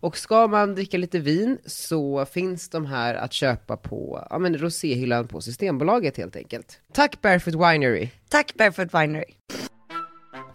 Och 0.00 0.16
ska 0.16 0.46
man 0.46 0.74
dricka 0.74 0.98
lite 0.98 1.18
vin 1.18 1.58
så 1.66 2.26
finns 2.26 2.68
de 2.68 2.86
här 2.86 3.14
att 3.14 3.32
köpa 3.32 3.76
på 3.76 4.26
ja, 4.30 4.38
men 4.38 4.58
roséhyllan 4.58 5.28
på 5.28 5.40
Systembolaget 5.40 6.16
helt 6.16 6.36
enkelt. 6.36 6.80
Tack 6.92 7.22
Barefoot 7.22 7.54
Winery! 7.54 8.08
Tack 8.28 8.54
Barefoot 8.54 8.94
Winery. 8.94 9.24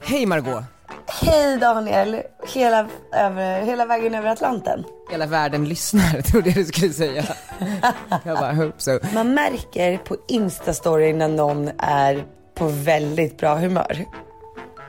Hej 0.01 0.25
Margot! 0.25 0.63
Hej 1.07 1.57
Daniel, 1.57 2.21
hela, 2.53 2.87
över, 3.13 3.61
hela 3.61 3.85
vägen 3.85 4.15
över 4.15 4.29
Atlanten. 4.29 4.83
Hela 5.11 5.25
världen 5.25 5.69
lyssnar, 5.69 6.21
trodde 6.31 6.49
jag 6.49 6.57
du 6.57 6.65
skulle 6.65 6.93
säga. 6.93 7.23
jag 8.25 8.37
bara, 8.39 8.53
hope 8.53 8.81
so. 8.81 8.99
Man 9.13 9.33
märker 9.33 9.97
på 9.97 10.17
Instastory 10.27 11.13
när 11.13 11.27
någon 11.27 11.69
är 11.77 12.25
på 12.55 12.67
väldigt 12.67 13.37
bra 13.37 13.55
humör. 13.55 14.05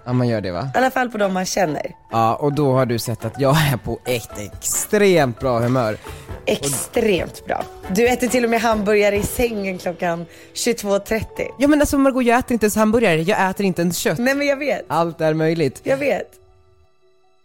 Ja, 0.07 0.13
man 0.13 0.29
gör 0.29 0.41
det 0.41 0.51
va? 0.51 0.71
I 0.75 0.79
alla 0.79 0.91
fall 0.91 1.11
på 1.11 1.19
de 1.19 1.33
man 1.33 1.47
känner. 1.47 1.95
Ja, 2.11 2.35
och 2.37 2.53
då 2.53 2.73
har 2.73 2.87
du 2.87 2.99
sett 2.99 3.25
att 3.25 3.41
jag 3.41 3.57
är 3.73 3.77
på 3.77 3.99
ett 4.05 4.39
extremt 4.39 5.41
bra 5.41 5.59
humör. 5.61 5.97
Extremt 6.47 7.47
bra. 7.47 7.65
Du 7.95 8.09
äter 8.09 8.29
till 8.29 8.45
och 8.45 8.51
med 8.51 8.61
hamburgare 8.61 9.17
i 9.17 9.23
sängen 9.23 9.79
klockan 9.79 10.27
22.30. 10.55 11.25
Ja 11.59 11.69
men 11.69 11.81
alltså 11.81 11.99
Margot, 11.99 12.25
jag 12.25 12.39
äter 12.39 12.53
inte 12.53 12.65
ens 12.67 12.77
hamburgare, 12.77 13.23
jag 13.23 13.51
äter 13.51 13.67
inte 13.67 13.83
ens 13.83 13.97
kött. 13.99 14.19
Nej 14.19 14.35
men 14.35 14.47
jag 14.47 14.57
vet, 14.57 14.85
Allt 14.89 15.21
är 15.21 15.35
möjligt. 15.35 15.81
jag 15.83 15.97
vet. 15.97 16.31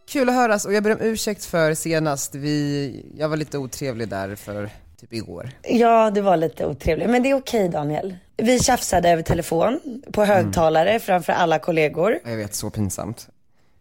Kul 0.09 0.29
att 0.29 0.35
höras 0.35 0.65
och 0.65 0.73
jag 0.73 0.83
ber 0.83 0.91
om 0.91 1.01
ursäkt 1.01 1.45
för 1.45 1.73
senast, 1.73 2.35
vi, 2.35 3.05
jag 3.17 3.29
var 3.29 3.37
lite 3.37 3.57
otrevlig 3.57 4.07
där 4.09 4.35
för 4.35 4.69
typ 4.99 5.13
igår. 5.13 5.49
Ja, 5.63 6.11
det 6.11 6.21
var 6.21 6.37
lite 6.37 6.65
otrevligt. 6.65 7.09
Men 7.09 7.23
det 7.23 7.29
är 7.29 7.33
okej 7.33 7.69
Daniel. 7.69 8.15
Vi 8.37 8.59
tjafsade 8.59 9.09
över 9.09 9.23
telefon 9.23 10.01
på 10.11 10.25
högtalare 10.25 10.99
framför 10.99 11.33
alla 11.33 11.59
kollegor. 11.59 12.19
Jag 12.25 12.37
vet, 12.37 12.55
så 12.55 12.69
pinsamt. 12.69 13.27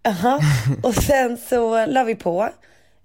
Aha. 0.09 0.41
Och 0.83 0.95
sen 0.95 1.37
så 1.37 1.87
la 1.87 2.05
vi 2.05 2.15
på. 2.15 2.49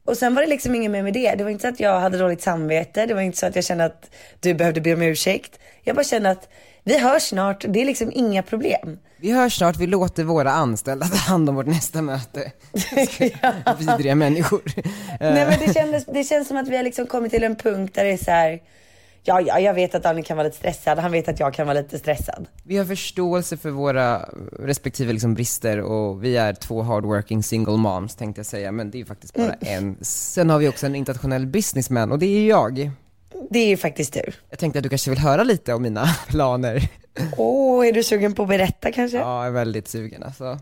Och 0.05 0.17
sen 0.17 0.35
var 0.35 0.41
det 0.41 0.47
liksom 0.47 0.75
inget 0.75 0.91
mer 0.91 1.03
med 1.03 1.13
det. 1.13 1.35
Det 1.35 1.43
var 1.43 1.51
inte 1.51 1.61
så 1.61 1.67
att 1.67 1.79
jag 1.79 1.99
hade 1.99 2.17
dåligt 2.17 2.41
samvete. 2.41 3.05
Det 3.05 3.13
var 3.13 3.21
inte 3.21 3.37
så 3.37 3.45
att 3.45 3.55
jag 3.55 3.65
kände 3.65 3.85
att 3.85 4.09
du 4.39 4.53
behövde 4.53 4.81
be 4.81 4.93
om 4.93 5.01
ursäkt. 5.01 5.59
Jag 5.83 5.95
bara 5.95 6.03
kände 6.03 6.29
att 6.29 6.49
vi 6.83 6.99
hörs 6.99 7.23
snart. 7.23 7.65
Det 7.67 7.81
är 7.81 7.85
liksom 7.85 8.11
inga 8.13 8.43
problem. 8.43 8.97
Vi 9.17 9.31
hörs 9.31 9.57
snart, 9.57 9.77
vi 9.77 9.87
låter 9.87 10.23
våra 10.23 10.51
anställda 10.51 11.05
ta 11.05 11.15
hand 11.15 11.49
om 11.49 11.55
vårt 11.55 11.65
nästa 11.65 12.01
möte. 12.01 12.51
Vidriga 13.79 14.15
människor. 14.15 14.61
Nej 15.19 15.47
men 15.49 15.59
det, 15.59 15.73
kändes, 15.73 16.05
det 16.05 16.23
känns 16.23 16.47
som 16.47 16.57
att 16.57 16.67
vi 16.67 16.75
har 16.75 16.83
liksom 16.83 17.07
kommit 17.07 17.31
till 17.31 17.43
en 17.43 17.55
punkt 17.55 17.95
där 17.95 18.03
det 18.03 18.11
är 18.11 18.17
så 18.17 18.31
här. 18.31 18.61
Ja, 19.25 19.41
ja, 19.41 19.59
jag 19.59 19.73
vet 19.73 19.95
att 19.95 20.03
Daniel 20.03 20.25
kan 20.25 20.37
vara 20.37 20.47
lite 20.47 20.57
stressad. 20.57 20.99
Han 20.99 21.11
vet 21.11 21.27
att 21.27 21.39
jag 21.39 21.53
kan 21.53 21.67
vara 21.67 21.79
lite 21.79 21.99
stressad. 21.99 22.47
Vi 22.63 22.77
har 22.77 22.85
förståelse 22.85 23.57
för 23.57 23.69
våra 23.69 24.29
respektive 24.59 25.13
liksom 25.13 25.33
brister 25.33 25.81
och 25.81 26.23
vi 26.23 26.37
är 26.37 26.53
två 26.53 26.81
hardworking 26.81 27.43
single 27.43 27.77
moms 27.77 28.15
tänkte 28.15 28.39
jag 28.39 28.45
säga, 28.45 28.71
men 28.71 28.91
det 28.91 28.97
är 28.97 28.99
ju 28.99 29.05
faktiskt 29.05 29.33
bara 29.33 29.53
en. 29.53 29.97
Sen 30.01 30.49
har 30.49 30.59
vi 30.59 30.67
också 30.67 30.85
en 30.85 30.95
internationell 30.95 31.47
businessman 31.47 32.11
och 32.11 32.19
det 32.19 32.25
är 32.25 32.39
ju 32.39 32.47
jag. 32.47 32.91
Det 33.49 33.59
är 33.59 33.67
ju 33.67 33.77
faktiskt 33.77 34.13
du. 34.13 34.31
Jag 34.49 34.59
tänkte 34.59 34.79
att 34.79 34.83
du 34.83 34.89
kanske 34.89 35.09
vill 35.09 35.19
höra 35.19 35.43
lite 35.43 35.73
om 35.73 35.81
mina 35.81 36.05
planer. 36.27 36.89
Åh, 37.37 37.87
är 37.87 37.93
du 37.93 38.03
sugen 38.03 38.33
på 38.33 38.43
att 38.43 38.49
berätta 38.49 38.91
kanske? 38.91 39.17
Ja. 39.17 39.23
Ja, 39.23 39.37
jag 39.37 39.47
är 39.47 39.51
väldigt 39.51 39.87
sugen 39.87 40.23
alltså. 40.23 40.59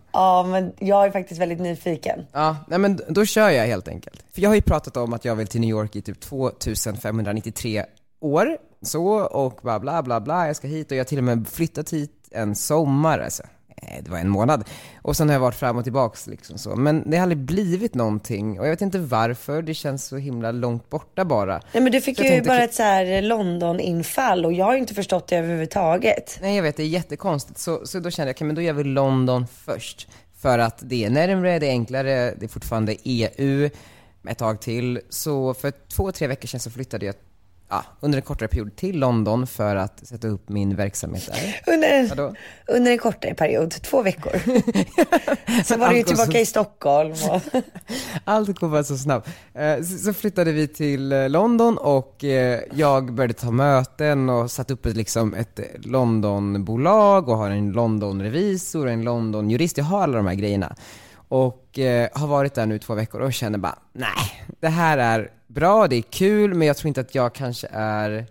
men 0.48 0.74
jag 0.80 1.06
är 1.06 1.12
faktiskt 1.12 1.42
väldigt 1.42 1.60
nyfiken. 1.60 2.20
Ja, 2.32 2.58
nej 2.68 2.80
men 2.80 3.00
då 3.10 3.26
kör 3.26 3.50
jag 3.50 3.66
helt 3.68 3.88
enkelt. 3.88 4.24
För 4.34 4.42
jag 4.42 4.50
har 4.50 4.56
ju 4.56 4.62
pratat 4.62 4.98
om 4.98 5.14
att 5.14 5.26
jag 5.26 5.36
vill 5.36 5.48
till 5.48 5.62
New 5.62 5.70
York 5.70 5.96
i 5.96 6.02
typ 6.02 6.20
2593 6.20 7.86
år, 8.22 8.58
så, 8.82 9.08
och 9.20 9.60
bla 9.64 9.80
bla 9.80 10.04
bla 10.04 10.22
bla, 10.22 10.48
jag 10.48 10.56
ska 10.56 10.68
hit 10.68 10.92
och 10.92 10.98
jag 10.98 11.00
har 11.00 11.06
till 11.06 11.18
och 11.18 11.24
med 11.24 11.48
flyttat 11.48 11.94
hit 11.94 12.12
en 12.32 12.56
sommar 12.56 13.20
alltså. 13.20 13.44
Eh, 13.78 14.04
Det 14.04 14.12
var 14.12 14.18
en 14.18 14.30
månad. 14.30 14.64
Och 15.02 15.18
sen 15.18 15.30
har 15.30 15.34
jag 15.34 15.40
varit 15.40 15.56
fram 15.56 15.78
och 15.78 15.84
tillbaks 15.84 16.28
liksom 16.28 16.58
så. 16.58 16.76
Men 16.76 17.10
det 17.10 17.18
har 17.18 17.24
aldrig 17.24 17.38
blivit 17.38 17.96
någonting 17.96 18.60
och 18.60 18.66
jag 18.66 18.72
vet 18.72 18.82
inte 18.82 19.00
varför, 19.00 19.62
det 19.62 19.74
känns 19.74 20.06
så 20.06 20.18
himla 20.18 20.52
långt 20.52 20.90
borta 20.90 21.26
bara. 21.26 21.62
Nej 21.74 21.84
men 21.84 21.92
du 21.92 22.02
fick 22.02 22.18
Så 22.18 22.24
ju 22.24 22.42
bara 22.42 22.64
ett 22.64 22.74
så 22.74 22.84
här 22.84 23.22
London-infall 23.22 24.46
och 24.46 24.54
jag 24.54 24.66
har 24.66 24.76
inte 24.76 24.94
förstått 24.94 25.28
det 25.28 25.38
överhuvudtaget. 25.38 26.38
Nej 26.42 26.56
jag 26.56 26.64
vet, 26.64 26.78
det 26.78 26.84
är 26.84 26.88
jättekonstigt. 26.88 27.60
Så, 27.60 27.88
så 27.88 28.00
då 28.00 28.10
kände 28.12 28.30
jag, 28.30 28.36
okej 28.36 28.48
men 28.48 28.56
då 28.56 28.62
gör 28.62 28.74
vi 28.74 28.84
London 28.84 29.48
först. 29.66 30.08
För 30.42 30.60
att 30.60 30.80
det 30.82 31.06
är 31.06 31.10
närmre, 31.10 31.60
det 31.60 31.68
är 31.68 31.72
enklare, 31.72 32.34
det 32.40 32.46
är 32.46 32.48
fortfarande 32.48 32.96
EU 33.04 33.70
ett 34.28 34.38
tag 34.38 34.62
till. 34.62 35.00
Så 35.10 35.54
för 35.54 35.74
två, 35.96 36.12
tre 36.12 36.28
veckor 36.28 36.48
sedan 36.48 36.60
så 36.60 36.72
flyttade 36.72 37.06
jag 37.06 37.16
ja, 37.72 37.84
under 38.00 38.18
en 38.18 38.22
kortare 38.22 38.48
period 38.48 38.76
till 38.76 39.00
London 39.00 39.48
för 39.48 39.76
att 39.76 40.08
sätta 40.08 40.28
upp 40.28 40.50
min 40.50 40.76
verksamhet 40.76 41.30
där. 41.34 41.74
Under, 41.74 42.10
Vadå? 42.10 42.36
under 42.68 42.92
en 42.92 42.98
kortare 42.98 43.34
period, 43.34 43.72
två 43.72 44.02
veckor. 44.02 44.32
Sen 45.64 45.80
var 45.80 45.90
du 45.90 45.98
ju 45.98 46.04
tillbaka 46.04 46.32
så- 46.32 46.38
i 46.38 46.46
Stockholm. 46.46 47.12
Och... 47.12 47.42
Allt 48.26 48.60
går 48.60 48.70
bara 48.70 48.84
så 48.84 48.98
snabbt. 48.98 49.30
Eh, 49.54 49.82
Så 49.84 50.14
flyttade 50.14 50.52
vi 50.52 50.68
till 50.68 51.12
eh, 51.12 51.30
London 51.30 51.78
och 51.78 52.24
eh, 52.24 52.60
jag 52.74 53.14
började 53.14 53.34
ta 53.34 53.52
möten 53.52 54.30
och 54.30 54.52
satte 54.52 54.74
upp 54.74 54.86
ett, 54.86 54.96
liksom 54.96 55.34
ett 55.34 55.60
Londonbolag 55.86 57.30
och 57.30 57.38
har 57.38 57.50
en 57.50 57.72
Londonrevisor 57.72 58.86
och 58.86 58.92
en 58.92 59.02
Londonjurist. 59.04 59.78
Jag 59.78 59.86
har 59.86 60.04
alla 60.04 60.18
de 60.18 60.28
här 60.28 60.36
grejerna. 60.36 60.76
Och 61.32 61.80
eh, 61.80 62.10
har 62.14 62.28
varit 62.28 62.54
där 62.54 62.66
nu 62.66 62.80
två 62.80 62.94
veckor 62.96 63.22
och 63.22 63.34
känner 63.34 63.58
bara, 63.58 63.80
nej, 63.94 64.46
det 64.60 64.68
här 64.68 64.98
är 64.98 65.32
bra, 65.48 65.88
det 65.88 65.96
är 65.96 66.02
kul, 66.02 66.54
men 66.54 66.68
jag 66.68 66.78
tror 66.78 66.88
inte 66.88 67.02
att 67.02 67.16
jag 67.16 67.34
kanske 67.34 67.68
är 67.72 68.26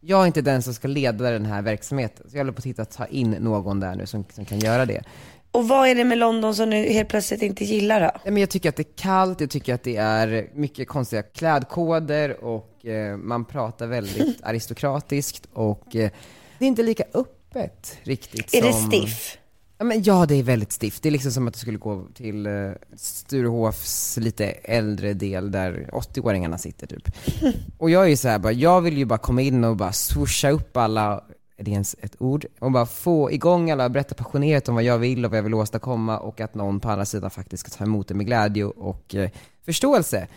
jag 0.00 0.22
är 0.22 0.26
inte 0.26 0.42
den 0.42 0.62
som 0.62 0.74
ska 0.74 0.88
leda 0.88 1.30
den 1.30 1.46
här 1.46 1.62
verksamheten, 1.62 2.30
så 2.30 2.36
jag 2.36 2.40
håller 2.40 2.52
på 2.52 2.58
att 2.58 2.64
titta 2.64 2.84
ta 2.84 3.06
in 3.06 3.30
någon 3.30 3.80
där 3.80 3.94
nu 3.94 4.06
som, 4.06 4.24
som 4.32 4.44
kan 4.44 4.58
göra 4.58 4.86
det. 4.86 5.02
och 5.50 5.68
vad 5.68 5.88
är 5.88 5.94
det 5.94 6.04
med 6.04 6.18
London 6.18 6.54
som 6.54 6.70
du 6.70 6.76
helt 6.76 7.08
plötsligt 7.08 7.42
inte 7.42 7.64
gillar 7.64 8.00
då? 8.00 8.10
Nej, 8.24 8.32
men 8.32 8.36
jag 8.36 8.50
tycker 8.50 8.68
att 8.68 8.76
det 8.76 8.82
är 8.82 8.96
kallt, 8.96 9.40
jag 9.40 9.50
tycker 9.50 9.74
att 9.74 9.82
det 9.82 9.96
är 9.96 10.50
mycket 10.54 10.88
konstiga 10.88 11.22
klädkoder 11.22 12.44
och 12.44 12.86
eh, 12.86 13.16
man 13.16 13.44
pratar 13.44 13.86
väldigt 13.86 14.40
aristokratiskt 14.42 15.48
och 15.52 15.96
eh, 15.96 16.10
det 16.58 16.64
är 16.64 16.68
inte 16.68 16.82
lika 16.82 17.04
öppet 17.14 17.98
riktigt 18.02 18.54
Är 18.54 18.62
det 18.62 18.72
som... 18.72 18.90
stiff? 18.90 19.38
Ja, 19.78 19.84
men 19.84 20.02
ja, 20.02 20.26
det 20.26 20.34
är 20.34 20.42
väldigt 20.42 20.72
stift. 20.72 21.02
Det 21.02 21.08
är 21.08 21.10
liksom 21.10 21.32
som 21.32 21.48
att 21.48 21.54
du 21.54 21.60
skulle 21.60 21.78
gå 21.78 22.06
till 22.14 22.46
eh, 22.46 22.70
Sturehofs 22.96 24.16
lite 24.16 24.46
äldre 24.46 25.14
del 25.14 25.50
där 25.50 25.90
80-åringarna 25.92 26.56
sitter 26.56 26.86
typ. 26.86 27.08
Och 27.78 27.90
jag 27.90 28.04
är 28.04 28.08
ju 28.08 28.16
så 28.16 28.28
här 28.28 28.38
bara, 28.38 28.52
jag 28.52 28.80
vill 28.80 28.98
ju 28.98 29.04
bara 29.04 29.18
komma 29.18 29.42
in 29.42 29.64
och 29.64 29.76
bara 29.76 29.92
swoosha 29.92 30.50
upp 30.50 30.76
alla, 30.76 31.24
är 31.56 31.64
det 31.64 31.70
ens 31.70 31.96
ett 32.00 32.16
ord? 32.18 32.46
Och 32.58 32.72
bara 32.72 32.86
få 32.86 33.32
igång 33.32 33.70
alla, 33.70 33.88
berätta 33.88 34.14
passionerat 34.14 34.68
om 34.68 34.74
vad 34.74 34.84
jag 34.84 34.98
vill 34.98 35.24
och 35.24 35.30
vad 35.30 35.38
jag 35.38 35.42
vill 35.42 35.54
åstadkomma 35.54 36.18
och 36.18 36.40
att 36.40 36.54
någon 36.54 36.80
på 36.80 36.90
andra 36.90 37.04
sidan 37.04 37.30
faktiskt 37.30 37.66
ska 37.66 37.78
ta 37.78 37.84
emot 37.84 38.08
det 38.08 38.14
med 38.14 38.26
glädje 38.26 38.64
och 38.64 39.14
eh, 39.14 39.30
förståelse. 39.64 40.28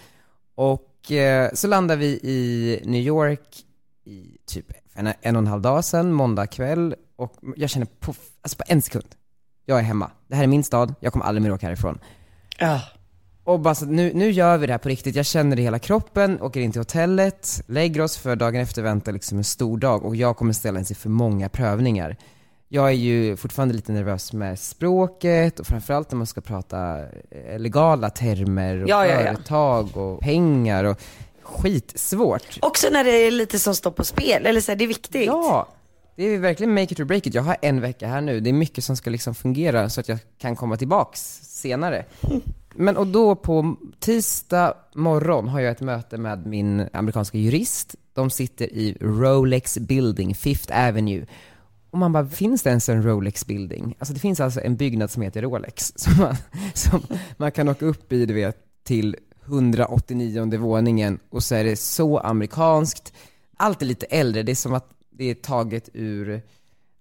Och 0.56 1.12
eh, 1.12 1.50
så 1.54 1.68
landar 1.68 1.96
vi 1.96 2.08
i 2.08 2.82
New 2.86 3.02
York 3.02 3.66
i 4.06 4.38
typ 4.46 4.72
en, 4.94 5.08
en 5.22 5.36
och 5.36 5.42
en 5.42 5.48
halv 5.48 5.62
dag 5.62 5.86
sedan, 5.86 6.12
måndag 6.12 6.48
kväll, 6.48 6.96
och 7.16 7.34
jag 7.56 7.70
känner 7.70 7.86
på, 7.86 8.14
alltså 8.42 8.58
på 8.58 8.64
en 8.68 8.82
sekund, 8.82 9.16
jag 9.70 9.80
är 9.80 9.84
hemma. 9.84 10.12
Det 10.28 10.36
här 10.36 10.44
är 10.44 10.48
min 10.48 10.64
stad, 10.64 10.94
jag 11.00 11.14
kommer 11.14 11.26
aldrig 11.26 11.42
mer 11.44 11.54
åka 11.54 11.66
härifrån. 11.66 12.00
Ja. 12.60 12.82
Och 13.44 13.60
bara 13.60 13.76
så, 13.76 13.86
nu, 13.86 14.12
nu 14.14 14.32
gör 14.32 14.58
vi 14.58 14.68
det 14.68 14.74
här 14.74 14.78
på 14.78 14.90
riktigt, 14.90 15.16
jag 15.16 15.26
känner 15.26 15.56
det 15.56 15.62
i 15.62 15.66
hela 15.66 15.80
kroppen, 15.80 16.42
åker 16.42 16.60
in 16.60 16.72
till 16.72 16.82
hotellet, 16.82 17.62
lägger 17.68 18.02
oss 18.02 18.18
för 18.18 18.36
dagen 18.36 18.62
efter 18.62 18.82
väntar 18.82 19.12
liksom 19.12 19.38
en 19.38 19.44
stor 19.44 19.78
dag 19.78 20.06
och 20.06 20.16
jag 20.16 20.38
kommer 20.38 20.54
ställa 20.54 20.84
sig 20.84 20.96
för 20.96 21.10
många 21.10 21.50
prövningar. 21.50 22.18
Jag 22.70 22.88
är 22.88 22.94
ju 22.94 23.38
fortfarande 23.38 23.76
lite 23.76 23.92
nervös 23.92 24.34
med 24.34 24.60
språket 24.60 25.60
och 25.60 25.68
framförallt 25.68 26.12
när 26.12 26.18
man 26.18 26.28
ska 26.28 26.42
prata 26.42 27.00
eh, 27.32 27.60
legala 27.60 28.10
termer 28.10 28.84
och 28.84 28.90
Ja, 28.90 29.08
ja, 29.08 29.14
ja. 29.22 29.34
företag 29.34 29.98
och 29.98 30.20
pengar 30.22 30.84
och 30.84 31.02
skitsvårt. 31.44 32.58
Också 32.62 32.88
när 32.92 33.04
det 33.04 33.12
är 33.12 33.32
lite 33.32 33.60
som 33.60 33.76
står 33.76 33.92
på 33.92 34.04
spel, 34.04 34.46
eller 34.46 34.62
så 34.62 34.72
här, 34.72 34.78
det 34.78 34.86
är 34.86 34.88
viktigt. 34.88 35.26
Ja, 35.26 35.68
det 36.18 36.24
är 36.24 36.40
verkligen 36.40 36.74
make 36.74 36.94
it 36.94 37.00
or 37.00 37.04
break 37.04 37.28
it. 37.28 37.34
Jag 37.34 37.44
har 37.44 37.58
en 37.62 37.82
vecka 37.82 38.08
här 38.08 38.22
nu. 38.22 38.40
Det 38.40 38.50
är 38.50 38.54
mycket 38.54 38.84
som 38.84 38.98
ska 38.98 39.10
liksom 39.10 39.36
fungera 39.36 39.90
så 39.90 40.00
att 40.00 40.10
jag 40.10 40.20
kan 40.38 40.56
komma 40.56 40.78
tillbaks 40.78 41.40
senare. 41.44 42.06
Men 42.76 42.98
och 42.98 43.08
då 43.08 43.36
på 43.36 43.76
tisdag 44.00 44.74
morgon 44.96 45.48
har 45.48 45.60
jag 45.60 45.72
ett 45.72 45.82
möte 45.82 46.18
med 46.18 46.46
min 46.46 46.90
amerikanska 46.94 47.38
jurist. 47.38 47.96
De 48.14 48.30
sitter 48.30 48.74
i 48.74 48.98
Rolex 49.02 49.78
Building, 49.78 50.36
Fifth 50.36 50.88
Avenue. 50.88 51.26
Och 51.90 51.98
man 51.98 52.14
bara, 52.14 52.28
finns 52.28 52.64
det 52.64 52.70
ens 52.70 52.90
en 52.90 53.04
Rolex 53.04 53.46
Building? 53.46 53.96
Alltså 54.00 54.14
det 54.14 54.20
finns 54.20 54.40
alltså 54.40 54.62
en 54.62 54.76
byggnad 54.76 55.12
som 55.12 55.22
heter 55.22 55.42
Rolex, 55.42 55.94
som 55.96 56.18
man, 56.18 56.36
som 56.74 57.02
man 57.38 57.52
kan 57.52 57.70
åka 57.70 57.86
upp 57.86 58.14
i, 58.14 58.26
du 58.26 58.34
vet, 58.34 58.58
till 58.84 59.16
189 59.46 60.58
våningen 60.58 61.20
och 61.30 61.44
så 61.44 61.56
är 61.56 61.64
det 61.64 61.76
så 61.76 62.18
amerikanskt. 62.20 63.14
Allt 63.58 63.82
är 63.82 63.86
lite 63.86 64.06
äldre, 64.06 64.44
det 64.44 64.52
är 64.52 64.56
som 64.56 64.74
att 64.74 64.97
det 65.18 65.30
är 65.30 65.36
taget 65.36 65.90
ur, 65.94 66.42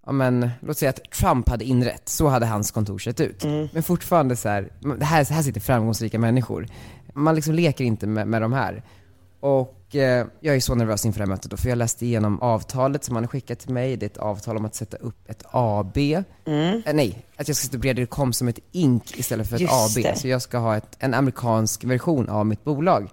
ja 0.05 0.11
men, 0.11 0.49
låt 0.61 0.77
säga 0.77 0.89
att 0.89 1.11
Trump 1.11 1.49
hade 1.49 1.65
inrett, 1.65 2.09
så 2.09 2.27
hade 2.27 2.45
hans 2.45 2.71
kontor 2.71 2.99
sett 2.99 3.19
ut. 3.19 3.43
Men 3.73 3.83
fortfarande 3.83 4.35
så 4.35 4.49
här, 4.49 4.69
det 4.99 5.05
här, 5.05 5.25
här 5.25 5.41
sitter 5.41 5.61
framgångsrika 5.61 6.19
människor. 6.19 6.67
Man 7.13 7.35
liksom 7.35 7.53
leker 7.53 7.85
inte 7.85 8.07
med, 8.07 8.27
med 8.27 8.41
de 8.41 8.53
här. 8.53 8.83
Och 9.39 9.95
eh, 9.95 10.27
jag 10.39 10.55
är 10.55 10.59
så 10.59 10.75
nervös 10.75 11.05
inför 11.05 11.19
det 11.19 11.25
här 11.25 11.29
mötet 11.29 11.51
då, 11.51 11.57
för 11.57 11.69
jag 11.69 11.77
läste 11.77 12.05
igenom 12.05 12.41
avtalet 12.41 13.03
som 13.03 13.15
han 13.15 13.23
har 13.23 13.29
skickat 13.29 13.59
till 13.59 13.73
mig. 13.73 13.97
Det 13.97 14.05
är 14.05 14.09
ett 14.09 14.17
avtal 14.17 14.57
om 14.57 14.65
att 14.65 14.75
sätta 14.75 14.97
upp 14.97 15.29
ett 15.29 15.43
AB. 15.51 15.97
Eh, 15.97 16.23
nej, 16.93 17.25
att 17.35 17.47
jag 17.47 17.57
ska 17.57 17.67
etablera 17.67 17.93
det 17.93 18.05
kom 18.05 18.33
som 18.33 18.47
ett 18.47 18.59
INK 18.71 19.17
istället 19.19 19.49
för 19.49 19.55
ett 19.55 19.61
Just 19.61 19.97
AB. 19.97 20.03
det. 20.03 20.19
Så 20.19 20.27
jag 20.27 20.41
ska 20.41 20.57
ha 20.57 20.77
ett, 20.77 20.97
en 20.99 21.13
amerikansk 21.13 21.83
version 21.83 22.29
av 22.29 22.45
mitt 22.45 22.63
bolag. 22.63 23.09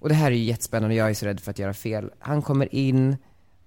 Och 0.00 0.08
det 0.08 0.14
här 0.14 0.26
är 0.26 0.36
ju 0.36 0.44
jättespännande, 0.44 0.94
jag 0.94 1.10
är 1.10 1.14
så 1.14 1.26
rädd 1.26 1.40
för 1.40 1.50
att 1.50 1.58
göra 1.58 1.74
fel. 1.74 2.10
Han 2.18 2.42
kommer 2.42 2.74
in, 2.74 3.16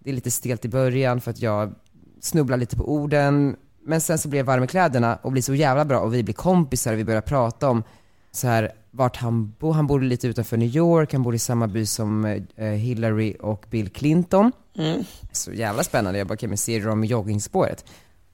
det 0.04 0.10
är 0.10 0.14
lite 0.14 0.32
stelt 0.32 0.66
i 0.66 0.70
början 0.70 1.22
för 1.22 1.32
att 1.32 1.42
jag 1.42 1.74
snubblar 2.22 2.58
lite 2.58 2.76
på 2.76 2.94
orden, 2.94 3.56
men 3.86 4.02
sen 4.02 4.18
så 4.18 4.30
blir 4.30 4.40
jag 4.40 4.46
varm 4.46 4.64
i 4.64 4.68
kläderna 4.68 5.16
och 5.22 5.32
blir 5.32 5.42
så 5.42 5.56
jävla 5.56 5.86
bra 5.86 6.00
och 6.00 6.14
vi 6.14 6.24
blir 6.24 6.34
kompisar 6.34 6.94
och 6.94 7.00
vi 7.00 7.04
börjar 7.04 7.22
prata 7.22 7.70
om 7.70 7.84
så 8.32 8.48
här 8.48 8.72
vart 8.92 9.18
han 9.18 9.54
bor. 9.60 9.74
Han 9.74 9.88
bor 9.88 10.02
lite 10.02 10.28
utanför 10.28 10.58
New 10.58 10.76
York, 10.76 11.14
han 11.14 11.24
bor 11.24 11.36
i 11.36 11.40
samma 11.40 11.68
by 11.68 11.86
som 11.86 12.26
eh, 12.56 12.66
Hillary 12.66 13.36
och 13.40 13.66
Bill 13.70 13.90
Clinton. 13.90 14.52
Så 15.32 15.52
jävla 15.52 15.84
spännande. 15.84 16.20
Jag 16.20 16.28
bara, 16.28 16.34
okej 16.34 16.50
men 16.50 16.58
ser 16.58 16.80
du 16.80 16.86
dem 16.86 17.04
i 17.04 17.08
joggingspåret? 17.08 17.86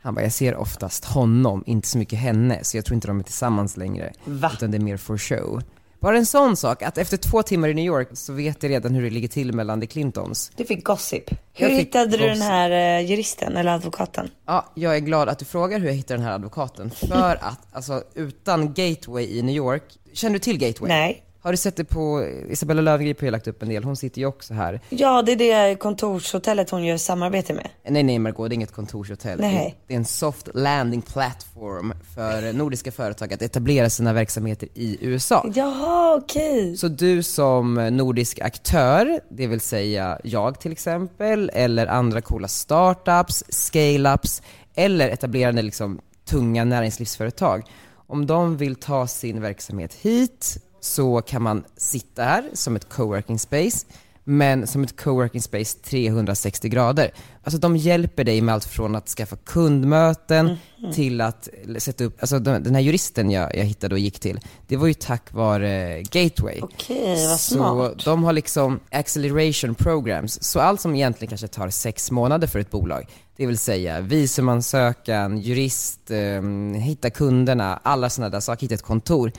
Han 0.02 0.16
bara, 0.16 0.22
jag 0.22 0.32
ser 0.34 0.56
oftast 0.56 1.06
honom, 1.06 1.64
inte 1.66 1.88
så 1.88 1.98
mycket 1.98 2.20
henne, 2.20 2.60
så 2.64 2.78
jag 2.78 2.86
tror 2.86 2.96
inte 2.96 3.08
de 3.08 3.20
är 3.20 3.24
tillsammans 3.24 3.78
längre. 3.78 4.14
Va? 4.26 4.52
Utan 4.54 4.72
det 4.72 4.78
är 4.78 4.82
mer 4.82 4.98
for 4.98 5.18
show. 5.18 5.62
Bara 6.00 6.18
en 6.18 6.26
sån 6.26 6.58
sak, 6.58 6.82
att 6.82 6.98
efter 6.98 7.18
två 7.18 7.44
timmar 7.44 7.68
i 7.68 7.74
New 7.74 7.86
York 7.86 8.10
så 8.14 8.34
vet 8.34 8.64
jag 8.64 8.70
redan 8.70 8.96
hur 8.96 9.04
det 9.04 9.10
ligger 9.10 9.28
till 9.28 9.54
mellan 9.54 9.82
the 9.82 9.88
Clintons. 9.88 10.52
Du 10.56 10.66
fick 10.66 10.84
gossip. 10.84 11.24
Hur 11.54 11.68
fick 11.70 11.80
hittade 11.80 12.12
du 12.12 12.18
den 12.18 12.30
gossip. 12.30 12.44
här 12.44 13.00
eh, 13.00 13.12
juristen 13.12 13.58
eller 13.58 13.72
advokaten? 13.72 14.30
Ja, 14.46 14.66
jag 14.76 14.96
är 14.96 15.00
glad 15.00 15.30
att 15.30 15.40
du 15.40 15.46
frågar 15.46 15.80
hur 15.80 15.88
jag 15.88 15.94
hittar 15.94 16.16
den 16.16 16.26
här 16.26 16.34
advokaten. 16.34 16.92
För 16.92 17.38
att, 17.42 17.68
alltså 17.72 18.04
utan 18.14 18.74
Gateway 18.74 19.38
i 19.38 19.42
New 19.42 19.56
York, 19.56 19.84
känner 20.14 20.34
du 20.34 20.40
till 20.40 20.58
Gateway? 20.58 20.90
Nej. 20.90 21.24
Har 21.42 21.52
du 21.52 21.58
sett 21.58 21.76
det 21.76 21.84
på, 21.84 22.28
Isabella 22.50 22.82
Löwengrip 22.82 23.20
har 23.20 23.26
ju 23.26 23.32
lagt 23.32 23.48
upp 23.48 23.64
en 23.64 23.70
del, 23.70 23.84
hon 23.84 23.96
sitter 23.96 24.22
ju 24.22 24.26
också 24.26 24.54
här. 24.54 24.82
Ja, 24.90 25.22
det 25.22 25.32
är 25.32 25.68
det 25.70 25.76
kontorshotellet 25.76 26.70
hon 26.70 26.86
gör 26.86 26.98
samarbete 26.98 27.54
med. 27.54 27.70
Nej 27.88 28.04
nej 28.04 28.20
Margot, 28.20 28.50
det 28.50 28.54
är 28.54 28.56
inget 28.56 28.72
kontorshotell. 28.72 29.40
Nej. 29.40 29.76
Det 29.88 29.94
är 29.94 29.98
en 29.98 30.06
soft 30.06 30.50
landing 30.54 31.02
platform 31.02 31.94
för 32.16 32.54
nordiska 32.54 32.92
företag 32.92 33.34
att 33.34 33.42
etablera 33.42 33.90
sina 33.90 34.14
verksamheter 34.14 34.70
i 34.74 34.98
USA. 35.02 35.46
Jaha, 35.56 36.16
okej. 36.16 36.78
Så 36.78 36.88
du 36.88 37.24
som 37.24 37.74
nordisk 37.74 38.40
aktör, 38.40 39.20
det 39.30 39.48
vill 39.48 39.62
säga 39.62 40.20
jag 40.24 40.60
till 40.60 40.72
exempel, 40.72 41.52
eller 41.54 41.88
andra 41.88 42.22
coola 42.22 42.48
startups, 42.48 43.44
scale-ups, 43.50 44.42
eller 44.76 45.10
etablerande 45.10 45.62
liksom 45.62 46.00
tunga 46.26 46.64
näringslivsföretag. 46.66 47.64
Om 48.08 48.26
de 48.26 48.58
vill 48.58 48.76
ta 48.76 49.08
sin 49.08 49.42
verksamhet 49.42 49.94
hit 49.94 50.58
så 50.80 51.22
kan 51.22 51.42
man 51.42 51.64
sitta 51.78 52.24
här 52.24 52.50
som 52.54 52.76
ett 52.76 52.90
coworking 52.90 53.40
space, 53.40 53.86
men 54.24 54.68
som 54.68 54.84
ett 54.84 55.02
coworking 55.02 55.42
space 55.42 55.78
360 55.80 56.70
grader. 56.70 57.12
Alltså 57.44 57.60
de 57.60 57.78
hjälper 57.78 58.24
dig 58.24 58.42
med 58.42 58.54
allt 58.56 58.66
från 58.66 58.96
att 58.96 59.08
skaffa 59.10 59.36
kundmöten 59.36 60.58
till 60.94 61.22
att 61.22 61.48
sätta 61.78 62.04
upp, 62.04 62.18
alltså 62.20 62.40
den 62.40 62.76
här 62.76 62.82
juristen 62.82 63.32
jag, 63.32 63.56
jag 63.56 63.64
hittade 63.64 63.96
och 63.96 64.00
gick 64.00 64.20
till, 64.20 64.40
det 64.68 64.78
var 64.78 64.88
ju 64.88 64.94
tack 64.94 65.34
vare 65.34 66.02
Gateway. 66.04 66.60
Okej, 66.62 67.28
vad 67.28 67.40
Så 67.40 67.56
smart. 67.56 68.06
de 68.06 68.24
har 68.24 68.34
liksom 68.34 68.80
acceleration 68.92 69.76
programs, 69.76 70.44
så 70.44 70.60
allt 70.60 70.82
som 70.82 70.96
egentligen 70.96 71.30
kanske 71.30 71.48
tar 71.48 71.70
sex 71.70 72.12
månader 72.12 72.48
för 72.48 72.60
ett 72.60 72.72
bolag, 72.72 73.06
det 73.38 73.46
vill 73.46 73.58
säga 73.58 74.00
visumansökan, 74.02 75.38
jurist, 75.38 76.12
eh, 76.12 76.42
hitta 76.82 77.10
kunderna, 77.10 77.80
alla 77.84 78.10
sådana 78.10 78.30
där 78.30 78.40
saker, 78.40 78.62
hitta 78.62 78.76
ett 78.76 78.82
kontor. 78.82 79.32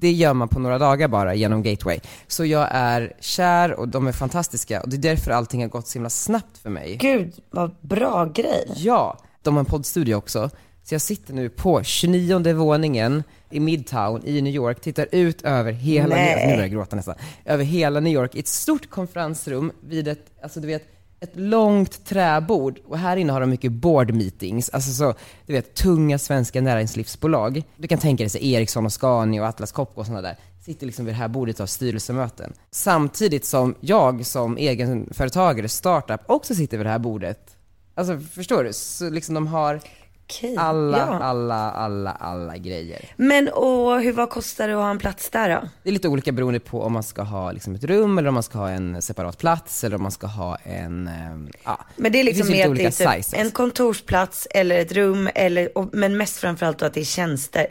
Det 0.00 0.12
gör 0.12 0.34
man 0.34 0.48
på 0.48 0.58
några 0.58 0.78
dagar 0.78 1.08
bara 1.08 1.34
genom 1.34 1.62
Gateway. 1.62 2.00
Så 2.26 2.44
jag 2.44 2.68
är 2.70 3.12
kär 3.20 3.72
och 3.72 3.88
de 3.88 4.06
är 4.06 4.12
fantastiska 4.12 4.82
och 4.82 4.88
det 4.88 4.96
är 4.96 5.10
därför 5.10 5.30
allting 5.30 5.60
har 5.62 5.68
gått 5.68 5.86
så 5.86 5.94
himla 5.94 6.10
snabbt 6.10 6.58
för 6.58 6.70
mig. 6.70 6.96
Gud, 6.96 7.32
vad 7.50 7.76
bra 7.80 8.24
grej. 8.24 8.72
Ja, 8.76 9.18
de 9.42 9.54
har 9.54 9.60
en 9.60 9.66
poddstudio 9.66 10.14
också. 10.14 10.50
Så 10.82 10.94
jag 10.94 11.00
sitter 11.00 11.34
nu 11.34 11.48
på 11.48 11.82
29 11.82 12.52
våningen 12.54 13.22
i 13.50 13.60
Midtown 13.60 14.22
i 14.24 14.42
New 14.42 14.54
York, 14.54 14.80
tittar 14.80 15.06
ut 15.12 15.42
över 15.42 15.72
hela, 15.72 16.14
Nej. 16.14 16.24
New 16.24 16.36
York, 16.36 16.46
nu 16.46 16.50
börjar 16.50 16.60
jag 16.60 16.70
gråta 16.70 16.96
nästan, 16.96 17.14
över 17.44 17.64
hela 17.64 18.00
New 18.00 18.12
York 18.12 18.34
i 18.34 18.40
ett 18.40 18.48
stort 18.48 18.90
konferensrum 18.90 19.72
vid 19.80 20.08
ett, 20.08 20.26
alltså 20.42 20.60
du 20.60 20.66
vet, 20.66 20.82
ett 21.20 21.36
långt 21.36 22.04
träbord 22.04 22.78
och 22.86 22.98
här 22.98 23.16
inne 23.16 23.32
har 23.32 23.40
de 23.40 23.50
mycket 23.50 23.72
board 23.72 24.14
meetings, 24.14 24.70
alltså 24.70 24.90
så, 24.90 25.14
du 25.46 25.52
vet, 25.52 25.74
tunga 25.74 26.18
svenska 26.18 26.60
näringslivsbolag. 26.60 27.62
Du 27.76 27.88
kan 27.88 27.98
tänka 27.98 28.22
dig 28.22 28.30
så 28.30 28.38
Ericsson 28.38 28.86
och 28.86 28.92
Scania 28.92 29.42
och 29.42 29.48
Atlas 29.48 29.72
Copco 29.72 30.00
och 30.00 30.06
sådana 30.06 30.22
där, 30.22 30.36
sitter 30.64 30.86
liksom 30.86 31.04
vid 31.04 31.14
det 31.14 31.18
här 31.18 31.28
bordet 31.28 31.60
av 31.60 31.66
styrelsemöten. 31.66 32.52
Samtidigt 32.70 33.44
som 33.44 33.74
jag 33.80 34.26
som 34.26 34.56
egenföretagare, 34.56 35.68
startup, 35.68 36.20
också 36.26 36.54
sitter 36.54 36.78
vid 36.78 36.86
det 36.86 36.90
här 36.90 36.98
bordet. 36.98 37.56
Alltså 37.94 38.18
förstår 38.18 38.64
du? 38.64 38.72
Så 38.72 39.10
liksom 39.10 39.34
de 39.34 39.46
har 39.46 39.80
Okej. 40.30 40.56
alla, 40.58 40.98
ja. 40.98 41.18
alla, 41.18 41.70
alla, 41.70 42.10
alla 42.10 42.56
grejer. 42.56 43.04
Men 43.16 43.48
och 43.48 44.00
hur, 44.00 44.12
vad 44.12 44.30
kostar 44.30 44.68
det 44.68 44.74
att 44.74 44.80
ha 44.80 44.90
en 44.90 44.98
plats 44.98 45.30
där 45.30 45.48
då? 45.48 45.68
Det 45.82 45.88
är 45.88 45.92
lite 45.92 46.08
olika 46.08 46.32
beroende 46.32 46.60
på 46.60 46.82
om 46.82 46.92
man 46.92 47.02
ska 47.02 47.22
ha 47.22 47.52
liksom 47.52 47.74
ett 47.74 47.84
rum 47.84 48.18
eller 48.18 48.28
om 48.28 48.34
man 48.34 48.42
ska 48.42 48.58
ha 48.58 48.70
en 48.70 49.02
separat 49.02 49.38
plats 49.38 49.84
eller 49.84 49.96
om 49.96 50.02
man 50.02 50.12
ska 50.12 50.26
ha 50.26 50.56
en, 50.56 51.08
ehm, 51.08 51.48
ja. 51.64 51.78
Men 51.96 52.12
det 52.12 52.20
är 52.20 52.24
liksom 52.24 52.46
finns 52.46 52.56
mer 52.56 52.64
det 52.64 52.70
olika 52.70 52.86
är 52.86 52.90
typ 52.90 53.24
sizes. 53.24 53.34
en 53.40 53.50
kontorsplats 53.50 54.46
eller 54.50 54.78
ett 54.78 54.92
rum 54.92 55.28
eller, 55.34 55.78
och, 55.78 55.88
men 55.92 56.16
mest 56.16 56.36
framförallt 56.38 56.78
då 56.78 56.86
att 56.86 56.94
det 56.94 57.00
är 57.00 57.04
tjänster. 57.04 57.66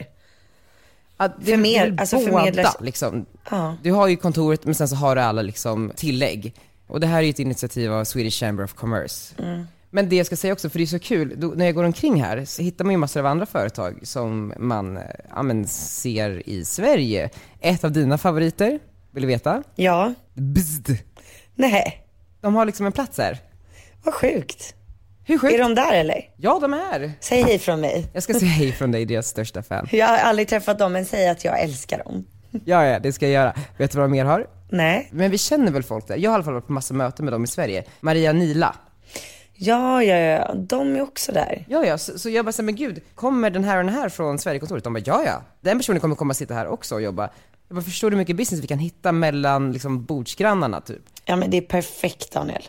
Ja, 1.17 1.29
det 1.41 1.51
är 1.53 1.57
Förmed- 1.57 1.89
väl 1.89 1.99
alltså 1.99 2.18
båda 2.30 2.73
liksom. 2.80 3.25
Ja. 3.51 3.75
Du 3.83 3.92
har 3.92 4.07
ju 4.07 4.16
kontoret 4.18 4.66
men 4.66 4.75
sen 4.75 4.87
så 4.87 4.95
har 4.95 5.16
du 5.16 5.21
alla 5.21 5.42
liksom 5.42 5.92
tillägg. 5.95 6.54
Och 6.87 6.99
det 6.99 7.07
här 7.07 7.18
är 7.18 7.21
ju 7.21 7.30
ett 7.30 7.39
initiativ 7.39 7.94
av 7.94 8.04
Swedish 8.04 8.39
Chamber 8.39 8.63
of 8.63 8.73
Commerce. 8.73 9.35
Mm. 9.37 9.68
Men 9.92 10.10
det 10.10 10.16
jag 10.16 10.26
ska 10.26 10.36
säga 10.36 10.54
också, 10.54 10.69
för 10.69 10.80
det 10.80 10.84
är 10.84 10.88
så 10.88 11.00
kul, 11.00 11.34
då, 11.38 11.48
när 11.48 11.66
jag 11.66 11.76
går 11.76 11.84
omkring 11.84 12.24
här 12.24 12.46
så 12.46 12.62
hittar 12.62 12.86
man 12.86 12.92
ju 12.92 12.98
massor 12.98 13.19
av 13.19 13.26
andra 13.26 13.46
företag 13.46 14.00
som 14.04 14.54
man 14.58 14.98
eh, 14.98 15.04
ja, 15.36 15.44
men, 15.44 15.68
ser 15.68 16.50
i 16.50 16.66
Sverige. 16.66 17.30
Ett 17.60 17.84
av 17.84 17.92
dina 17.92 18.18
favoriter, 18.18 18.80
vill 19.12 19.22
du 19.22 19.28
veta? 19.28 19.64
Ja. 19.76 20.14
Bzd. 20.34 20.90
Nej, 21.56 22.04
De 22.42 22.56
har 22.56 22.66
liksom 22.66 22.86
en 22.86 22.92
plats 22.92 23.18
här. 23.18 23.38
vad 24.04 24.14
sjukt. 24.14 24.76
Hur 25.24 25.38
sjukt? 25.38 25.54
Är 25.54 25.60
de 25.60 25.76
där 25.76 25.94
eller? 25.94 26.30
Ja, 26.38 26.60
de 26.62 26.74
är. 26.74 27.12
Säg 27.19 27.42
hej 27.44 27.60
från 27.60 27.81
mig. 27.81 28.08
Jag 28.14 28.24
ska 28.24 28.34
säga 28.34 28.46
hej 28.52 28.72
från 28.72 28.92
dig, 28.92 29.06
deras 29.06 29.28
största 29.28 29.64
fan. 29.64 29.88
Jag 29.92 30.08
har 30.08 30.18
aldrig 30.18 30.48
träffat 30.48 30.80
dem 30.80 30.94
men 30.94 31.06
säg 31.06 31.30
att 31.30 31.46
jag 31.46 31.62
älskar 31.62 32.04
dem. 32.04 32.26
Ja, 32.66 32.86
ja, 32.86 33.00
det 33.00 33.14
ska 33.14 33.26
jag 33.26 33.34
göra. 33.34 33.54
Vet 33.78 33.92
du 33.92 33.98
vad 33.98 34.06
de 34.06 34.12
mer 34.12 34.26
har? 34.26 34.48
Nej. 34.69 35.08
Men 35.12 35.31
vi 35.31 35.38
känner 35.38 35.72
väl 35.72 35.84
folk 35.84 36.08
där? 36.08 36.18
Jag 36.18 36.31
har 36.31 36.34
i 36.34 36.36
alla 36.36 36.44
fall 36.44 36.54
varit 36.54 36.68
på 36.68 36.74
massa 36.74 36.94
möten 36.94 37.26
med 37.26 37.34
dem 37.34 37.44
i 37.44 37.48
Sverige. 37.48 37.84
Maria 38.00 38.34
Nila. 38.34 38.76
Ja, 39.61 40.04
ja, 40.04 40.16
ja, 40.16 40.54
de 40.54 40.95
är 40.95 41.01
också 41.01 41.31
där. 41.31 41.66
Ja, 41.69 41.85
ja, 41.85 41.97
så, 41.97 42.19
så 42.19 42.30
jag 42.30 42.45
bara 42.45 42.51
säger, 42.51 42.66
men 42.66 42.75
gud, 42.75 43.01
kommer 43.16 43.49
den 43.49 43.63
här 43.63 43.78
och 43.78 43.83
den 43.83 43.94
här 43.94 44.09
från 44.09 44.39
Sverigekontoret? 44.39 44.83
De 44.83 44.94
bara, 44.94 45.04
ja, 45.06 45.23
ja. 45.25 45.42
Den 45.61 45.78
personen 45.78 46.01
kommer 46.01 46.16
komma 46.16 46.31
och 46.31 46.35
sitta 46.35 46.54
här 46.54 46.68
också 46.68 46.95
och 46.95 47.01
jobba. 47.01 47.30
Jag 47.68 47.75
bara, 47.75 47.81
förstår 47.81 48.09
du 48.09 48.16
hur 48.16 48.21
mycket 48.21 48.35
business 48.35 48.63
vi 48.63 48.68
kan 48.68 48.80
hitta 48.80 49.11
mellan 49.11 49.71
liksom 49.71 50.06
bordsgrannarna 50.06 50.81
typ? 50.81 51.01
Ja 51.25 51.35
men 51.35 51.49
det 51.51 51.57
är 51.57 51.61
perfekt 51.61 52.33
Daniel. 52.33 52.63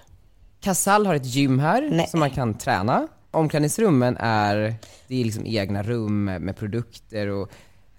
Casall 0.61 1.07
har 1.07 1.15
ett 1.15 1.27
gym 1.27 1.59
här 1.59 1.89
Nej. 1.91 2.07
som 2.09 2.21
man 2.21 2.31
kan 2.31 2.55
träna. 2.55 3.09
Omklädningsrummen 3.31 4.17
är, 4.21 4.75
det 5.09 5.21
är 5.21 5.25
liksom 5.25 5.47
egna 5.47 5.83
rum 5.83 6.25
med, 6.25 6.41
med 6.41 6.57
produkter 6.57 7.27
och 7.29 7.51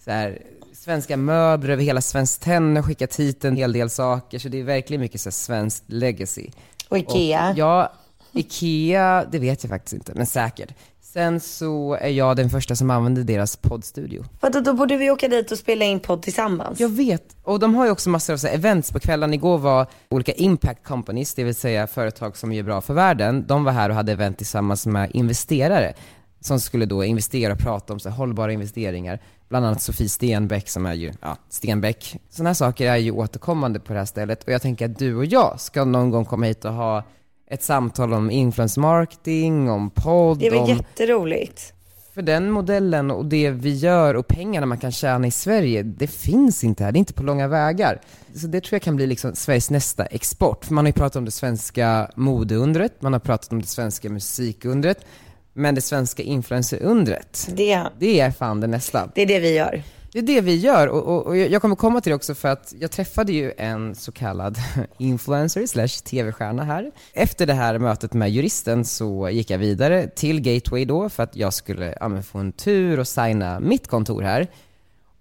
så 0.05 0.11
här, 0.11 0.41
svenska 0.73 1.17
möbler 1.17 1.69
över 1.69 1.83
hela 1.83 2.01
Svenskt 2.01 2.41
Tenn 2.41 2.75
har 2.75 2.83
skickat 2.83 3.15
hit 3.15 3.45
en 3.45 3.55
hel 3.55 3.73
del 3.73 3.89
saker, 3.89 4.39
så 4.39 4.49
det 4.49 4.59
är 4.59 4.63
verkligen 4.63 5.01
mycket 5.01 5.21
så 5.21 5.27
här, 5.27 5.31
svenskt 5.31 5.83
legacy. 5.87 6.49
Och 6.89 6.97
Ikea. 6.97 7.49
Och, 7.49 7.57
ja, 7.57 7.93
Ikea, 8.33 9.25
det 9.31 9.39
vet 9.39 9.63
jag 9.63 9.69
faktiskt 9.69 9.93
inte, 9.93 10.11
men 10.15 10.25
säkert. 10.25 10.73
Sen 11.01 11.39
så 11.39 11.93
är 11.93 12.09
jag 12.09 12.35
den 12.35 12.49
första 12.49 12.75
som 12.75 12.89
använder 12.89 13.23
deras 13.23 13.55
poddstudio. 13.55 14.25
Vadå, 14.39 14.59
då 14.59 14.73
borde 14.73 14.97
vi 14.97 15.11
åka 15.11 15.27
dit 15.27 15.51
och 15.51 15.57
spela 15.57 15.85
in 15.85 15.99
podd 15.99 16.21
tillsammans. 16.21 16.79
Jag 16.79 16.89
vet, 16.89 17.35
och 17.43 17.59
de 17.59 17.75
har 17.75 17.85
ju 17.85 17.91
också 17.91 18.09
massor 18.09 18.33
av 18.33 18.37
så 18.37 18.47
här 18.47 18.53
events 18.53 18.91
på 18.91 18.99
kvällen. 18.99 19.33
Igår 19.33 19.57
var 19.57 19.87
olika 20.09 20.31
impact 20.31 20.83
companies, 20.83 21.33
det 21.33 21.43
vill 21.43 21.55
säga 21.55 21.87
företag 21.87 22.37
som 22.37 22.53
gör 22.53 22.63
bra 22.63 22.81
för 22.81 22.93
världen, 22.93 23.45
de 23.47 23.63
var 23.63 23.71
här 23.71 23.89
och 23.89 23.95
hade 23.95 24.11
event 24.11 24.37
tillsammans 24.37 24.85
med 24.85 25.11
investerare 25.13 25.93
som 26.39 26.59
skulle 26.59 26.85
då 26.85 27.03
investera 27.03 27.53
och 27.53 27.59
prata 27.59 27.93
om 27.93 27.99
så 27.99 28.09
här, 28.09 28.15
hållbara 28.15 28.51
investeringar. 28.53 29.19
Bland 29.49 29.65
annat 29.65 29.81
Sofie 29.81 30.09
Stenbeck 30.09 30.69
som 30.69 30.85
är 30.85 30.93
ju, 30.93 31.11
ja, 31.21 31.37
Stenbeck. 31.49 32.17
Sådana 32.29 32.49
här 32.49 32.53
saker 32.53 32.91
är 32.91 32.97
ju 32.97 33.11
återkommande 33.11 33.79
på 33.79 33.93
det 33.93 33.99
här 33.99 34.05
stället 34.05 34.43
och 34.43 34.49
jag 34.49 34.61
tänker 34.61 34.85
att 34.85 34.99
du 34.99 35.15
och 35.15 35.25
jag 35.25 35.59
ska 35.59 35.85
någon 35.85 36.09
gång 36.09 36.25
komma 36.25 36.45
hit 36.45 36.65
och 36.65 36.73
ha 36.73 37.03
ett 37.51 37.63
samtal 37.63 38.13
om 38.13 38.31
influence 38.31 38.79
marketing, 38.79 39.69
om 39.69 39.89
podd, 39.89 40.39
det 40.39 40.49
väl 40.49 40.59
om 40.59 40.69
jätteroligt. 40.69 41.73
för 42.13 42.21
den 42.21 42.51
modellen 42.51 43.11
och 43.11 43.25
det 43.25 43.49
vi 43.51 43.73
gör 43.75 44.15
och 44.15 44.27
pengarna 44.27 44.65
man 44.65 44.77
kan 44.77 44.91
tjäna 44.91 45.27
i 45.27 45.31
Sverige, 45.31 45.83
det 45.83 46.07
finns 46.07 46.63
inte 46.63 46.83
här, 46.83 46.91
det 46.91 46.97
är 46.97 46.99
inte 46.99 47.13
på 47.13 47.23
långa 47.23 47.47
vägar. 47.47 48.01
Så 48.35 48.47
det 48.47 48.61
tror 48.61 48.75
jag 48.75 48.81
kan 48.81 48.95
bli 48.95 49.07
liksom 49.07 49.35
Sveriges 49.35 49.69
nästa 49.69 50.05
export. 50.05 50.65
För 50.65 50.73
man 50.73 50.85
har 50.85 50.89
ju 50.89 50.93
pratat 50.93 51.15
om 51.15 51.25
det 51.25 51.31
svenska 51.31 52.11
modeundret, 52.15 53.01
man 53.01 53.13
har 53.13 53.19
pratat 53.19 53.51
om 53.51 53.61
det 53.61 53.67
svenska 53.67 54.09
musikundret, 54.09 55.05
men 55.53 55.75
det 55.75 55.81
svenska 55.81 56.23
influencerundret, 56.23 57.47
Det, 57.55 57.83
det 57.99 58.19
är 58.19 58.31
fan 58.31 58.59
det 58.61 58.67
nästa. 58.67 59.09
det 59.15 59.21
är 59.21 59.25
det 59.25 59.39
vi 59.39 59.55
gör. 59.55 59.83
Det 60.13 60.19
är 60.19 60.23
det 60.23 60.41
vi 60.41 60.55
gör 60.55 60.87
och, 60.87 61.03
och, 61.03 61.25
och 61.27 61.37
jag 61.37 61.61
kommer 61.61 61.75
komma 61.75 62.01
till 62.01 62.09
det 62.09 62.15
också 62.15 62.35
för 62.35 62.47
att 62.47 62.73
jag 62.79 62.91
träffade 62.91 63.31
ju 63.31 63.53
en 63.57 63.95
så 63.95 64.11
kallad 64.11 64.57
influencer 64.97 65.65
slash 65.65 66.03
tv-stjärna 66.03 66.63
här. 66.63 66.91
Efter 67.13 67.45
det 67.45 67.53
här 67.53 67.79
mötet 67.79 68.13
med 68.13 68.31
juristen 68.31 68.85
så 68.85 69.29
gick 69.29 69.49
jag 69.49 69.57
vidare 69.57 70.07
till 70.07 70.41
Gateway 70.41 70.85
då 70.85 71.09
för 71.09 71.23
att 71.23 71.35
jag 71.35 71.53
skulle 71.53 71.97
ja, 71.99 72.21
få 72.21 72.37
en 72.37 72.51
tur 72.51 72.99
och 72.99 73.07
signa 73.07 73.59
mitt 73.59 73.87
kontor 73.87 74.21
här. 74.21 74.47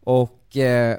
Och 0.04 0.56
eh, 0.56 0.96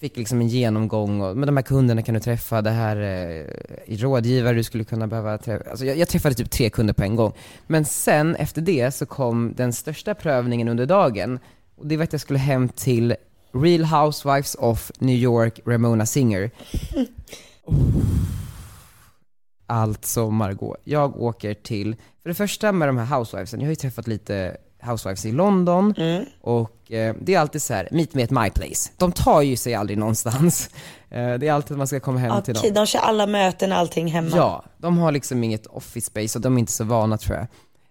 fick 0.00 0.16
liksom 0.16 0.40
en 0.40 0.48
genomgång 0.48 1.20
och 1.20 1.36
med 1.36 1.48
de 1.48 1.56
här 1.56 1.64
kunderna 1.64 2.02
kan 2.02 2.14
du 2.14 2.20
träffa, 2.20 2.62
det 2.62 2.70
här 2.70 2.96
eh, 2.96 3.96
rådgivare 3.96 4.54
du 4.54 4.62
skulle 4.62 4.84
kunna 4.84 5.06
behöva 5.06 5.38
träffa. 5.38 5.70
Alltså 5.70 5.84
jag, 5.84 5.96
jag 5.96 6.08
träffade 6.08 6.34
typ 6.34 6.50
tre 6.50 6.70
kunder 6.70 6.94
på 6.94 7.02
en 7.02 7.16
gång. 7.16 7.32
Men 7.66 7.84
sen 7.84 8.36
efter 8.36 8.62
det 8.62 8.90
så 8.90 9.06
kom 9.06 9.54
den 9.56 9.72
största 9.72 10.14
prövningen 10.14 10.68
under 10.68 10.86
dagen 10.86 11.38
och 11.76 11.86
det 11.86 11.96
var 11.96 12.04
att 12.04 12.12
jag 12.12 12.20
skulle 12.20 12.38
hem 12.38 12.68
till 12.68 13.16
Real 13.52 13.84
Housewives 13.84 14.54
of 14.54 14.90
New 14.98 15.16
York, 15.16 15.60
Ramona 15.66 16.06
Singer. 16.06 16.50
Alltså 19.68 20.30
Margot, 20.30 20.76
jag 20.84 21.20
åker 21.20 21.54
till, 21.54 21.96
för 22.22 22.28
det 22.28 22.34
första 22.34 22.72
med 22.72 22.88
de 22.88 22.98
här 22.98 23.18
housewivesen, 23.18 23.60
jag 23.60 23.66
har 23.66 23.70
ju 23.70 23.76
träffat 23.76 24.06
lite 24.06 24.56
housewives 24.82 25.24
i 25.26 25.32
London 25.32 25.94
och 26.40 26.92
eh, 26.92 27.14
det 27.20 27.34
är 27.34 27.38
alltid 27.40 27.62
så 27.62 27.74
här, 27.74 27.88
meet 27.92 28.14
me 28.14 28.22
at 28.22 28.30
my 28.30 28.50
place. 28.50 28.90
De 28.96 29.12
tar 29.12 29.42
ju 29.42 29.56
sig 29.56 29.74
aldrig 29.74 29.98
någonstans. 29.98 30.70
Eh, 31.10 31.34
det 31.34 31.48
är 31.48 31.52
alltid 31.52 31.72
att 31.72 31.78
man 31.78 31.86
ska 31.86 32.00
komma 32.00 32.18
hem 32.18 32.42
till 32.42 32.54
dem. 32.54 32.74
De 32.74 32.86
kör 32.86 32.98
alla 32.98 33.26
möten 33.26 33.72
och 33.72 33.78
allting 33.78 34.08
hemma. 34.08 34.36
Ja, 34.36 34.64
de 34.78 34.98
har 34.98 35.12
liksom 35.12 35.44
inget 35.44 35.66
office 35.66 36.06
space 36.06 36.38
och 36.38 36.42
de 36.42 36.54
är 36.54 36.58
inte 36.58 36.72
så 36.72 36.84
vana 36.84 37.18
tror 37.18 37.36
jag. 37.36 37.46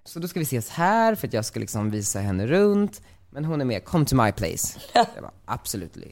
Så 0.05 0.19
då 0.19 0.27
ska 0.27 0.39
vi 0.39 0.43
ses 0.43 0.69
här 0.69 1.15
för 1.15 1.27
att 1.27 1.33
jag 1.33 1.45
ska 1.45 1.59
liksom 1.59 1.91
visa 1.91 2.19
henne 2.19 2.47
runt. 2.47 3.01
Men 3.35 3.45
hon 3.45 3.61
är 3.61 3.65
med, 3.65 3.85
come 3.85 4.05
to 4.05 4.15
my 4.15 4.31
place. 4.31 4.79
Jag 4.93 5.05
bara, 5.21 5.31
absolutely. 5.45 6.11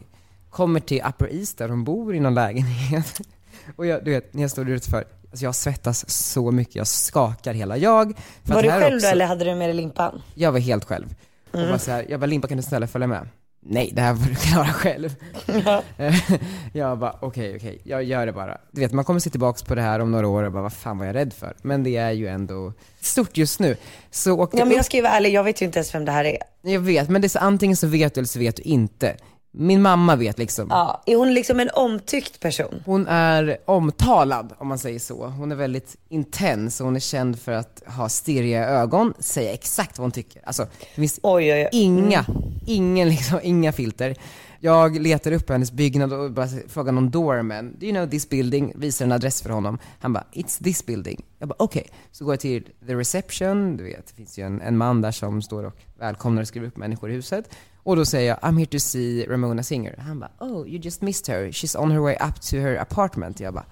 Kommer 0.49 0.79
till 0.79 1.01
Upper 1.09 1.33
East 1.33 1.57
där 1.57 1.69
hon 1.69 1.83
bor 1.83 2.15
i 2.15 2.19
någon 2.19 2.33
lägenhet. 2.33 3.21
Och 3.75 3.85
jag, 3.85 4.05
du 4.05 4.11
vet, 4.11 4.33
när 4.33 4.41
jag 4.41 4.51
står 4.51 4.69
utanför, 4.69 5.03
alltså 5.29 5.45
jag 5.45 5.55
svettas 5.55 6.09
så 6.09 6.51
mycket, 6.51 6.75
jag 6.75 6.87
skakar 6.87 7.53
hela 7.53 7.77
jag. 7.77 8.13
Var 8.43 8.61
du 8.61 8.69
själv 8.69 8.95
också- 8.95 9.07
då 9.07 9.11
eller 9.11 9.25
hade 9.25 9.45
du 9.45 9.55
med 9.55 9.69
dig 9.69 9.75
limpan? 9.75 10.21
Jag 10.35 10.51
var 10.51 10.59
helt 10.59 10.85
själv. 10.85 11.15
Och 11.51 11.59
bara 11.59 11.79
så 11.79 11.91
här, 11.91 12.05
jag 12.09 12.19
bara, 12.19 12.25
Limpa 12.25 12.47
kan 12.47 12.57
du 12.57 12.63
snälla 12.63 12.87
följa 12.87 13.07
med? 13.07 13.27
Nej, 13.65 13.91
det 13.93 14.01
här 14.01 14.15
får 14.15 14.29
du 14.29 14.35
klara 14.35 14.73
själv. 14.73 15.15
jag 16.73 16.99
bara, 16.99 17.15
okej, 17.21 17.55
okej, 17.55 17.81
jag 17.83 18.03
gör 18.03 18.25
det 18.25 18.33
bara. 18.33 18.57
Du 18.71 18.81
vet, 18.81 18.91
man 18.91 19.05
kommer 19.05 19.19
se 19.19 19.29
tillbaks 19.29 19.63
på 19.63 19.75
det 19.75 19.81
här 19.81 19.99
om 19.99 20.11
några 20.11 20.27
år 20.27 20.43
och 20.43 20.51
bara, 20.51 20.63
vad 20.63 20.73
fan 20.73 20.97
var 20.97 21.05
jag 21.05 21.15
rädd 21.15 21.33
för? 21.33 21.55
Men 21.61 21.83
det 21.83 21.97
är 21.97 22.11
ju 22.11 22.27
ändå 22.27 22.73
stort 23.01 23.37
just 23.37 23.59
nu. 23.59 23.77
Så 24.11 24.39
åkte 24.39 24.57
Ja 24.57 24.65
men 24.65 24.75
jag 24.75 24.85
ska 24.85 24.97
ju 24.97 25.03
vara 25.03 25.13
ärlig, 25.13 25.33
jag 25.33 25.43
vet 25.43 25.61
ju 25.61 25.65
inte 25.65 25.79
ens 25.79 25.95
vem 25.95 26.05
det 26.05 26.11
här 26.11 26.25
är. 26.25 26.37
jag 26.61 26.79
vet, 26.79 27.09
men 27.09 27.21
det 27.21 27.27
är 27.27 27.29
så, 27.29 27.39
antingen 27.39 27.77
så 27.77 27.87
vet 27.87 28.13
du 28.13 28.19
eller 28.19 28.27
så 28.27 28.39
vet 28.39 28.55
du 28.55 28.63
inte. 28.63 29.15
Min 29.55 29.81
mamma 29.81 30.15
vet 30.15 30.37
liksom. 30.37 30.67
Ja, 30.69 31.03
är 31.05 31.15
hon 31.15 31.33
liksom 31.33 31.59
en 31.59 31.69
omtyckt 31.73 32.39
person? 32.39 32.83
Hon 32.85 33.07
är 33.07 33.57
omtalad, 33.65 34.53
om 34.57 34.67
man 34.67 34.77
säger 34.77 34.99
så. 34.99 35.27
Hon 35.27 35.51
är 35.51 35.55
väldigt 35.55 35.95
intens 36.09 36.79
och 36.81 36.85
hon 36.85 36.95
är 36.95 36.99
känd 36.99 37.39
för 37.39 37.51
att 37.51 37.83
ha 37.85 38.09
stirriga 38.09 38.67
ögon, 38.67 39.13
säga 39.19 39.53
exakt 39.53 39.97
vad 39.97 40.03
hon 40.03 40.11
tycker. 40.11 40.41
Alltså, 40.45 40.63
det 40.79 41.01
finns 41.01 41.19
Oj, 41.23 41.53
oj, 41.53 41.63
oj. 41.63 41.69
inga, 41.71 42.25
ingen 42.65 43.09
liksom, 43.09 43.39
inga 43.43 43.71
filter. 43.71 44.15
Jag 44.59 45.01
letar 45.01 45.31
upp 45.31 45.49
hennes 45.49 45.71
byggnad 45.71 46.13
och 46.13 46.31
bara 46.31 46.47
frågar 46.67 46.91
någon 46.91 47.09
doorman, 47.09 47.75
do 47.79 47.85
you 47.85 47.93
know 47.95 48.09
this 48.09 48.29
building? 48.29 48.73
Visar 48.75 49.05
en 49.05 49.11
adress 49.11 49.41
för 49.41 49.49
honom. 49.49 49.77
Han 49.99 50.13
bara, 50.13 50.23
it's 50.33 50.63
this 50.63 50.85
building. 50.85 51.25
Jag 51.39 51.49
bara, 51.49 51.55
okej. 51.59 51.87
Så 52.11 52.25
går 52.25 52.33
jag 52.33 52.39
till 52.39 52.63
the 52.87 52.95
reception, 52.95 53.77
du 53.77 53.83
vet, 53.83 54.07
det 54.07 54.13
finns 54.13 54.39
ju 54.39 54.45
en, 54.45 54.61
en 54.61 54.77
man 54.77 55.01
där 55.01 55.11
som 55.11 55.41
står 55.41 55.63
och 55.63 55.73
välkomnar 55.99 56.41
och 56.41 56.47
skriver 56.47 56.67
upp 56.67 56.77
människor 56.77 57.11
i 57.11 57.13
huset. 57.13 57.49
Och 57.83 57.95
då 57.95 58.05
säger 58.05 58.29
jag, 58.29 58.39
I'm 58.39 58.57
here 58.57 58.65
to 58.65 58.79
see 58.79 59.25
Ramona 59.29 59.63
Singer. 59.63 59.95
Han 59.97 60.19
bara, 60.19 60.31
oh, 60.39 60.67
you 60.67 60.79
just 60.79 61.01
missed 61.01 61.35
her. 61.35 61.51
She's 61.51 61.79
on 61.79 61.91
her 61.91 61.99
way 61.99 62.15
up 62.15 62.41
to 62.41 62.55
her 62.55 62.77
apartment. 62.77 63.39
Jag 63.39 63.53
bara, 63.53 63.65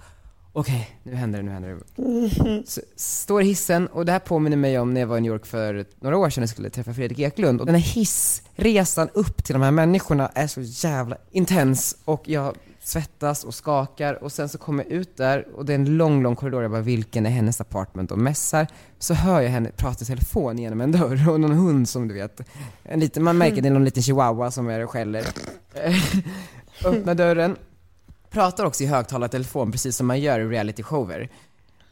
okej, 0.52 0.98
nu 1.02 1.14
händer 1.14 1.38
det, 1.38 1.44
nu 1.44 1.50
händer 1.50 1.78
det. 1.96 2.62
Så, 2.66 2.80
står 2.96 3.42
i 3.42 3.44
hissen, 3.44 3.86
och 3.86 4.06
det 4.06 4.12
här 4.12 4.18
påminner 4.18 4.56
mig 4.56 4.78
om 4.78 4.94
när 4.94 5.00
jag 5.00 5.08
var 5.08 5.18
i 5.18 5.20
New 5.20 5.32
York 5.32 5.46
för 5.46 5.86
några 6.00 6.16
år 6.18 6.30
sedan 6.30 6.42
och 6.42 6.50
skulle 6.50 6.70
träffa 6.70 6.94
Fredrik 6.94 7.18
Eklund. 7.18 7.60
Och 7.60 7.66
den 7.66 7.74
här 7.74 7.82
hissresan 7.82 9.08
upp 9.14 9.44
till 9.44 9.52
de 9.52 9.62
här 9.62 9.70
människorna 9.70 10.28
är 10.34 10.46
så 10.46 10.60
jävla 10.60 11.16
intens 11.30 11.96
och 12.04 12.28
jag 12.28 12.56
svettas 12.84 13.44
och 13.44 13.54
skakar 13.54 14.24
och 14.24 14.32
sen 14.32 14.48
så 14.48 14.58
kommer 14.58 14.84
jag 14.84 14.92
ut 14.92 15.16
där 15.16 15.46
och 15.56 15.64
det 15.64 15.72
är 15.72 15.74
en 15.74 15.96
lång, 15.96 16.22
lång 16.22 16.36
korridor. 16.36 16.62
Jag 16.62 16.70
bara, 16.70 16.80
vilken 16.80 17.26
är 17.26 17.30
hennes 17.30 17.60
apartment? 17.60 18.10
Och 18.10 18.18
mässar. 18.18 18.66
Så 18.98 19.14
hör 19.14 19.40
jag 19.40 19.50
henne 19.50 19.70
prata 19.76 20.02
i 20.02 20.06
telefon 20.06 20.58
genom 20.58 20.80
en 20.80 20.92
dörr 20.92 21.28
och 21.28 21.40
någon 21.40 21.52
hund 21.52 21.88
som 21.88 22.08
du 22.08 22.14
vet. 22.14 22.40
En 22.82 23.00
liten, 23.00 23.22
man 23.22 23.38
märker 23.38 23.62
det 23.62 23.68
är 23.68 23.72
någon 23.72 23.84
liten 23.84 24.02
chihuahua 24.02 24.50
som 24.50 24.68
är 24.68 24.84
och 24.84 24.90
skäller. 24.90 25.26
Öppnar 26.84 27.14
dörren, 27.14 27.56
pratar 28.30 28.64
också 28.64 28.84
i 28.84 28.86
högtalartelefon 28.86 29.72
precis 29.72 29.96
som 29.96 30.06
man 30.06 30.20
gör 30.20 30.40
i 30.40 30.44
realityshower. 30.44 31.28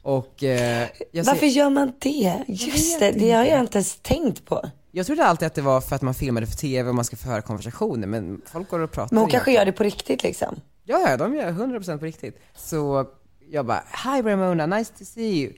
Och 0.03 0.45
eh, 0.45 0.89
Varför 1.13 1.37
ser, 1.37 1.47
gör 1.47 1.71
man 1.71 1.93
det? 1.99 2.45
Just 2.49 3.01
det, 3.01 3.11
det 3.11 3.33
har 3.33 3.45
jag 3.45 3.61
inte 3.61 3.79
ens 3.79 3.99
tänkt 4.03 4.45
på. 4.45 4.71
jag 4.93 5.07
trodde 5.07 5.25
alltid 5.25 5.47
att 5.47 5.55
det 5.55 5.63
var 5.63 5.81
för 5.81 5.97
att 5.97 6.03
man 6.03 6.15
filmade 6.15 6.47
för 6.47 6.57
TV 6.57 6.89
och 6.89 6.95
man 6.95 7.05
ska 7.05 7.17
få 7.17 7.29
höra 7.29 7.43
konversationer, 7.43 8.07
men 8.07 8.41
folk 8.47 8.69
går 8.69 8.79
och 8.79 8.91
pratar. 8.93 9.15
Men 9.15 9.21
hon 9.21 9.31
kanske 9.31 9.53
gör 9.53 9.65
det 9.65 9.73
på 9.73 9.83
riktigt 9.85 10.23
liksom. 10.23 10.61
Ja, 10.91 11.11
ja, 11.11 11.17
de 11.17 11.35
gör 11.35 11.53
100% 11.53 11.99
på 11.99 12.05
riktigt. 12.05 12.39
Så 12.55 13.07
jag 13.51 13.67
bara, 13.67 13.83
hi 14.05 14.23
Ramona, 14.23 14.67
nice 14.67 14.93
to 14.99 15.05
see 15.05 15.43
you. 15.43 15.53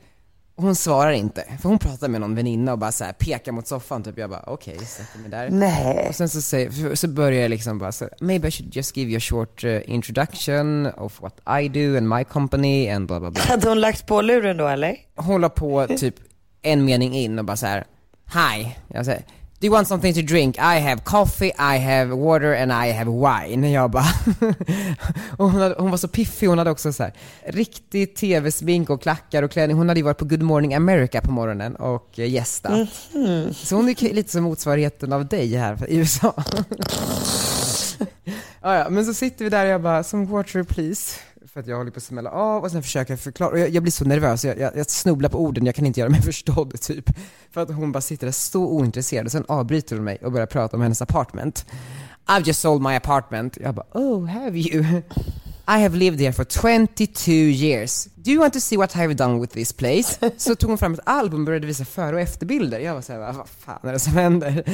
Och 0.55 0.63
hon 0.63 0.75
svarar 0.75 1.13
inte, 1.13 1.45
för 1.61 1.69
hon 1.69 1.79
pratar 1.79 2.09
med 2.09 2.21
någon 2.21 2.35
väninna 2.35 2.73
och 2.73 2.79
bara 2.79 2.93
så 2.93 3.05
här 3.05 3.13
pekar 3.13 3.53
mot 3.53 3.67
soffan 3.67 4.03
typ. 4.03 4.19
Jag 4.19 4.31
bara, 4.31 4.45
okej, 4.47 4.79
sätter 4.79 5.19
mig 5.19 5.31
där. 5.31 5.51
Nej. 5.51 6.07
Och 6.09 6.15
sen 6.15 6.29
så, 6.29 6.41
säger, 6.43 6.95
så 6.95 7.09
börjar 7.09 7.43
jag 7.43 7.49
liksom 7.49 7.79
bara 7.79 7.93
så, 7.93 8.09
maybe 8.21 8.49
I 8.49 8.51
should 8.51 8.77
just 8.77 8.97
give 8.97 9.11
you 9.11 9.17
a 9.17 9.21
short 9.21 9.65
uh, 9.65 9.91
introduction 9.91 10.87
of 10.87 11.21
what 11.23 11.41
I 11.63 11.69
do 11.69 11.97
and 11.97 12.09
my 12.09 12.25
company 12.25 12.89
and 12.89 13.07
bla 13.07 13.21
bla 13.21 13.31
bla. 13.31 13.43
Hade 13.43 13.69
hon 13.69 13.81
lagt 13.81 14.07
på 14.07 14.21
luren 14.21 14.57
då 14.57 14.69
eller? 14.69 14.97
Hålla 15.17 15.49
på 15.49 15.87
typ 15.87 16.15
en 16.63 16.85
mening 16.85 17.15
in 17.15 17.39
och 17.39 17.45
bara 17.45 17.57
så 17.57 17.67
här, 17.67 17.85
hi. 18.33 18.77
Jag 18.89 19.05
säger, 19.05 19.23
do 19.63 19.67
you 19.67 19.73
want 19.73 19.89
something 19.89 20.15
to 20.15 20.23
drink? 20.23 20.59
I 20.59 20.81
have 20.81 21.05
coffee, 21.05 21.53
I 21.59 21.79
have 21.79 22.17
water 22.17 22.53
and 22.55 22.73
I 22.73 22.93
have 22.93 23.11
wine. 23.11 23.71
Jag 23.71 23.91
bara, 23.91 24.05
och 25.39 25.51
hon, 25.51 25.61
hade, 25.61 25.75
hon 25.79 25.91
var 25.91 25.99
så 25.99 26.09
piffig, 26.09 26.47
hon 26.47 26.59
hade 26.59 26.71
också 26.71 26.93
så 26.93 27.03
här 27.03 27.13
riktig 27.47 28.15
tv-smink 28.17 28.91
och 28.91 29.03
klackar 29.03 29.43
och 29.43 29.51
klänning. 29.51 29.77
Hon 29.77 29.89
hade 29.89 30.01
ju 30.01 30.05
varit 30.05 30.19
på 30.19 30.25
Good 30.25 30.43
Morning 30.43 30.75
America 30.75 31.21
på 31.21 31.31
morgonen 31.31 31.77
och 31.77 32.19
eh, 32.19 32.31
gästat. 32.31 32.89
Så 33.55 33.77
hon 33.77 33.89
är 33.89 34.15
lite 34.15 34.33
som 34.33 34.43
motsvarigheten 34.43 35.13
av 35.13 35.27
dig 35.27 35.57
här 35.57 35.79
i 35.89 35.97
USA. 35.97 36.35
ja, 38.63 38.89
men 38.91 39.07
så 39.07 39.15
sitter 39.15 39.45
vi 39.45 39.51
där 39.51 39.65
och 39.65 39.71
jag 39.71 39.83
bara, 39.83 40.03
some 40.03 40.27
water 40.27 40.63
please. 40.63 41.19
För 41.53 41.61
att 41.61 41.67
jag 41.67 41.77
håller 41.77 41.91
på 41.91 41.97
att 41.97 42.03
smälla 42.03 42.31
av 42.31 42.63
och 42.63 42.71
sen 42.71 42.83
försöker 42.83 43.13
jag 43.13 43.21
förklara, 43.21 43.51
och 43.51 43.59
jag, 43.59 43.69
jag 43.69 43.83
blir 43.83 43.93
så 43.93 44.05
nervös, 44.05 44.45
jag, 44.45 44.59
jag, 44.59 44.77
jag 44.77 44.91
snubblar 44.91 45.29
på 45.29 45.41
orden, 45.41 45.67
jag 45.67 45.75
kan 45.75 45.87
inte 45.87 46.01
göra 46.01 46.11
mig 46.11 46.23
förstådd 46.33 46.81
typ. 46.81 47.11
För 47.51 47.61
att 47.61 47.71
hon 47.71 47.93
bara 47.93 48.01
sitter 48.01 48.27
där 48.27 48.33
så 48.33 48.67
ointresserad 48.67 49.27
och 49.27 49.33
sen 49.33 49.45
avbryter 49.49 49.97
hon 49.97 50.05
mig 50.05 50.19
och 50.23 50.33
börjar 50.33 50.47
prata 50.47 50.77
om 50.77 50.83
hennes 50.83 51.03
apartment. 51.03 51.67
I've 52.27 52.47
just 52.47 52.61
sold 52.61 52.83
my 52.83 52.95
apartment. 52.95 53.59
Jag 53.61 53.75
bara, 53.75 53.87
oh 53.93 54.27
have 54.27 54.59
you? 54.59 55.03
I 55.73 55.79
have 55.79 55.97
lived 55.97 56.21
here 56.21 56.33
for 56.33 56.45
22 56.45 57.33
years. 57.33 58.09
Do 58.17 58.31
you 58.31 58.41
want 58.41 58.53
to 58.53 58.61
see 58.61 58.77
what 58.77 58.97
I 58.97 58.99
have 58.99 59.15
done 59.15 59.41
with 59.41 59.55
this 59.55 59.73
place? 59.73 60.19
Så 60.37 60.55
tog 60.55 60.71
hon 60.71 60.79
fram 60.79 60.95
ett 60.95 61.01
album 61.05 61.41
och 61.41 61.47
började 61.47 61.67
visa 61.67 61.85
före 61.85 62.15
och 62.15 62.21
efterbilder. 62.21 62.79
Jag 62.79 62.95
var 62.95 63.01
såhär, 63.01 63.19
vad 63.19 63.49
fan 63.49 63.89
är 63.89 63.93
det 63.93 63.99
som 63.99 64.13
händer? 64.13 64.65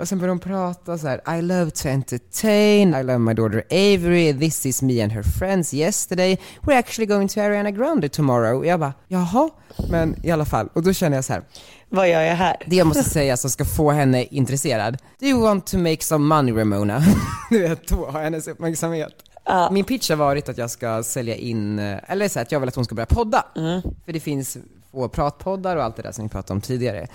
Och 0.00 0.08
sen 0.08 0.18
började 0.18 0.32
hon 0.32 0.38
prata 0.38 0.98
så 0.98 1.08
här: 1.08 1.38
I 1.38 1.42
love 1.42 1.70
to 1.70 1.88
entertain, 1.88 2.94
I 2.94 3.02
love 3.02 3.18
my 3.18 3.34
daughter 3.34 3.64
Avery, 3.70 4.38
this 4.38 4.66
is 4.66 4.82
me 4.82 5.02
and 5.02 5.12
her 5.12 5.22
friends 5.22 5.74
yesterday, 5.74 6.38
we're 6.62 6.78
actually 6.78 7.06
going 7.06 7.28
to 7.28 7.40
Ariana 7.40 7.70
Grande 7.70 8.08
tomorrow. 8.08 8.58
Och 8.58 8.66
jag 8.66 8.80
bara, 8.80 8.94
jaha? 9.08 9.50
Men 9.90 10.26
i 10.26 10.30
alla 10.30 10.44
fall, 10.44 10.68
och 10.72 10.82
då 10.82 10.92
känner 10.92 11.16
jag 11.16 11.24
så 11.24 11.32
här. 11.32 11.42
Vad 11.88 12.08
gör 12.08 12.20
jag 12.20 12.34
här? 12.34 12.56
Det 12.66 12.76
jag 12.76 12.86
måste 12.86 13.04
säga 13.04 13.36
som 13.36 13.50
ska 13.50 13.64
få 13.64 13.90
henne 13.90 14.24
intresserad. 14.24 14.98
Do 15.18 15.26
you 15.26 15.40
want 15.40 15.66
to 15.66 15.78
make 15.78 16.04
some 16.04 16.34
money 16.34 16.54
Ramona? 16.54 17.02
du 17.50 17.58
vet, 17.58 17.88
då 17.88 18.06
har 18.06 18.22
hennes 18.22 18.48
uppmärksamhet. 18.48 19.29
Min 19.70 19.84
pitch 19.84 20.10
har 20.10 20.16
varit 20.16 20.48
att 20.48 20.58
jag 20.58 20.70
ska 20.70 21.02
sälja 21.02 21.34
in, 21.36 21.78
eh, 21.78 21.98
eller 22.06 22.28
så 22.28 22.40
att 22.40 22.52
jag 22.52 22.60
vill 22.60 22.68
att 22.68 22.74
hon 22.74 22.84
ska 22.84 22.94
börja 22.94 23.06
podda. 23.06 23.44
För 24.04 24.12
det 24.12 24.20
finns 24.20 24.56
få 24.92 25.08
pratpoddar 25.08 25.76
och 25.76 25.84
allt 25.84 25.96
det 25.96 26.02
där 26.02 26.12
som 26.12 26.24
vi 26.24 26.28
pratade 26.28 26.52
om 26.52 26.60
tidigare. 26.60 27.08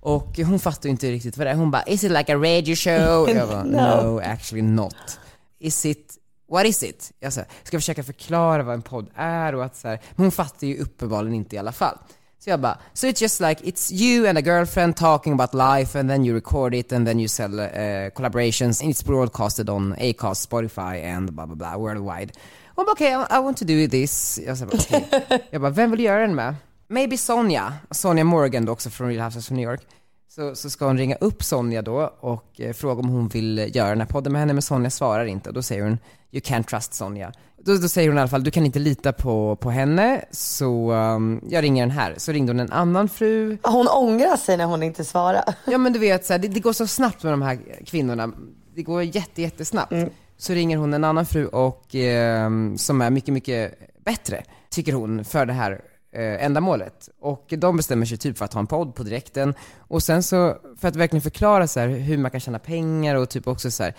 Och 0.00 0.38
hon 0.38 0.58
fattar 0.58 0.88
ju 0.88 0.90
inte 0.90 1.10
riktigt 1.10 1.36
vad 1.36 1.46
det 1.46 1.50
är. 1.50 1.54
Hon 1.54 1.70
bara, 1.70 1.82
is 1.82 2.04
it 2.04 2.10
like 2.10 2.34
a 2.34 2.36
radio 2.36 2.74
show? 2.74 3.30
Jag 3.36 3.48
bara, 3.48 3.64
no, 3.64 4.20
actually 4.24 4.62
not. 4.62 5.18
Is 5.58 5.86
it, 5.86 6.14
what 6.50 6.66
is 6.66 6.82
it? 6.82 7.12
Jag 7.20 7.32
så 7.32 7.40
här, 7.40 7.48
ska 7.62 7.78
försöka 7.78 8.02
förklara 8.02 8.62
vad 8.62 8.74
en 8.74 8.82
podd 8.82 9.10
är 9.14 9.54
och 9.54 9.64
att 9.64 9.76
så 9.76 9.88
här, 9.88 10.00
men 10.16 10.24
hon 10.24 10.32
fattar 10.32 10.66
ju 10.66 10.78
uppenbarligen 10.78 11.34
inte 11.34 11.56
i 11.56 11.58
alla 11.58 11.72
fall. 11.72 11.98
Så 12.38 12.50
jag 12.50 12.60
bara, 12.60 12.78
so 12.92 13.06
it's 13.06 13.22
just 13.22 13.40
like 13.40 13.64
it's 13.64 13.92
you 13.92 14.28
and 14.28 14.38
a 14.38 14.40
girlfriend 14.40 14.96
talking 14.96 15.32
about 15.32 15.54
life 15.54 15.98
and 15.98 16.10
then 16.10 16.24
you 16.24 16.34
record 16.34 16.74
it 16.74 16.92
and 16.92 17.06
then 17.06 17.18
you 17.18 17.28
sell 17.28 17.60
uh, 17.60 18.10
collaborations 18.14 18.82
and 18.82 18.90
it's 18.90 19.04
broadcasted 19.06 19.68
on 19.68 19.94
Acast, 19.98 20.48
Spotify 20.48 21.04
and 21.04 21.32
blah 21.32 21.46
blah 21.46 21.56
blah 21.56 21.76
worldwide. 21.76 22.32
Hon 22.76 22.84
bara 22.84 22.92
okej, 22.92 23.16
okay, 23.16 23.36
I 23.36 23.40
want 23.40 23.56
to 23.56 23.64
do 23.64 23.88
this. 23.88 24.40
Jag, 24.46 24.58
bara, 24.58 24.76
okay. 24.76 25.04
jag 25.50 25.60
bara, 25.60 25.70
vem 25.70 25.90
vill 25.90 26.00
göra 26.00 26.20
den 26.20 26.34
med? 26.34 26.54
Maybe 26.88 27.18
Sonja, 27.18 27.72
Sonja 27.90 28.24
Morgan 28.24 28.64
då 28.64 28.72
också 28.72 28.90
från 28.90 29.08
Real 29.08 29.24
Houses 29.24 29.50
of 29.50 29.56
New 29.56 29.64
York. 29.64 29.80
Så, 30.28 30.54
så 30.54 30.70
ska 30.70 30.86
hon 30.86 30.98
ringa 30.98 31.16
upp 31.16 31.44
Sonja 31.44 31.82
då 31.82 32.14
och 32.20 32.60
eh, 32.60 32.72
fråga 32.72 33.00
om 33.00 33.08
hon 33.08 33.28
vill 33.28 33.70
göra 33.74 33.88
den 33.88 34.00
här 34.00 34.08
podden 34.08 34.32
med 34.32 34.40
henne, 34.40 34.52
men 34.52 34.62
Sonja 34.62 34.90
svarar 34.90 35.24
inte. 35.24 35.48
Och 35.48 35.54
då 35.54 35.62
säger 35.62 35.82
hon, 35.82 35.98
you 36.32 36.40
can't 36.40 36.62
trust 36.62 36.94
Sonja. 36.94 37.32
Då, 37.68 37.76
då 37.76 37.88
säger 37.88 38.08
hon 38.08 38.18
i 38.18 38.20
alla 38.20 38.28
fall, 38.28 38.44
du 38.44 38.50
kan 38.50 38.66
inte 38.66 38.78
lita 38.78 39.12
på, 39.12 39.56
på 39.56 39.70
henne, 39.70 40.24
så 40.30 40.92
um, 40.92 41.40
jag 41.48 41.62
ringer 41.62 41.82
den 41.82 41.90
här. 41.90 42.14
Så 42.16 42.32
ringde 42.32 42.52
hon 42.52 42.60
en 42.60 42.72
annan 42.72 43.08
fru. 43.08 43.58
Hon 43.62 43.88
ångrar 43.88 44.36
sig 44.36 44.56
när 44.56 44.64
hon 44.64 44.82
inte 44.82 45.04
svarar. 45.04 45.44
Ja 45.66 45.78
men 45.78 45.92
du 45.92 45.98
vet, 45.98 46.26
så 46.26 46.32
här, 46.32 46.38
det, 46.38 46.48
det, 46.48 46.60
går 46.60 46.72
så 46.72 46.86
snabbt 46.86 47.22
med 47.22 47.32
de 47.32 47.42
här 47.42 47.58
kvinnorna. 47.86 48.32
Det 48.74 48.82
går 48.82 49.02
jätte, 49.02 49.42
jättesnabbt. 49.42 49.92
Mm. 49.92 50.10
Så 50.36 50.52
ringer 50.52 50.76
hon 50.76 50.94
en 50.94 51.04
annan 51.04 51.26
fru 51.26 51.46
och, 51.46 51.94
eh, 51.94 52.50
som 52.76 53.00
är 53.00 53.10
mycket, 53.10 53.34
mycket 53.34 53.78
bättre, 54.04 54.42
tycker 54.70 54.92
hon, 54.92 55.24
för 55.24 55.46
det 55.46 55.52
här 55.52 55.80
eh, 56.12 56.44
ändamålet. 56.44 57.08
Och 57.20 57.54
de 57.58 57.76
bestämmer 57.76 58.06
sig 58.06 58.18
typ 58.18 58.38
för 58.38 58.44
att 58.44 58.52
ha 58.52 58.60
en 58.60 58.66
podd 58.66 58.94
på 58.94 59.02
direkten. 59.02 59.54
Och 59.78 60.02
sen 60.02 60.22
så, 60.22 60.56
för 60.80 60.88
att 60.88 60.96
verkligen 60.96 61.22
förklara 61.22 61.66
så 61.66 61.80
här, 61.80 61.88
hur 61.88 62.18
man 62.18 62.30
kan 62.30 62.40
tjäna 62.40 62.58
pengar 62.58 63.14
och 63.14 63.28
typ 63.28 63.46
också 63.46 63.70
så 63.70 63.82
här, 63.82 63.94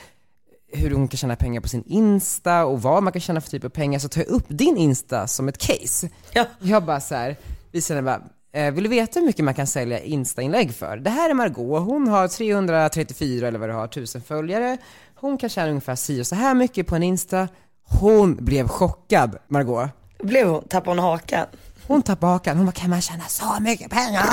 hur 0.72 0.92
hon 0.92 1.08
kan 1.08 1.18
tjäna 1.18 1.36
pengar 1.36 1.62
på 1.62 1.68
sin 1.68 1.84
Insta 1.86 2.66
och 2.66 2.82
vad 2.82 3.04
man 3.04 3.14
kan 3.14 3.22
tjäna 3.22 3.42
för 3.42 3.50
typ 3.50 3.64
av 3.64 3.70
pengar, 3.70 4.00
så 4.00 4.10
tar 4.10 4.22
jag 4.22 4.30
upp 4.30 4.46
din 4.48 4.78
Insta 4.78 5.28
som 5.28 5.48
ett 5.48 5.58
case. 5.58 6.10
Ja. 6.34 6.46
Jag 6.60 6.86
bara 6.86 7.00
så 7.00 7.16
här, 7.16 7.38
visar 7.72 7.96
henne 7.96 8.06
bara, 8.06 8.22
eh, 8.64 8.74
vill 8.74 8.84
du 8.84 8.90
veta 8.90 9.20
hur 9.20 9.28
mycket 9.28 9.46
man 9.46 9.54
kan 9.54 9.68
sälja 9.68 10.00
Insta-inlägg 10.00 10.74
för? 10.76 10.98
Det 10.98 11.10
här 11.10 11.30
är 11.30 11.34
Margot, 11.34 11.84
hon 11.84 12.08
har 12.08 12.28
334 12.28 13.48
eller 13.48 13.60
vad 13.60 13.70
du 13.70 13.74
har, 13.74 13.88
tusen 13.88 14.22
följare. 14.22 14.78
Hon 15.16 15.38
kan 15.38 15.50
tjäna 15.50 15.70
ungefär 15.70 15.96
si 15.96 16.22
och 16.22 16.28
så 16.28 16.36
här 16.36 16.54
mycket 16.54 16.88
på 16.88 16.96
en 16.96 17.04
Insta. 17.04 17.48
Hon 17.84 18.46
blev 18.46 18.68
chockad, 18.68 19.36
Margot. 19.48 19.90
Blev 20.24 20.48
hon? 20.48 20.64
Tappade 20.68 20.92
hon 20.92 21.00
hakan? 21.00 21.46
Hon 21.88 22.02
tappade 22.02 22.32
hakan, 22.34 22.58
hon 22.58 22.66
bara, 22.66 22.72
kan 22.72 22.90
man 22.90 23.02
tjäna 23.02 23.24
så 23.24 23.58
mycket 23.60 23.92
pengar? 23.92 24.26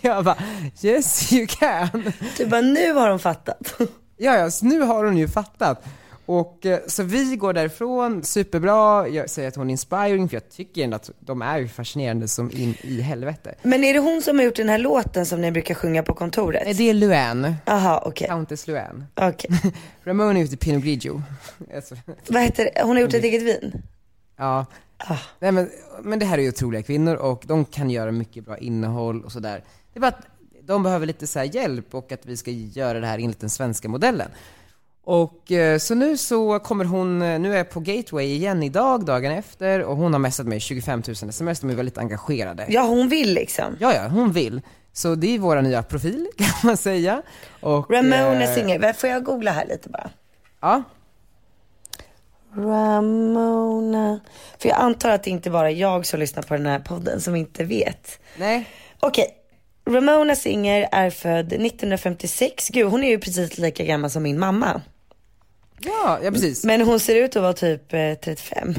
jag 0.00 0.24
bara, 0.24 0.36
yes 0.82 1.32
you 1.32 1.46
can. 1.46 2.12
Du 2.36 2.46
bara, 2.46 2.60
nu 2.60 2.92
har 2.92 3.10
hon 3.10 3.18
fattat. 3.18 3.80
Ja, 4.22 4.38
ja, 4.38 4.50
så 4.50 4.66
nu 4.66 4.80
har 4.80 5.04
hon 5.04 5.16
ju 5.16 5.28
fattat. 5.28 5.84
Och 6.26 6.66
eh, 6.66 6.78
så 6.86 7.02
vi 7.02 7.36
går 7.36 7.52
därifrån, 7.52 8.24
superbra, 8.24 9.08
jag 9.08 9.30
säger 9.30 9.48
att 9.48 9.56
hon 9.56 9.66
är 9.66 9.70
inspiring 9.70 10.28
för 10.28 10.36
jag 10.36 10.48
tycker 10.48 10.84
ändå 10.84 10.96
att 10.96 11.10
de 11.20 11.42
är 11.42 11.58
ju 11.58 11.68
fascinerande 11.68 12.28
som 12.28 12.50
in 12.50 12.74
i 12.82 13.00
helvete. 13.00 13.54
Men 13.62 13.84
är 13.84 13.94
det 13.94 14.00
hon 14.00 14.22
som 14.22 14.38
har 14.38 14.44
gjort 14.44 14.56
den 14.56 14.68
här 14.68 14.78
låten 14.78 15.26
som 15.26 15.40
ni 15.40 15.50
brukar 15.50 15.74
sjunga 15.74 16.02
på 16.02 16.14
kontoret? 16.14 16.62
Nej, 16.64 16.74
det 16.74 16.90
är 16.90 16.94
Luann. 16.94 17.54
Aha, 17.66 17.98
okej. 17.98 18.10
Okay. 18.10 18.28
Countess 18.28 18.66
Luann. 18.66 19.04
Okej. 19.14 19.30
Okay. 19.30 19.70
Ramona 20.04 20.32
har 20.32 20.40
gjort 20.40 20.60
Pinot 20.60 20.82
Grigio. 20.82 21.22
Vad 22.28 22.42
heter 22.42 22.64
det? 22.64 22.82
Hon 22.82 22.96
har 22.96 23.02
gjort 23.02 23.14
ett 23.14 23.24
eget 23.24 23.42
vin? 23.42 23.82
Ja. 24.36 24.66
Ah. 24.96 25.18
Nej 25.38 25.52
men, 25.52 25.70
men 26.02 26.18
det 26.18 26.26
här 26.26 26.38
är 26.38 26.42
ju 26.42 26.48
otroliga 26.48 26.82
kvinnor 26.82 27.14
och 27.14 27.44
de 27.46 27.64
kan 27.64 27.90
göra 27.90 28.12
mycket 28.12 28.44
bra 28.44 28.58
innehåll 28.58 29.24
och 29.24 29.32
sådär. 29.32 29.64
Det 29.92 29.98
är 29.98 30.00
bara 30.00 30.08
att 30.08 30.26
de 30.70 30.82
behöver 30.82 31.06
lite 31.06 31.26
så 31.26 31.42
hjälp 31.42 31.94
och 31.94 32.12
att 32.12 32.26
vi 32.26 32.36
ska 32.36 32.50
göra 32.50 33.00
det 33.00 33.06
här 33.06 33.18
enligt 33.18 33.40
den 33.40 33.50
svenska 33.50 33.88
modellen. 33.88 34.28
Och 35.04 35.52
eh, 35.52 35.78
så 35.78 35.94
nu 35.94 36.16
så 36.16 36.58
kommer 36.58 36.84
hon, 36.84 37.22
eh, 37.22 37.38
nu 37.38 37.52
är 37.52 37.56
jag 37.56 37.70
på 37.70 37.80
Gateway 37.80 38.26
igen 38.26 38.62
idag, 38.62 39.04
dagen 39.04 39.32
efter, 39.32 39.82
och 39.82 39.96
hon 39.96 40.12
har 40.12 40.20
messat 40.20 40.46
mig 40.46 40.60
25 40.60 41.02
000 41.06 41.14
sms, 41.28 41.60
de 41.60 41.70
är 41.70 41.74
väldigt 41.74 41.98
engagerade. 41.98 42.66
Ja, 42.68 42.82
hon 42.82 43.08
vill 43.08 43.34
liksom. 43.34 43.76
Ja, 43.80 43.94
ja, 43.94 44.08
hon 44.08 44.32
vill. 44.32 44.60
Så 44.92 45.14
det 45.14 45.34
är 45.34 45.38
våra 45.38 45.60
nya 45.60 45.82
profil, 45.82 46.26
kan 46.36 46.48
man 46.64 46.76
säga. 46.76 47.22
Och, 47.60 47.90
Ramona 47.90 48.42
eh, 48.42 48.54
Singer, 48.54 48.92
får 48.92 49.08
jag 49.08 49.24
googla 49.24 49.50
här 49.50 49.66
lite 49.66 49.88
bara? 49.88 50.10
Ja. 50.60 50.82
Ramona, 52.54 54.20
för 54.58 54.68
jag 54.68 54.78
antar 54.78 55.10
att 55.10 55.22
det 55.22 55.30
inte 55.30 55.50
bara 55.50 55.70
är 55.70 55.74
jag 55.74 56.06
som 56.06 56.20
lyssnar 56.20 56.42
på 56.42 56.54
den 56.54 56.66
här 56.66 56.78
podden 56.78 57.20
som 57.20 57.36
inte 57.36 57.64
vet. 57.64 58.20
Nej. 58.36 58.68
Okej, 59.00 59.39
Ramona 59.86 60.36
Singer 60.36 60.88
är 60.92 61.10
född 61.10 61.52
1956. 61.52 62.68
Gud, 62.68 62.86
hon 62.86 63.04
är 63.04 63.08
ju 63.08 63.18
precis 63.18 63.58
lika 63.58 63.84
gammal 63.84 64.10
som 64.10 64.22
min 64.22 64.38
mamma. 64.38 64.82
Ja, 65.80 66.18
ja 66.22 66.30
precis. 66.30 66.64
Men 66.64 66.80
hon 66.80 67.00
ser 67.00 67.14
ut 67.14 67.36
att 67.36 67.42
vara 67.42 67.52
typ 67.52 67.92
eh, 67.92 68.14
35. 68.14 68.74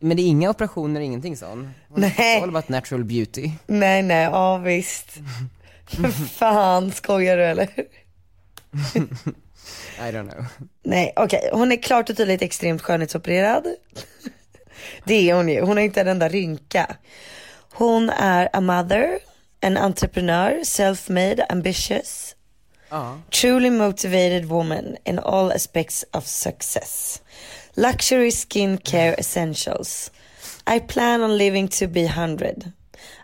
Men 0.00 0.16
det 0.16 0.22
är 0.22 0.26
inga 0.26 0.50
operationer, 0.50 1.00
ingenting 1.00 1.36
sånt? 1.36 1.68
Nej. 1.94 2.40
All 2.42 2.48
about 2.48 2.68
natural 2.68 3.04
beauty. 3.04 3.50
Nej, 3.66 4.02
nej, 4.02 4.24
ja 4.24 4.56
visst. 4.58 5.08
Fan, 6.32 6.92
skojar 6.92 7.36
du 7.36 7.44
eller? 7.44 7.68
I 9.98 10.12
don't 10.12 10.30
know. 10.30 10.44
Nej, 10.82 11.12
okej. 11.16 11.38
Okay. 11.38 11.50
Hon 11.52 11.72
är 11.72 11.76
klart 11.76 12.10
och 12.10 12.16
tydligt 12.16 12.42
extremt 12.42 12.82
skönhetsopererad. 12.82 13.66
det 15.04 15.30
är 15.30 15.34
hon 15.34 15.48
ju. 15.48 15.60
Hon 15.60 15.76
har 15.76 15.84
inte 15.84 16.00
en 16.00 16.08
enda 16.08 16.28
rynka. 16.28 16.96
Hon 17.72 18.10
är 18.10 18.48
a 18.52 18.60
mother 18.60 19.18
an 19.62 19.76
entrepreneur, 19.76 20.64
self-made, 20.64 21.40
ambitious, 21.50 22.34
uh. 22.90 23.16
truly 23.30 23.70
motivated 23.70 24.48
woman 24.48 24.96
in 25.04 25.18
all 25.18 25.52
aspects 25.52 26.04
of 26.12 26.26
success. 26.26 27.20
Luxury 27.76 28.30
skincare 28.30 29.18
essentials. 29.18 30.10
I 30.66 30.80
plan 30.80 31.20
on 31.20 31.38
living 31.38 31.68
to 31.68 31.86
be 31.86 32.04
100. 32.04 32.72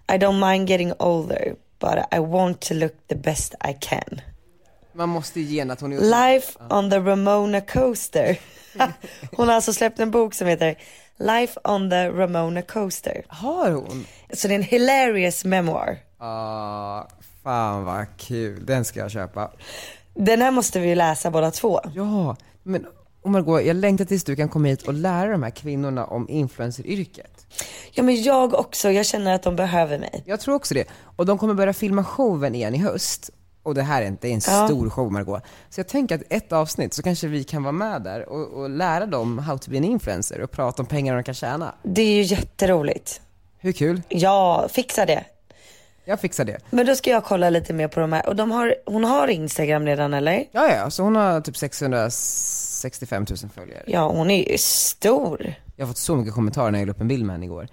I 0.09 0.16
don't 0.18 0.38
mind 0.38 0.68
getting 0.68 0.92
older, 1.01 1.57
but 1.79 2.09
I 2.12 2.21
want 2.21 2.61
to 2.62 2.75
look 2.75 2.95
the 3.09 3.16
best 3.16 3.55
I 3.61 3.73
can. 3.73 4.21
Man 4.95 5.09
måste 5.09 5.40
ju 5.40 5.47
ge 5.47 5.71
att 5.71 5.81
hon 5.81 5.92
är 5.92 6.01
Life 6.01 6.59
on 6.71 6.90
the 6.90 7.01
Ramona 7.01 7.61
Coaster. 7.61 8.38
hon 9.33 9.49
har 9.49 9.55
alltså 9.55 9.73
släppt 9.73 9.99
en 10.01 10.11
bok 10.11 10.35
som 10.35 10.47
heter 10.47 10.77
Life 11.22 11.61
on 11.64 11.90
the 11.90 12.08
Ramona 12.08 12.62
Coaster. 12.62 13.24
Har 13.28 13.70
hon? 13.70 14.06
Så 14.32 14.48
det 14.48 14.54
är 14.54 14.58
en 14.58 14.62
hilarious 14.62 15.44
memoir. 15.44 15.98
Ah, 16.18 17.04
fan 17.42 17.85
vad 17.85 18.06
kul. 18.16 18.66
Den 18.66 18.85
ska 18.85 19.00
jag 19.00 19.11
köpa. 19.11 19.50
Den 20.14 20.42
här 20.42 20.50
måste 20.50 20.80
vi 20.80 20.88
ju 20.88 20.94
läsa 20.94 21.30
båda 21.30 21.50
två. 21.50 21.80
Ja, 21.94 22.37
men 22.62 22.87
och 23.22 23.30
Margot, 23.30 23.64
jag 23.64 23.76
längtar 23.76 24.04
tills 24.04 24.24
du 24.24 24.37
kan 24.37 24.48
komma 24.48 24.68
hit 24.68 24.82
och 24.82 24.94
lära 24.94 25.32
de 25.32 25.42
här 25.42 25.50
kvinnorna 25.50 26.04
om 26.04 26.28
influenceryrket. 26.28 27.46
Ja 27.92 28.02
men 28.02 28.22
jag 28.22 28.54
också, 28.54 28.90
jag 28.90 29.06
känner 29.06 29.35
att 29.35 29.42
de 29.42 29.56
behöver 29.56 29.98
mig. 29.98 30.22
Jag 30.26 30.40
tror 30.40 30.54
också 30.54 30.74
det. 30.74 30.85
Och 31.16 31.26
de 31.26 31.38
kommer 31.38 31.54
börja 31.54 31.72
filma 31.72 32.04
showen 32.04 32.54
igen 32.54 32.74
i 32.74 32.78
höst. 32.78 33.30
Och 33.62 33.75
det 33.75 33.83
här 33.83 34.03
är 34.03 34.07
inte 34.07 34.29
en 34.29 34.40
ja. 34.46 34.66
stor 34.66 34.90
show 34.90 35.12
Margot. 35.12 35.42
Så 35.70 35.81
jag 35.81 35.88
tänker 35.88 36.14
att 36.14 36.22
ett 36.29 36.53
avsnitt 36.53 36.94
så 36.94 37.03
kanske 37.03 37.27
vi 37.27 37.44
kan 37.44 37.62
vara 37.62 37.72
med 37.72 38.03
där 38.03 38.29
och, 38.29 38.61
och 38.61 38.70
lära 38.70 39.07
dem 39.07 39.38
how 39.38 39.59
to 39.59 39.70
be 39.70 39.77
an 39.77 39.85
influencer 39.85 40.40
och 40.40 40.51
prata 40.51 40.83
om 40.83 40.87
pengar 40.87 41.14
de 41.14 41.25
kan 41.25 41.35
tjäna. 41.35 41.75
Det 41.83 42.03
är 42.03 42.14
ju 42.14 42.22
jätteroligt. 42.22 43.20
Hur 43.59 43.72
kul? 43.72 44.03
Ja, 44.09 44.68
fixa 44.70 45.07
det. 45.07 45.25
Jag 46.05 46.20
fixar 46.20 46.44
det. 46.44 46.59
Men 46.70 46.87
då 46.87 46.94
ska 46.96 47.11
jag 47.11 47.25
kolla 47.25 47.51
lite 47.51 47.72
mer 47.72 47.88
på 47.88 48.01
de 48.01 48.12
här. 48.12 48.29
Och 48.29 48.37
de 48.37 48.51
har, 48.51 48.75
hon 48.87 49.05
har 49.05 49.29
Instagram 49.29 49.87
redan 49.87 50.14
eller? 50.14 50.44
Ja, 50.53 50.75
ja. 50.75 50.90
Så 50.90 51.03
hon 51.03 51.16
har 51.16 51.40
typ 51.40 51.57
665 51.57 53.27
000 53.31 53.51
följare. 53.55 53.83
Ja, 53.87 54.09
hon 54.09 54.31
är 54.31 54.51
ju 54.51 54.59
stor. 54.59 55.55
Jag 55.77 55.87
har 55.87 55.90
fått 55.90 55.98
så 55.98 56.16
mycket 56.16 56.35
kommentarer 56.35 56.70
när 56.70 56.79
jag 56.79 56.87
la 56.87 56.92
upp 56.92 57.01
en 57.01 57.09
bild 57.09 57.25
med 57.25 57.35
henne 57.35 57.44
igår. 57.44 57.68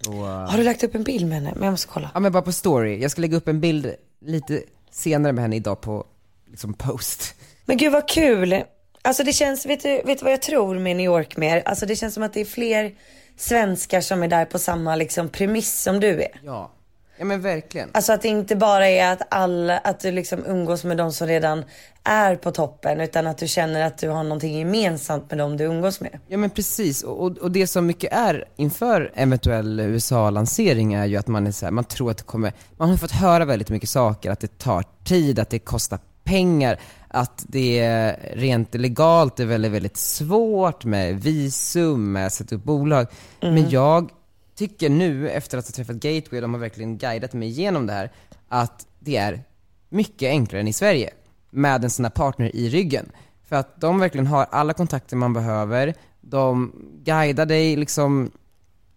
Så. 0.00 0.12
Har 0.24 0.58
du 0.58 0.64
lagt 0.64 0.84
upp 0.84 0.94
en 0.94 1.02
bild 1.02 1.26
med 1.26 1.34
henne? 1.34 1.52
Men 1.54 1.64
jag 1.64 1.70
måste 1.70 1.88
kolla. 1.88 2.10
Ja, 2.14 2.20
men 2.20 2.32
bara 2.32 2.42
på 2.42 2.52
story. 2.52 3.02
Jag 3.02 3.10
ska 3.10 3.20
lägga 3.20 3.36
upp 3.36 3.48
en 3.48 3.60
bild 3.60 3.94
lite 4.20 4.62
senare 4.94 5.32
med 5.32 5.42
henne 5.42 5.56
idag 5.56 5.80
på 5.80 6.06
liksom 6.50 6.74
post. 6.74 7.34
Men 7.64 7.76
gud 7.76 7.92
vad 7.92 8.08
kul 8.08 8.64
Alltså 9.06 9.24
det 9.24 9.32
känns, 9.32 9.66
vet 9.66 9.82
du, 9.82 10.02
vet 10.04 10.18
du 10.18 10.24
vad 10.24 10.32
jag 10.32 10.42
tror 10.42 10.78
med 10.78 10.96
New 10.96 11.06
York 11.06 11.36
mer? 11.36 11.62
Alltså 11.64 11.86
det 11.86 11.96
känns 11.96 12.14
som 12.14 12.22
att 12.22 12.32
det 12.32 12.40
är 12.40 12.44
fler 12.44 12.94
svenskar 13.36 14.00
som 14.00 14.22
är 14.22 14.28
där 14.28 14.44
på 14.44 14.58
samma 14.58 14.96
liksom 14.96 15.28
premiss 15.28 15.82
som 15.82 16.00
du 16.00 16.22
är. 16.22 16.40
Ja. 16.44 16.70
Ja 17.16 17.24
men 17.24 17.40
verkligen. 17.40 17.90
Alltså 17.92 18.12
att 18.12 18.22
det 18.22 18.28
inte 18.28 18.56
bara 18.56 18.88
är 18.88 19.12
att 19.12 19.22
alla, 19.30 19.78
att 19.78 20.00
du 20.00 20.10
liksom 20.10 20.44
umgås 20.46 20.84
med 20.84 20.96
de 20.96 21.12
som 21.12 21.26
redan 21.26 21.64
är 22.04 22.36
på 22.36 22.50
toppen 22.50 23.00
utan 23.00 23.26
att 23.26 23.38
du 23.38 23.48
känner 23.48 23.86
att 23.86 23.98
du 23.98 24.08
har 24.08 24.22
någonting 24.22 24.58
gemensamt 24.58 25.30
med 25.30 25.38
de 25.38 25.56
du 25.56 25.64
umgås 25.64 26.00
med. 26.00 26.18
Ja 26.28 26.36
men 26.36 26.50
precis, 26.50 27.02
och, 27.02 27.38
och 27.38 27.50
det 27.50 27.66
som 27.66 27.86
mycket 27.86 28.12
är 28.12 28.44
inför 28.56 29.12
eventuell 29.14 29.80
USA-lansering 29.80 30.94
är 30.94 31.04
ju 31.04 31.16
att 31.16 31.28
man 31.28 31.46
är 31.46 31.52
så 31.52 31.66
här, 31.66 31.70
man 31.70 31.84
tror 31.84 32.10
att 32.10 32.18
det 32.18 32.24
kommer, 32.24 32.52
man 32.76 32.88
har 32.90 32.96
fått 32.96 33.12
höra 33.12 33.44
väldigt 33.44 33.70
mycket 33.70 33.88
saker, 33.88 34.30
att 34.30 34.40
det 34.40 34.58
tar 34.58 34.84
tid, 35.04 35.38
att 35.38 35.50
det 35.50 35.58
kostar 35.58 35.98
pengar, 36.24 36.80
att 37.08 37.44
det 37.48 37.78
är 37.78 38.32
rent 38.34 38.74
legalt 38.74 39.40
är 39.40 39.44
väldigt, 39.44 39.72
väldigt 39.72 39.96
svårt 39.96 40.84
med 40.84 41.20
visum, 41.22 42.12
med 42.12 42.26
att 42.26 42.32
sätta 42.32 42.54
upp 42.54 42.64
bolag. 42.64 43.06
Men 43.40 43.70
jag 43.70 44.10
tycker 44.54 44.90
nu, 44.90 45.30
efter 45.30 45.58
att 45.58 45.66
ha 45.66 45.72
träffat 45.72 45.96
Gateway, 45.96 46.40
de 46.40 46.54
har 46.54 46.60
verkligen 46.60 46.98
guidat 46.98 47.32
mig 47.32 47.48
igenom 47.48 47.86
det 47.86 47.92
här, 47.92 48.12
att 48.48 48.86
det 48.98 49.16
är 49.16 49.42
mycket 49.88 50.28
enklare 50.28 50.60
än 50.60 50.68
i 50.68 50.72
Sverige 50.72 51.10
med 51.50 51.84
en 51.84 51.90
sån 51.90 52.04
här 52.04 52.10
partner 52.10 52.56
i 52.56 52.68
ryggen. 52.68 53.06
För 53.48 53.56
att 53.56 53.80
de 53.80 53.98
verkligen 53.98 54.26
har 54.26 54.46
alla 54.50 54.72
kontakter 54.72 55.16
man 55.16 55.32
behöver, 55.32 55.94
de 56.20 56.72
guidar 57.04 57.46
dig 57.46 57.76
liksom 57.76 58.30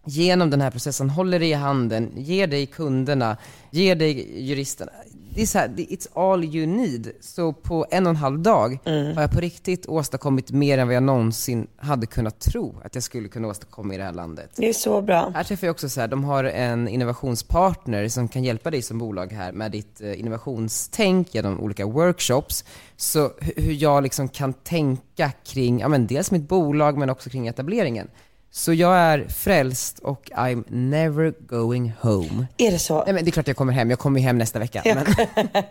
genom 0.05 0.49
den 0.49 0.61
här 0.61 0.71
processen, 0.71 1.09
håller 1.09 1.39
dig 1.39 1.49
i 1.49 1.53
handen, 1.53 2.11
ger 2.15 2.47
dig 2.47 2.65
kunderna, 2.65 3.37
ger 3.71 3.95
dig 3.95 4.41
juristerna. 4.47 4.91
Det 5.37 5.41
är 5.43 5.45
så 5.45 5.57
här, 5.59 5.67
it's 5.67 6.07
all 6.13 6.43
you 6.43 6.65
need. 6.67 7.11
Så 7.19 7.53
på 7.53 7.85
en 7.91 8.05
och 8.05 8.09
en 8.09 8.15
halv 8.15 8.39
dag 8.39 8.79
har 8.85 9.21
jag 9.21 9.31
på 9.31 9.39
riktigt 9.39 9.87
åstadkommit 9.87 10.51
mer 10.51 10.77
än 10.77 10.87
vad 10.87 10.95
jag 10.95 11.03
någonsin 11.03 11.67
hade 11.77 12.05
kunnat 12.05 12.39
tro 12.39 12.75
att 12.83 12.95
jag 12.95 13.03
skulle 13.03 13.27
kunna 13.27 13.47
åstadkomma 13.47 13.93
i 13.93 13.97
det 13.97 14.03
här 14.03 14.13
landet. 14.13 14.49
Det 14.55 14.69
är 14.69 14.73
så 14.73 15.01
bra. 15.01 15.31
Här 15.35 15.43
träffar 15.43 15.67
jag 15.67 15.71
också 15.73 15.89
så 15.89 16.01
här, 16.01 16.07
de 16.07 16.23
har 16.23 16.43
en 16.43 16.87
innovationspartner 16.87 18.07
som 18.07 18.27
kan 18.27 18.43
hjälpa 18.43 18.71
dig 18.71 18.81
som 18.81 18.97
bolag 18.97 19.31
här 19.31 19.51
med 19.51 19.71
ditt 19.71 20.01
eh, 20.01 20.19
innovationstänk 20.19 21.35
genom 21.35 21.59
olika 21.59 21.85
workshops. 21.85 22.65
Så 22.95 23.19
hu- 23.27 23.61
hur 23.61 23.73
jag 23.83 24.03
liksom 24.03 24.27
kan 24.29 24.53
tänka 24.53 25.31
kring, 25.45 25.79
ja 25.79 25.87
men 25.87 26.07
dels 26.07 26.31
mitt 26.31 26.47
bolag 26.47 26.97
men 26.97 27.09
också 27.09 27.29
kring 27.29 27.47
etableringen. 27.47 28.07
Så 28.57 28.73
jag 28.73 28.97
är 28.97 29.27
frälst 29.27 29.99
och 29.99 30.31
I'm 30.35 30.63
never 30.67 31.33
going 31.39 31.93
home. 32.01 32.47
Är 32.57 32.71
det 32.71 32.79
så? 32.79 33.03
Nej 33.03 33.13
men 33.13 33.23
det 33.23 33.29
är 33.29 33.31
klart 33.31 33.47
jag 33.47 33.57
kommer 33.57 33.73
hem, 33.73 33.89
jag 33.89 33.99
kommer 33.99 34.19
ju 34.19 34.25
hem 34.25 34.37
nästa 34.37 34.59
vecka. 34.59 34.81
Men 34.85 35.05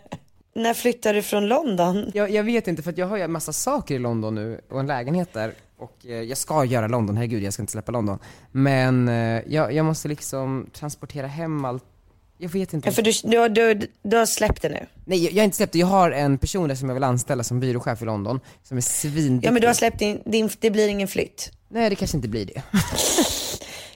När 0.54 0.74
flyttar 0.74 1.14
du 1.14 1.22
från 1.22 1.48
London? 1.48 2.10
jag, 2.14 2.30
jag 2.30 2.44
vet 2.44 2.68
inte 2.68 2.82
för 2.82 2.94
jag 2.96 3.06
har 3.06 3.16
ju 3.16 3.22
en 3.22 3.32
massa 3.32 3.52
saker 3.52 3.94
i 3.94 3.98
London 3.98 4.34
nu 4.34 4.60
och 4.70 4.80
en 4.80 4.86
lägenhet 4.86 5.32
där. 5.32 5.52
Och 5.78 5.96
eh, 6.04 6.22
jag 6.22 6.38
ska 6.38 6.64
göra 6.64 6.88
London, 6.88 7.16
herregud 7.16 7.42
jag 7.42 7.52
ska 7.52 7.62
inte 7.62 7.72
släppa 7.72 7.92
London. 7.92 8.18
Men 8.52 9.08
eh, 9.08 9.42
jag, 9.46 9.72
jag 9.72 9.86
måste 9.86 10.08
liksom 10.08 10.70
transportera 10.72 11.26
hem 11.26 11.64
allt. 11.64 11.84
Jag 12.38 12.48
vet 12.48 12.72
inte. 12.72 12.88
Ja, 12.88 12.92
för 12.92 13.02
du, 13.02 13.12
du, 13.24 13.38
har- 13.38 13.48
du, 13.48 13.80
du 14.02 14.16
har 14.16 14.26
släppt 14.26 14.62
det 14.62 14.68
nu? 14.68 14.86
Nej 15.04 15.24
jag, 15.24 15.32
jag 15.32 15.38
har 15.38 15.44
inte 15.44 15.56
släppt 15.56 15.72
det, 15.72 15.78
jag 15.78 15.86
har 15.86 16.10
en 16.10 16.38
person 16.38 16.68
där 16.68 16.74
som 16.74 16.88
jag 16.88 16.94
vill 16.94 17.04
anställa 17.04 17.44
som 17.44 17.60
byråchef 17.60 18.02
i 18.02 18.04
London, 18.04 18.40
som 18.62 18.76
är 18.76 18.80
svinduktig. 18.80 19.48
Ja 19.48 19.52
men 19.52 19.60
du 19.60 19.66
har 19.66 19.74
släppt 19.74 19.98
din, 19.98 20.22
din 20.24 20.50
det 20.60 20.70
blir 20.70 20.88
ingen 20.88 21.08
flytt. 21.08 21.50
Nej 21.68 21.90
det 21.90 21.96
kanske 21.96 22.16
inte 22.16 22.28
blir 22.28 22.46
det. 22.46 22.62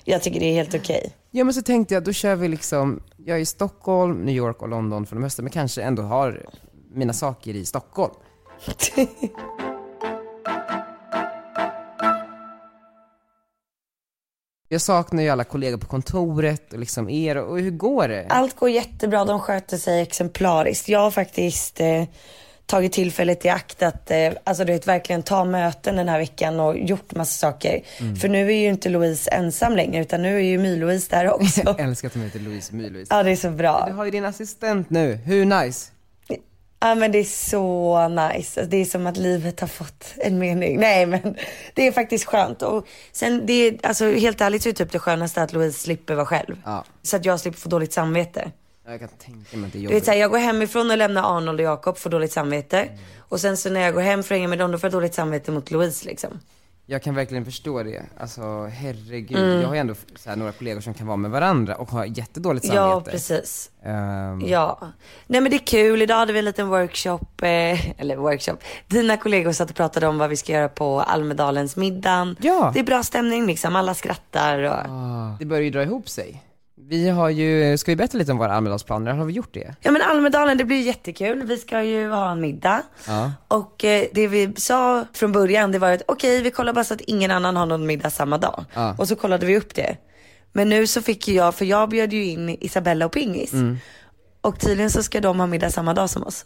Jag 0.04 0.22
tycker 0.22 0.40
det 0.40 0.46
är 0.46 0.52
helt 0.54 0.74
okej. 0.74 1.12
Ja 1.30 1.44
men 1.44 1.54
så 1.54 1.62
tänkte 1.62 1.94
jag, 1.94 2.04
då 2.04 2.12
kör 2.12 2.36
vi 2.36 2.48
liksom, 2.48 3.02
jag 3.16 3.36
är 3.36 3.40
i 3.40 3.46
Stockholm, 3.46 4.20
New 4.24 4.34
York 4.34 4.62
och 4.62 4.68
London 4.68 5.06
för 5.06 5.16
de 5.16 5.22
hösten, 5.22 5.44
men 5.44 5.52
kanske 5.52 5.82
ändå 5.82 6.02
har 6.02 6.46
mina 6.94 7.12
saker 7.12 7.54
i 7.54 7.64
Stockholm. 7.64 8.14
Jag 14.72 14.80
saknar 14.80 15.22
ju 15.22 15.28
alla 15.28 15.44
kollegor 15.44 15.78
på 15.78 15.86
kontoret 15.86 16.72
och 16.72 16.78
liksom 16.78 17.08
er, 17.10 17.36
och 17.36 17.58
hur 17.60 17.70
går 17.70 18.08
det? 18.08 18.26
Allt 18.28 18.56
går 18.56 18.70
jättebra, 18.70 19.24
de 19.24 19.40
sköter 19.40 19.76
sig 19.76 20.00
exemplariskt. 20.02 20.88
Jag 20.88 20.98
har 21.00 21.10
faktiskt 21.10 21.80
eh, 21.80 22.04
tagit 22.66 22.92
tillfället 22.92 23.44
i 23.44 23.48
akt 23.48 23.82
att 23.82 24.10
eh, 24.10 24.32
alltså, 24.44 24.64
du 24.64 24.72
vet, 24.72 24.86
verkligen 24.86 25.22
ta 25.22 25.44
möten 25.44 25.96
den 25.96 26.08
här 26.08 26.18
veckan 26.18 26.60
och 26.60 26.78
gjort 26.78 27.14
massa 27.14 27.38
saker. 27.52 27.80
För 28.20 28.28
nu 28.28 28.46
är 28.52 28.56
ju 28.56 28.68
inte 28.68 28.88
Louise 28.88 29.30
ensam 29.30 29.76
längre 29.76 30.02
utan 30.02 30.22
nu 30.22 30.36
är 30.36 30.40
ju 30.40 30.58
My-Louise 30.58 31.10
där 31.10 31.32
också. 31.32 31.60
Jag 31.64 31.80
älskar 31.80 32.08
att 32.08 32.14
de 32.14 32.20
heter 32.20 32.40
Louise 32.40 32.74
My-Louise. 32.74 33.14
ja 33.14 33.22
det 33.22 33.30
är 33.30 33.36
så 33.36 33.50
bra. 33.50 33.84
Du 33.88 33.92
har 33.92 34.04
ju 34.04 34.10
din 34.10 34.24
assistent 34.24 34.90
nu, 34.90 35.14
hur 35.14 35.44
nice? 35.44 35.90
Ja 36.80 36.94
men 36.94 37.12
det 37.12 37.18
är 37.18 37.24
så 37.24 38.08
nice. 38.08 38.36
Alltså, 38.36 38.62
det 38.64 38.76
är 38.76 38.84
som 38.84 39.06
att 39.06 39.16
livet 39.16 39.60
har 39.60 39.68
fått 39.68 40.04
en 40.16 40.38
mening. 40.38 40.80
Nej 40.80 41.06
men 41.06 41.36
det 41.74 41.86
är 41.86 41.92
faktiskt 41.92 42.24
skönt. 42.24 42.62
Och 42.62 42.86
sen 43.12 43.46
det 43.46 43.52
är, 43.52 43.78
alltså 43.82 44.04
helt 44.12 44.40
ärligt 44.40 44.62
så 44.62 44.68
är 44.68 44.72
typ 44.72 44.92
det 44.92 44.98
skönaste 44.98 45.42
att 45.42 45.52
Louise 45.52 45.78
slipper 45.78 46.14
vara 46.14 46.26
själv. 46.26 46.56
Ja. 46.64 46.84
Så 47.02 47.16
att 47.16 47.24
jag 47.24 47.40
slipper 47.40 47.58
få 47.58 47.68
dåligt 47.68 47.92
samvete. 47.92 48.50
Jag 48.86 48.98
kan 49.00 49.08
tänka 49.08 49.56
mig 49.56 49.66
att 49.66 49.72
det 49.72 49.78
är 49.78 49.80
Du 49.80 49.86
vet 49.86 49.92
jobbigt. 49.92 50.04
såhär, 50.04 50.18
jag 50.18 50.30
går 50.30 50.38
hemifrån 50.38 50.90
och 50.90 50.96
lämnar 50.98 51.36
Arnold 51.36 51.60
och 51.60 51.66
Jakob, 51.66 51.98
får 51.98 52.10
dåligt 52.10 52.32
samvete. 52.32 52.88
Och 53.18 53.40
sen 53.40 53.56
så 53.56 53.70
när 53.70 53.80
jag 53.80 53.94
går 53.94 54.00
hem 54.00 54.22
för 54.22 54.34
att 54.34 54.38
hänga 54.38 54.48
med 54.48 54.58
dem, 54.58 54.72
då 54.72 54.78
får 54.78 54.86
jag 54.88 54.92
dåligt 54.92 55.14
samvete 55.14 55.50
mot 55.52 55.70
Louise 55.70 56.06
liksom. 56.06 56.40
Jag 56.90 57.02
kan 57.02 57.14
verkligen 57.14 57.44
förstå 57.44 57.82
det. 57.82 58.02
Alltså 58.20 58.66
herregud, 58.66 59.38
Mm. 59.38 59.60
jag 59.60 59.68
har 59.68 59.74
ju 59.74 59.80
ändå 59.80 59.94
här, 60.26 60.36
några 60.36 60.52
kollegor 60.52 60.80
som 60.80 60.94
kan 60.94 61.06
vara 61.06 61.16
med 61.16 61.30
varandra 61.30 61.74
och 61.76 61.90
ha 61.90 62.06
jättedåligt 62.06 62.66
samvete. 62.66 62.86
Ja, 62.88 63.00
precis. 63.12 63.70
Ehm, 63.84 64.40
Ja. 64.46 64.78
Nej 65.26 65.40
men 65.40 65.50
det 65.50 65.56
är 65.56 65.66
kul, 65.66 66.02
idag 66.02 66.16
hade 66.16 66.32
vi 66.32 66.38
en 66.38 66.44
liten 66.44 66.68
workshop, 66.68 67.20
eh, 67.42 68.00
eller 68.00 68.16
workshop. 68.16 68.56
Dina 68.86 69.16
kollegor 69.16 69.52
satt 69.52 69.70
och 69.70 69.76
pratade 69.76 70.06
om 70.06 70.18
vad 70.18 70.30
vi 70.30 70.36
ska 70.36 70.52
göra 70.52 70.68
på 70.68 71.00
Almedalens 71.00 71.76
middagen. 71.76 72.36
Ja. 72.40 72.70
Det 72.74 72.80
är 72.80 72.84
bra 72.84 73.02
stämning 73.02 73.46
liksom, 73.46 73.76
alla 73.76 73.94
skrattar 73.94 74.58
och... 74.62 74.90
ah, 74.90 75.36
det 75.38 75.44
börjar 75.44 75.62
ju 75.62 75.70
dra 75.70 75.82
ihop 75.82 76.08
sig. 76.08 76.42
Vi 76.88 77.08
har 77.08 77.28
ju, 77.28 77.78
ska 77.78 77.92
vi 77.92 77.96
berätta 77.96 78.18
lite 78.18 78.32
om 78.32 78.38
våra 78.38 78.52
Almedalsplaner? 78.52 79.12
Har 79.12 79.24
vi 79.24 79.32
gjort 79.32 79.54
det? 79.54 79.74
Ja 79.80 79.90
men 79.90 80.02
Almedalen, 80.02 80.58
det 80.58 80.64
blir 80.64 80.80
jättekul. 80.80 81.42
Vi 81.42 81.56
ska 81.56 81.82
ju 81.82 82.08
ha 82.10 82.32
en 82.32 82.40
middag. 82.40 82.82
Ja. 83.06 83.32
Och 83.48 83.84
eh, 83.84 84.04
det 84.12 84.26
vi 84.26 84.52
sa 84.56 85.04
från 85.12 85.32
början, 85.32 85.72
det 85.72 85.78
var 85.78 85.90
att 85.92 86.02
okej, 86.08 86.42
vi 86.42 86.50
kollar 86.50 86.72
bara 86.72 86.84
så 86.84 86.94
att 86.94 87.00
ingen 87.00 87.30
annan 87.30 87.56
har 87.56 87.66
någon 87.66 87.86
middag 87.86 88.10
samma 88.10 88.38
dag. 88.38 88.64
Ja. 88.74 88.94
Och 88.98 89.08
så 89.08 89.16
kollade 89.16 89.46
vi 89.46 89.56
upp 89.56 89.74
det. 89.74 89.96
Men 90.52 90.68
nu 90.68 90.86
så 90.86 91.02
fick 91.02 91.28
ju 91.28 91.34
jag, 91.34 91.54
för 91.54 91.64
jag 91.64 91.88
bjöd 91.88 92.12
ju 92.12 92.24
in 92.24 92.48
Isabella 92.60 93.06
och 93.06 93.12
Pingis. 93.12 93.52
Mm. 93.52 93.78
Och 94.40 94.60
tydligen 94.60 94.90
så 94.90 95.02
ska 95.02 95.20
de 95.20 95.40
ha 95.40 95.46
middag 95.46 95.70
samma 95.70 95.94
dag 95.94 96.10
som 96.10 96.22
oss. 96.22 96.44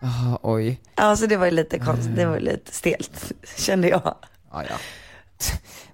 Jaha, 0.00 0.38
oj. 0.42 0.80
Ja, 0.94 1.16
så 1.16 1.26
det 1.26 1.36
var 1.36 1.46
ju 1.46 1.52
lite 1.52 1.78
konstigt, 1.78 2.16
det 2.16 2.26
var 2.26 2.34
ju 2.34 2.40
lite 2.40 2.74
stelt, 2.74 3.32
kände 3.56 3.88
jag. 3.88 4.14
Ja, 4.52 4.64
ja. 4.70 4.76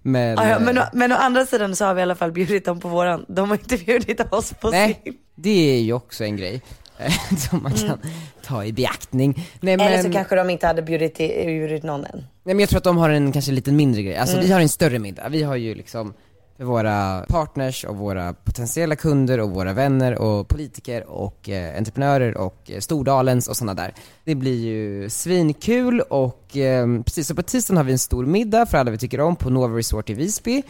Men, 0.02 0.36
Ja, 0.36 0.48
ja, 0.48 0.58
men, 0.58 0.76
eh, 0.78 0.82
å- 0.82 0.88
men 0.92 1.12
å 1.12 1.16
andra 1.16 1.46
sidan 1.46 1.76
så 1.76 1.84
har 1.84 1.94
vi 1.94 2.00
i 2.00 2.02
alla 2.02 2.14
fall 2.14 2.32
bjudit 2.32 2.64
dem 2.64 2.80
på 2.80 2.88
våran, 2.88 3.24
de 3.28 3.48
har 3.50 3.56
inte 3.56 3.76
bjudit 3.76 4.20
oss 4.32 4.52
på 4.60 4.70
nej, 4.70 5.00
sin. 5.04 5.14
det 5.34 5.76
är 5.76 5.80
ju 5.80 5.92
också 5.92 6.24
en 6.24 6.36
grej 6.36 6.62
eh, 6.98 7.12
som 7.50 7.62
man 7.62 7.72
kan 7.72 7.98
ta 8.44 8.64
i 8.64 8.72
beaktning. 8.72 9.34
Nej, 9.60 9.74
Mm. 9.74 9.86
Eller 9.86 9.96
men, 9.96 10.04
så 10.04 10.12
kanske 10.12 10.36
de 10.36 10.50
inte 10.50 10.66
hade 10.66 10.82
bjudit, 10.82 11.16
bjudit 11.18 11.82
någon 11.82 12.04
än. 12.04 12.16
nej, 12.44 12.54
men 12.54 12.58
jag 12.60 12.68
tror 12.68 12.78
att 12.78 12.84
de 12.84 12.96
har 12.96 13.10
en 13.10 13.32
kanske 13.32 13.52
lite 13.52 13.72
mindre 13.72 14.02
grej. 14.02 14.16
Alltså 14.16 14.36
Mm. 14.36 14.46
vi 14.46 14.52
har 14.52 14.60
en 14.60 14.68
större 14.68 14.98
middag. 14.98 15.28
Vi 15.28 15.42
har 15.42 15.56
ju 15.56 15.74
liksom 15.74 16.14
för 16.56 16.64
våra 16.64 17.24
partners 17.28 17.84
och 17.84 17.96
våra 17.96 18.32
potentiella 18.34 18.96
kunder 18.96 19.40
och 19.40 19.50
våra 19.50 19.72
vänner 19.72 20.18
och 20.22 20.48
politiker 20.48 21.06
och 21.10 21.48
eh, 21.48 21.76
entreprenörer 21.78 22.36
och 22.36 22.70
eh, 22.70 22.80
Stordalens 22.80 23.48
och 23.48 23.56
sådana 23.56 23.74
där. 23.74 23.94
Det 24.24 24.34
blir 24.34 24.64
ju 24.64 25.10
svinkul 25.10 26.00
och 26.00 26.56
eh, 26.56 26.86
precis, 27.02 27.28
så 27.28 27.34
på 27.34 27.42
tisdagen 27.42 27.76
har 27.76 27.84
vi 27.84 27.92
en 27.92 27.98
stor 27.98 28.26
middag 28.26 28.66
för 28.66 28.78
alla 28.78 28.90
vi 28.90 28.98
tycker 28.98 29.20
om 29.20 29.36
på 29.36 29.50
Nova 29.50 29.78
Resort 29.78 30.10
i 30.10 30.14
Visby. 30.14 30.62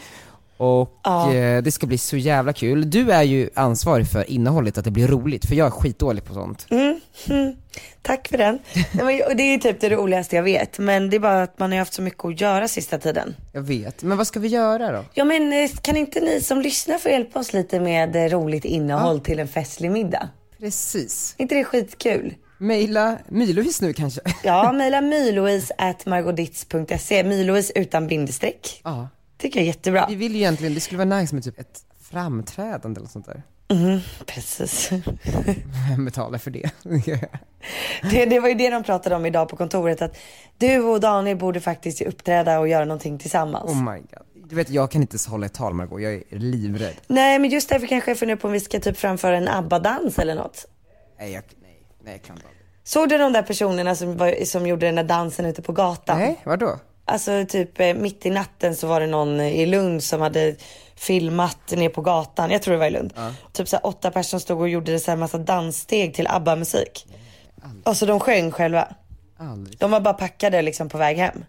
Och 0.56 0.98
Ja. 1.04 1.34
eh, 1.34 1.62
det 1.62 1.72
ska 1.72 1.86
bli 1.86 1.98
så 1.98 2.16
jävla 2.16 2.52
kul. 2.52 2.90
Du 2.90 3.10
är 3.12 3.22
ju 3.22 3.50
ansvarig 3.54 4.08
för 4.08 4.30
innehållet, 4.30 4.78
att 4.78 4.84
det 4.84 4.90
blir 4.90 5.08
roligt, 5.08 5.46
för 5.46 5.54
jag 5.54 5.66
är 5.66 5.70
skitdålig 5.70 6.24
på 6.24 6.34
sånt. 6.34 6.66
Mm, 6.70 7.00
mm. 7.28 7.56
Tack 8.02 8.28
för 8.28 8.38
den. 8.38 8.58
Det 9.36 9.42
är 9.42 9.58
typ 9.58 9.80
det 9.80 9.90
roligaste 9.90 10.36
jag 10.36 10.42
vet. 10.42 10.78
Men 10.78 11.10
det 11.10 11.16
är 11.16 11.20
bara 11.20 11.42
att 11.42 11.58
man 11.58 11.72
har 11.72 11.78
haft 11.78 11.94
så 11.94 12.02
mycket 12.02 12.24
att 12.24 12.40
göra 12.40 12.68
sista 12.68 12.98
tiden. 12.98 13.36
Jag 13.52 13.62
vet. 13.62 14.02
Men 14.02 14.18
vad 14.18 14.26
ska 14.26 14.40
vi 14.40 14.48
göra 14.48 14.92
då? 14.92 15.04
Ja 15.14 15.24
men 15.24 15.52
eh, 15.52 15.70
kan 15.82 15.96
inte 15.96 16.20
ni 16.20 16.40
som 16.40 16.60
lyssnar 16.60 16.98
få 16.98 17.08
hjälpa 17.08 17.38
oss 17.38 17.52
lite 17.52 17.80
med 17.80 18.16
eh, 18.16 18.28
roligt 18.28 18.64
innehåll 18.64 19.20
till 19.20 19.38
en 19.38 19.48
festlig 19.48 19.90
middag? 19.90 20.28
Precis. 20.58 21.34
Är 21.38 21.42
inte 21.42 21.54
det 21.54 21.64
skitkul? 21.64 22.34
Maila 22.58 23.18
Mylohis 23.28 23.80
nu 23.80 23.92
kanske? 23.92 24.20
Ja, 24.42 24.72
mejla 24.72 25.00
mylouise 25.00 25.74
at 25.78 26.06
margodits.se. 26.06 27.70
Utan 27.74 28.06
bindestreck. 28.06 28.80
ja. 28.84 29.08
Tycker 29.38 29.60
jag 29.60 29.62
är 29.62 29.66
jättebra. 29.66 30.06
Vi 30.08 30.14
vill 30.14 30.32
ju 30.32 30.38
egentligen, 30.38 30.74
det 30.74 30.80
skulle 30.80 31.04
vara 31.04 31.20
nice 31.20 31.34
med 31.34 31.44
typ 31.44 31.58
ett 31.60 31.80
framträdande 32.10 32.98
eller 32.98 33.08
sånt 33.08 33.26
där. 33.26 33.42
Mm, 33.74 34.00
precis. 34.26 34.90
Vem 35.90 36.04
betalar 36.04 36.38
för 36.38 36.50
det? 36.50 36.70
Det, 38.10 38.24
det 38.24 38.40
var 38.40 38.48
ju 38.48 38.54
det 38.54 38.70
de 38.70 38.82
pratade 38.82 39.16
om 39.16 39.26
idag 39.26 39.48
på 39.48 39.56
kontoret. 39.56 40.02
Att 40.02 40.16
du 40.58 40.80
och 40.82 41.00
Daniel 41.00 41.36
borde 41.36 41.60
faktiskt 41.60 42.02
uppträda 42.02 42.58
och 42.58 42.68
göra 42.68 42.84
någonting 42.84 43.18
tillsammans. 43.18 43.70
oh 43.70 43.92
my 43.92 43.98
god. 43.98 44.48
Du 44.48 44.56
vet, 44.56 44.70
jag 44.70 44.90
kan 44.90 45.00
inte 45.00 45.18
hålla 45.28 45.46
ett 45.46 45.54
tal 45.54 45.74
Margot, 45.74 46.02
jag 46.02 46.12
är 46.12 46.22
livrädd. 46.30 46.94
Nej 47.06 47.38
men 47.38 47.50
just 47.50 47.68
därför 47.68 47.86
kanske 47.86 48.10
jag 48.10 48.18
funderar 48.18 48.36
på 48.38 48.46
om 48.46 48.52
vi 48.52 48.60
ska 48.60 48.80
typ 48.80 48.96
framföra 48.98 49.36
en 49.36 49.48
ABBA-dans 49.48 50.18
eller 50.18 50.34
något. 50.34 50.66
Nej, 51.18 51.32
jag, 51.32 51.42
nej, 51.62 51.86
nej 52.04 52.12
jag 52.12 52.22
klarar 52.22 52.36
inte 52.36 52.48
Såg 52.84 53.08
du 53.08 53.18
de 53.18 53.32
där 53.32 53.42
personerna 53.42 53.94
som, 53.94 54.16
var, 54.16 54.44
som 54.44 54.66
gjorde 54.66 54.86
den 54.86 54.94
där 54.94 55.04
dansen 55.04 55.46
ute 55.46 55.62
på 55.62 55.72
gatan? 55.72 56.18
Nej, 56.18 56.40
vadå? 56.44 56.78
Alltså 57.04 57.44
typ 57.48 57.80
eh, 57.80 57.94
mitt 57.94 58.26
i 58.26 58.30
natten 58.30 58.76
så 58.76 58.86
var 58.86 59.00
det 59.00 59.06
någon 59.06 59.40
i 59.40 59.66
Lund 59.66 60.02
som 60.02 60.20
hade 60.20 60.56
filmat 60.96 61.70
ner 61.70 61.88
på 61.88 62.00
gatan. 62.02 62.50
Jag 62.50 62.62
tror 62.62 62.72
det 62.72 62.78
var 62.78 62.86
i 62.86 62.90
Lund. 62.90 63.12
Typ 63.52 63.68
så 63.68 63.76
här, 63.76 63.86
åtta 63.86 64.10
personer 64.10 64.40
stod 64.40 64.60
och 64.60 64.68
gjorde 64.68 64.98
så 65.00 65.10
här 65.10 65.18
massa 65.18 65.38
danssteg 65.38 66.14
till 66.14 66.26
ABBA-musik. 66.26 67.06
Alltså 67.84 68.06
de 68.06 68.20
sjöng 68.20 68.50
själva. 68.50 68.88
Aldrig, 69.38 69.78
De 69.78 69.90
var 69.90 70.00
bara 70.00 70.14
packade 70.14 70.62
liksom 70.62 70.88
på 70.88 70.98
väg 70.98 71.16
hem. 71.16 71.44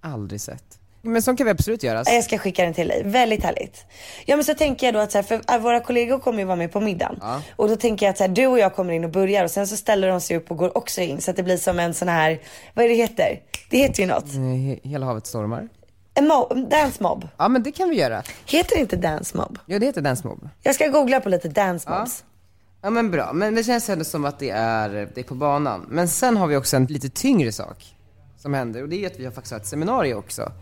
aldrig 0.00 0.40
sett. 0.40 0.77
Men 1.12 1.22
sånt 1.22 1.38
kan 1.38 1.44
vi 1.44 1.50
absolut 1.50 1.82
göra. 1.82 2.02
Jag 2.06 2.24
ska 2.24 2.38
skicka 2.38 2.64
den 2.64 2.74
till 2.74 2.88
dig. 2.88 3.02
Väldigt 3.04 3.42
härligt. 3.42 3.84
Ja 4.26 4.36
men 4.36 4.44
så 4.44 4.54
tänker 4.54 4.86
jag 4.86 4.94
då 4.94 4.98
att 5.00 5.12
så 5.12 5.18
här, 5.18 5.22
för 5.22 5.40
äh, 5.54 5.58
våra 5.58 5.80
kollegor 5.80 6.18
kommer 6.18 6.38
ju 6.38 6.44
vara 6.44 6.56
med 6.56 6.72
på 6.72 6.80
middagen. 6.80 7.20
Och 7.56 7.68
då 7.68 7.76
tänker 7.76 8.06
jag 8.06 8.10
att 8.10 8.18
så 8.18 8.24
här, 8.24 8.28
du 8.28 8.46
och 8.46 8.58
jag 8.58 8.74
kommer 8.74 8.92
in 8.92 9.04
och 9.04 9.10
börjar 9.10 9.44
och 9.44 9.50
sen 9.50 9.66
så 9.66 9.76
ställer 9.76 10.08
de 10.08 10.20
sig 10.20 10.36
upp 10.36 10.50
och 10.50 10.56
går 10.56 10.76
också 10.78 11.00
in. 11.00 11.20
Så 11.20 11.30
att 11.30 11.36
det 11.36 11.42
blir 11.42 11.56
som 11.56 11.78
en 11.78 11.94
sån 11.94 12.08
här, 12.08 12.40
vad 12.74 12.84
är 12.84 12.88
det 12.88 12.94
heter? 12.94 13.40
Det 13.70 13.78
heter 13.78 14.00
ju 14.02 14.06
något. 14.08 14.24
Eh, 14.34 14.38
he- 14.40 14.80
Hela 14.88 15.06
havet 15.06 15.26
stormar. 15.26 15.68
En 16.14 16.28
mob, 16.28 16.70
dance 16.70 17.02
mob. 17.02 17.28
Ja 17.36 17.48
men 17.48 17.62
det 17.62 17.72
kan 17.72 17.88
vi 17.90 17.96
göra. 17.96 18.22
Heter 18.46 18.76
det 18.76 18.80
inte 18.80 18.96
dance 18.96 19.36
mob? 19.36 19.58
Ja 19.66 19.78
det 19.78 19.86
heter 19.86 20.00
Dance 20.00 20.26
Mob. 20.26 20.48
Jag 20.62 20.74
ska 20.74 20.88
googla 20.88 21.20
på 21.20 21.28
lite 21.28 21.48
dance 21.48 21.90
mobs. 21.90 22.24
Ja 22.82 22.90
men 22.90 23.10
bra, 23.10 23.32
men 23.32 23.54
det 23.54 23.64
känns 23.64 23.88
ändå 23.88 24.04
som 24.04 24.24
att 24.24 24.38
det 24.38 24.50
är, 24.50 24.88
det 25.14 25.20
är 25.20 25.24
på 25.24 25.34
banan. 25.34 25.86
Men 25.88 26.08
sen 26.08 26.36
har 26.36 26.46
vi 26.46 26.56
också 26.56 26.76
en 26.76 26.84
lite 26.84 27.08
tyngre 27.08 27.52
sak 27.52 27.94
som 28.38 28.54
händer 28.54 28.82
och 28.82 28.88
det 28.88 29.04
är 29.04 29.06
att 29.06 29.18
vi 29.18 29.24
har 29.24 29.32
faktiskt 29.32 29.52
har 29.52 29.60
ett 29.60 29.66
seminarium 29.66 30.18
också. 30.18 30.52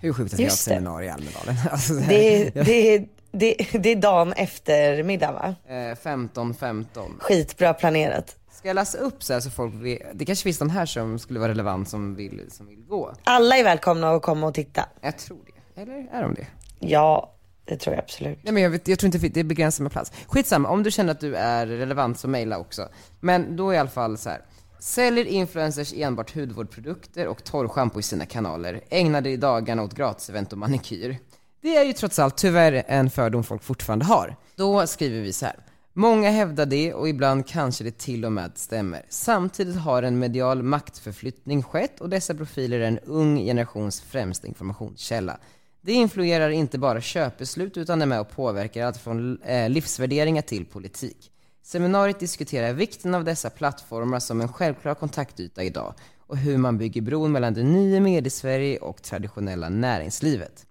Hur 0.00 0.12
sjukt 0.12 0.32
att 0.34 0.38
vi 0.40 0.44
har 0.44 0.50
ett 0.50 0.56
seminarium 0.58 1.08
i 1.10 1.12
Almedalen? 1.14 1.54
Alltså, 1.70 1.92
det 1.94 2.06
Det, 2.08 2.46
är- 2.46 2.64
det, 2.64 2.98
det, 3.32 3.78
det 3.78 3.88
är 3.92 3.96
dagen 3.96 4.32
efter 4.32 5.02
middagen 5.02 5.34
va? 5.34 5.54
Eh, 5.74 5.96
15, 5.96 6.54
15. 6.54 7.16
Skitbra 7.20 7.74
planerat. 7.74 8.36
Ska 8.52 8.68
jag 8.68 8.74
läsa 8.74 8.98
upp 8.98 9.22
så 9.22 9.32
här 9.32 9.40
så 9.40 9.50
folk 9.50 9.74
vet, 9.74 10.02
det 10.14 10.24
kanske 10.24 10.42
finns 10.42 10.60
någon 10.60 10.70
här 10.70 10.86
som 10.86 11.18
skulle 11.18 11.38
vara 11.40 11.50
relevant 11.50 11.88
som 11.88 12.14
vill, 12.14 12.42
som 12.50 12.66
vill 12.66 12.80
gå? 12.88 13.12
Alla 13.24 13.56
är 13.56 13.64
välkomna 13.64 14.10
att 14.10 14.22
komma 14.22 14.46
och 14.46 14.54
titta. 14.54 14.84
Jag 15.00 15.18
tror 15.18 15.38
det. 15.74 15.80
Eller 15.82 16.08
är 16.12 16.22
de 16.22 16.34
det? 16.34 16.46
Ja, 16.78 17.34
det 17.64 17.76
tror 17.76 17.94
jag 17.94 18.02
absolut. 18.02 18.38
Nej 18.42 18.52
men 18.52 18.62
jag, 18.62 18.70
vet, 18.70 18.88
jag 18.88 18.98
tror 18.98 19.14
inte 19.14 19.28
det 19.28 19.40
är 19.40 19.44
begränsat 19.44 19.80
med 19.82 19.92
plats. 19.92 20.12
Skitsamma, 20.26 20.68
om 20.68 20.82
du 20.82 20.90
känner 20.90 21.12
att 21.12 21.20
du 21.20 21.34
är 21.36 21.66
relevant 21.66 22.18
så 22.18 22.28
mejla 22.28 22.58
också. 22.58 22.88
Men 23.20 23.56
då 23.56 23.74
i 23.74 23.78
alla 23.78 23.90
fall 23.90 24.18
så 24.18 24.30
här. 24.30 24.40
Säljer 24.80 25.24
influencers 25.24 25.92
enbart 25.92 26.34
hudvårdsprodukter 26.34 27.26
och 27.26 27.44
torrschampo 27.44 28.00
i 28.00 28.02
sina 28.02 28.26
kanaler. 28.26 28.80
Ägnar 28.90 29.26
i 29.26 29.36
dagarna 29.36 29.82
åt 29.82 29.94
gratisevent 29.94 30.52
och 30.52 30.58
manikyr. 30.58 31.18
Det 31.60 31.76
är 31.76 31.84
ju 31.84 31.92
trots 31.92 32.18
allt 32.18 32.36
tyvärr 32.36 32.84
en 32.86 33.10
fördom 33.10 33.44
folk 33.44 33.62
fortfarande 33.62 34.04
har. 34.04 34.36
Då 34.56 34.86
skriver 34.86 35.20
vi 35.20 35.32
så 35.32 35.46
här. 35.46 35.56
Många 35.92 36.30
hävdar 36.30 36.66
det 36.66 36.94
och 36.94 37.08
ibland 37.08 37.46
kanske 37.46 37.84
det 37.84 37.98
till 37.98 38.24
och 38.24 38.32
med 38.32 38.52
stämmer. 38.54 39.02
Samtidigt 39.08 39.76
har 39.76 40.02
en 40.02 40.18
medial 40.18 40.62
maktförflyttning 40.62 41.62
skett 41.62 42.00
och 42.00 42.08
dessa 42.08 42.34
profiler 42.34 42.80
är 42.80 42.88
en 42.88 42.98
ung 42.98 43.36
generations 43.36 44.00
främsta 44.00 44.46
informationskälla. 44.46 45.38
Det 45.80 45.92
influerar 45.92 46.50
inte 46.50 46.78
bara 46.78 47.00
köpbeslut 47.00 47.76
utan 47.76 48.02
är 48.02 48.06
med 48.06 48.20
och 48.20 48.30
påverkar 48.30 48.86
allt 48.86 48.96
från 48.96 49.42
eh, 49.42 49.70
livsvärderingar 49.70 50.42
till 50.42 50.66
politik. 50.66 51.30
Seminariet 51.68 52.20
diskuterar 52.20 52.72
vikten 52.72 53.14
av 53.14 53.24
dessa 53.24 53.50
plattformar 53.50 54.20
som 54.20 54.40
en 54.40 54.48
självklar 54.48 54.94
kontaktyta 54.94 55.62
idag 55.62 55.94
och 56.26 56.36
hur 56.36 56.58
man 56.58 56.78
bygger 56.78 57.00
bron 57.00 57.32
mellan 57.32 57.54
det 57.54 57.62
nya 57.62 58.00
mediesverige 58.00 58.78
och 58.78 59.02
traditionella 59.02 59.68
näringslivet. 59.68 60.66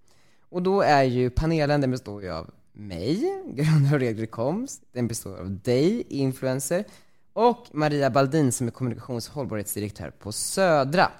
Och 0.49 0.61
då 0.61 0.81
är 0.81 1.03
ju 1.03 1.29
panelen, 1.29 1.81
den 1.81 1.91
består 1.91 2.23
ju 2.23 2.31
av 2.31 2.49
mig, 2.73 3.43
grundare 3.47 3.95
och 3.95 3.99
regler 3.99 4.25
koms, 4.25 4.81
den 4.91 5.07
består 5.07 5.37
av 5.37 5.51
dig, 5.51 6.03
influencer, 6.07 6.83
och 7.33 7.65
Maria 7.71 8.09
Baldin 8.09 8.51
som 8.51 8.67
är 8.67 8.71
kommunikations 8.71 9.27
och 9.27 9.35
hållbarhetsdirektör 9.35 10.09
på 10.09 10.31
Södra. 10.31 11.11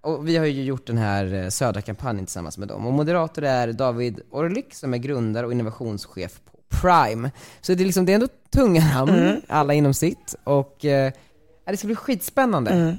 Och 0.00 0.28
vi 0.28 0.36
har 0.36 0.46
ju 0.46 0.64
gjort 0.64 0.86
den 0.86 0.98
här 0.98 1.34
eh, 1.34 1.48
Södra-kampanjen 1.48 2.26
tillsammans 2.26 2.58
med 2.58 2.68
dem. 2.68 2.86
Och 2.86 2.92
moderator 2.92 3.44
är 3.44 3.72
David 3.72 4.20
Orlik 4.30 4.74
som 4.74 4.94
är 4.94 4.98
grundare 4.98 5.46
och 5.46 5.52
innovationschef 5.52 6.40
på 6.44 6.55
Prime. 6.68 7.30
Så 7.60 7.74
det 7.74 7.82
är 7.82 7.84
liksom, 7.84 8.06
det 8.06 8.12
är 8.12 8.14
ändå 8.14 8.28
tunga 8.50 8.84
namn, 8.94 9.42
alla 9.48 9.74
inom 9.74 9.94
sitt. 9.94 10.34
Och 10.44 10.84
eh, 10.84 11.12
det 11.66 11.76
ska 11.76 11.86
bli 11.86 11.96
skitspännande. 11.96 12.96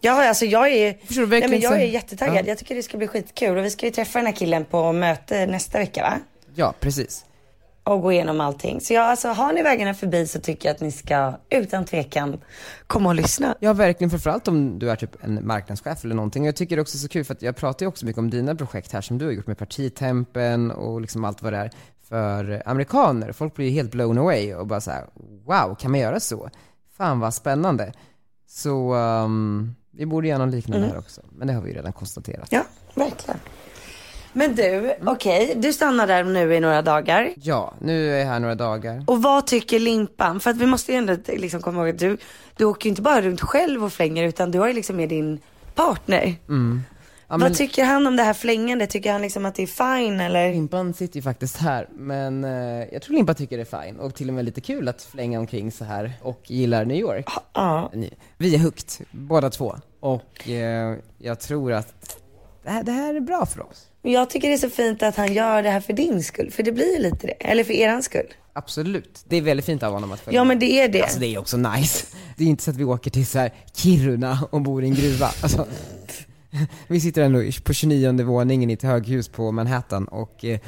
Ja, 0.00 0.28
alltså 0.28 0.44
jag 0.44 0.72
är, 0.72 0.98
du 1.08 1.26
nej, 1.26 1.48
men 1.48 1.60
jag 1.60 1.82
är 1.82 1.86
jättetaggad. 1.86 2.44
Ja. 2.44 2.48
Jag 2.48 2.58
tycker 2.58 2.74
det 2.74 2.82
ska 2.82 2.96
bli 2.96 3.08
skitkul 3.08 3.58
och 3.58 3.64
vi 3.64 3.70
ska 3.70 3.86
ju 3.86 3.92
träffa 3.92 4.18
den 4.18 4.26
här 4.26 4.32
killen 4.32 4.64
på 4.64 4.92
möte 4.92 5.46
nästa 5.46 5.78
vecka 5.78 6.02
va? 6.02 6.18
Ja, 6.54 6.74
precis. 6.80 7.24
Och 7.84 8.02
gå 8.02 8.12
igenom 8.12 8.40
allting. 8.40 8.80
Så 8.80 8.94
ja, 8.94 9.02
alltså 9.02 9.28
har 9.28 9.52
ni 9.52 9.62
vägarna 9.62 9.94
förbi 9.94 10.26
så 10.26 10.40
tycker 10.40 10.68
jag 10.68 10.74
att 10.74 10.80
ni 10.80 10.92
ska 10.92 11.38
utan 11.50 11.84
tvekan 11.84 12.40
komma 12.86 13.08
och 13.08 13.14
lyssna. 13.14 13.54
Ja, 13.60 13.72
verkligen. 13.72 14.10
Framförallt 14.10 14.48
om 14.48 14.78
du 14.78 14.90
är 14.90 14.96
typ 14.96 15.24
en 15.24 15.46
marknadschef 15.46 16.04
eller 16.04 16.14
någonting. 16.14 16.46
Jag 16.46 16.56
tycker 16.56 16.76
det 16.76 16.80
är 16.80 16.82
också 16.82 16.98
så 16.98 17.08
kul 17.08 17.24
för 17.24 17.34
att 17.34 17.42
jag 17.42 17.56
pratar 17.56 17.84
ju 17.84 17.88
också 17.88 18.06
mycket 18.06 18.18
om 18.18 18.30
dina 18.30 18.54
projekt 18.54 18.92
här 18.92 19.00
som 19.00 19.18
du 19.18 19.24
har 19.24 19.32
gjort 19.32 19.46
med 19.46 19.58
partitempen 19.58 20.70
och 20.70 21.00
liksom 21.00 21.24
allt 21.24 21.42
vad 21.42 21.52
det 21.52 21.58
är 21.58 21.70
för 22.08 22.62
amerikaner. 22.66 23.32
Folk 23.32 23.54
blir 23.54 23.70
helt 23.70 23.90
blown 23.90 24.18
away 24.18 24.54
och 24.54 24.66
bara 24.66 24.80
så 24.80 24.90
här: 24.90 25.06
wow, 25.44 25.74
kan 25.74 25.90
man 25.90 26.00
göra 26.00 26.20
så? 26.20 26.50
Fan 26.96 27.20
vad 27.20 27.34
spännande. 27.34 27.92
Så 28.46 28.94
um, 28.94 29.74
vi 29.90 30.06
borde 30.06 30.28
göra 30.28 30.44
något 30.44 30.54
liknande 30.54 30.86
här 30.86 30.98
också. 30.98 31.20
Men 31.32 31.46
det 31.46 31.54
har 31.54 31.62
vi 31.62 31.70
ju 31.70 31.76
redan 31.76 31.92
konstaterat. 31.92 32.48
Ja, 32.50 32.62
verkligen. 32.94 33.40
Men 34.32 34.54
du, 34.54 34.94
okej, 35.06 35.54
du 35.56 35.72
stannar 35.72 36.06
där 36.06 36.24
nu 36.24 36.54
i 36.54 36.60
några 36.60 36.82
dagar. 36.82 37.32
Ja, 37.36 37.74
nu 37.80 38.10
är 38.10 38.18
jag 38.18 38.26
här 38.26 38.40
några 38.40 38.54
dagar. 38.54 39.04
Och 39.06 39.22
vad 39.22 39.46
tycker 39.46 39.78
Limpan? 39.78 40.40
För 40.40 40.50
att 40.50 40.56
vi 40.56 40.66
måste 40.66 40.92
ju 40.92 40.98
ändå 40.98 41.16
liksom 41.26 41.62
komma 41.62 41.80
ihåg 41.80 41.94
att 41.94 41.98
du, 41.98 42.16
du 42.56 42.64
åker 42.64 42.86
ju 42.86 42.90
inte 42.90 43.02
bara 43.02 43.20
runt 43.22 43.40
själv 43.40 43.84
och 43.84 43.92
flänger 43.92 44.24
utan 44.24 44.50
du 44.50 44.58
har 44.58 44.68
ju 44.68 44.72
liksom 44.72 44.96
med 44.96 45.08
din 45.08 45.40
partner. 45.74 46.34
Ja, 47.40 47.48
Vad 47.48 47.54
tycker 47.54 47.84
han 47.84 48.06
om 48.06 48.16
det 48.16 48.22
här 48.22 48.34
flängandet? 48.34 48.90
Tycker 48.90 49.12
han 49.12 49.22
liksom 49.22 49.46
att 49.46 49.54
det 49.54 49.62
är 49.62 49.66
fine 50.06 50.20
eller? 50.20 50.52
Limpan 50.52 50.94
sitter 50.94 51.16
ju 51.16 51.22
faktiskt 51.22 51.56
här, 51.56 51.88
men 51.96 52.44
eh, 52.44 52.50
jag 52.92 53.02
tror 53.02 53.16
Limpan 53.16 53.34
tycker 53.34 53.56
det 53.56 53.72
är 53.72 53.82
fine 53.84 53.96
och 54.00 54.14
till 54.14 54.28
och 54.28 54.34
med 54.34 54.44
lite 54.44 54.60
kul 54.60 54.88
att 54.88 55.02
flänga 55.02 55.38
omkring 55.40 55.72
så 55.72 55.84
här 55.84 56.12
och 56.22 56.40
gillar 56.50 56.84
New 56.84 56.96
York. 56.96 57.28
Ja. 57.54 57.90
Ni- 57.94 58.14
Vi 58.38 58.54
är 58.54 58.58
hooked, 58.58 59.06
båda 59.10 59.50
två. 59.50 59.76
Och 60.00 60.48
eh, 60.48 60.96
jag 61.18 61.40
tror 61.40 61.72
att 61.72 62.16
det 62.64 62.70
här, 62.70 62.82
det 62.82 62.92
här 62.92 63.14
är 63.14 63.20
bra 63.20 63.46
för 63.46 63.60
oss. 63.70 63.86
Men 64.02 64.12
Jag 64.12 64.30
tycker 64.30 64.48
det 64.48 64.54
är 64.54 64.58
så 64.58 64.70
fint 64.70 65.02
att 65.02 65.16
han 65.16 65.32
gör 65.32 65.62
det 65.62 65.70
här 65.70 65.80
för 65.80 65.92
din 65.92 66.22
skull. 66.22 66.50
För 66.50 66.62
det 66.62 66.72
blir 66.72 66.92
ju 66.96 67.02
lite 67.02 67.26
det. 67.26 67.32
Eller 67.32 67.64
för 67.64 67.72
eran 67.72 68.02
skull. 68.02 68.26
Absolut. 68.52 69.24
Det 69.28 69.36
är 69.36 69.42
väldigt 69.42 69.66
fint 69.66 69.82
av 69.82 69.92
honom 69.92 70.12
att 70.12 70.20
följa 70.20 70.40
Ja 70.40 70.44
men 70.44 70.58
det 70.58 70.66
är 70.80 70.88
det. 70.88 71.02
Alltså 71.02 71.20
det 71.20 71.26
är 71.34 71.38
också 71.38 71.56
nice. 71.56 72.06
Det 72.36 72.44
är 72.44 72.48
inte 72.48 72.62
så 72.62 72.70
att 72.70 72.76
vi 72.76 72.84
åker 72.84 73.10
till 73.10 73.26
så 73.26 73.38
här 73.38 73.52
Kiruna 73.74 74.38
och 74.50 74.60
bor 74.60 74.84
i 74.84 74.86
en 74.88 74.94
gruva. 74.94 75.26
Alltså, 75.42 75.66
vi 76.88 77.00
sitter 77.00 77.22
ändå 77.22 77.42
på 77.64 77.72
29 77.72 78.24
våningen 78.24 78.70
i 78.70 78.72
ett 78.72 78.82
höghus 78.82 79.28
på 79.28 79.52
Manhattan 79.52 80.04
och 80.04 80.44
eh, 80.44 80.58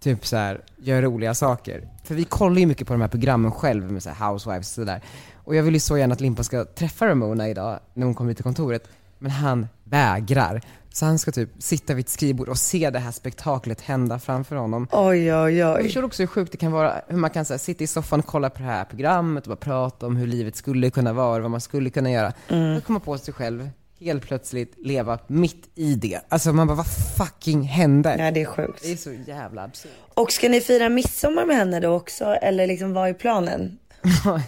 typ 0.00 0.26
så 0.26 0.36
här 0.36 0.60
gör 0.76 1.02
roliga 1.02 1.34
saker. 1.34 1.88
För 2.04 2.14
vi 2.14 2.24
kollar 2.24 2.58
ju 2.58 2.66
mycket 2.66 2.86
på 2.86 2.92
de 2.92 3.00
här 3.00 3.08
programmen 3.08 3.52
själv 3.52 3.92
med 3.92 4.02
så 4.02 4.10
här 4.10 4.30
housewives 4.30 4.68
och 4.68 4.74
sådär. 4.74 5.00
Och 5.44 5.54
jag 5.54 5.62
vill 5.62 5.74
ju 5.74 5.80
så 5.80 5.98
gärna 5.98 6.12
att 6.12 6.20
Limpa 6.20 6.42
ska 6.42 6.64
träffa 6.64 7.06
Ramona 7.06 7.48
idag 7.48 7.78
när 7.94 8.06
hon 8.06 8.14
kommer 8.14 8.34
till 8.34 8.44
kontoret. 8.44 8.88
Men 9.18 9.30
han 9.30 9.68
vägrar. 9.84 10.60
Så 10.92 11.06
han 11.06 11.18
ska 11.18 11.32
typ 11.32 11.50
sitta 11.58 11.94
vid 11.94 12.04
ett 12.04 12.10
skrivbord 12.10 12.48
och 12.48 12.58
se 12.58 12.90
det 12.90 12.98
här 12.98 13.12
spektaklet 13.12 13.80
hända 13.80 14.18
framför 14.18 14.56
honom. 14.56 14.88
Oj 14.92 15.34
oj 15.34 15.56
Jag 15.56 15.76
oj. 15.76 15.82
förstår 15.82 16.04
också 16.04 16.22
hur 16.22 16.26
sjukt 16.26 16.52
det 16.52 16.58
kan 16.58 16.72
vara, 16.72 17.00
hur 17.08 17.16
man 17.16 17.30
kan 17.30 17.44
så 17.44 17.52
här, 17.52 17.58
sitta 17.58 17.84
i 17.84 17.86
soffan 17.86 18.20
och 18.20 18.26
kolla 18.26 18.50
på 18.50 18.58
det 18.58 18.64
här 18.64 18.84
programmet 18.84 19.44
och 19.44 19.48
bara 19.48 19.56
prata 19.56 20.06
om 20.06 20.16
hur 20.16 20.26
livet 20.26 20.56
skulle 20.56 20.90
kunna 20.90 21.12
vara, 21.12 21.42
vad 21.42 21.50
man 21.50 21.60
skulle 21.60 21.90
kunna 21.90 22.10
göra. 22.10 22.32
Mm. 22.48 22.76
Och 22.76 22.84
komma 22.84 23.00
på 23.00 23.18
sig 23.18 23.34
själv, 23.34 23.70
helt 24.00 24.26
plötsligt 24.26 24.74
leva 24.78 25.18
mitt 25.26 25.70
i 25.74 25.94
det. 25.94 26.20
Alltså 26.28 26.52
man 26.52 26.66
bara, 26.66 26.76
vad 26.76 26.86
fucking 27.16 27.62
hände? 27.62 28.16
Ja 28.18 28.30
det 28.30 28.40
är 28.40 28.46
sjukt. 28.46 28.82
Det 28.82 28.92
är 28.92 28.96
så 28.96 29.12
jävla 29.12 29.64
absurt. 29.64 29.92
Och 30.14 30.32
ska 30.32 30.48
ni 30.48 30.60
fira 30.60 30.88
midsommar 30.88 31.46
med 31.46 31.56
henne 31.56 31.80
då 31.80 31.94
också? 31.94 32.24
Eller 32.24 32.66
liksom 32.66 32.92
vad 32.92 33.08
är 33.08 33.14
planen? 33.14 33.78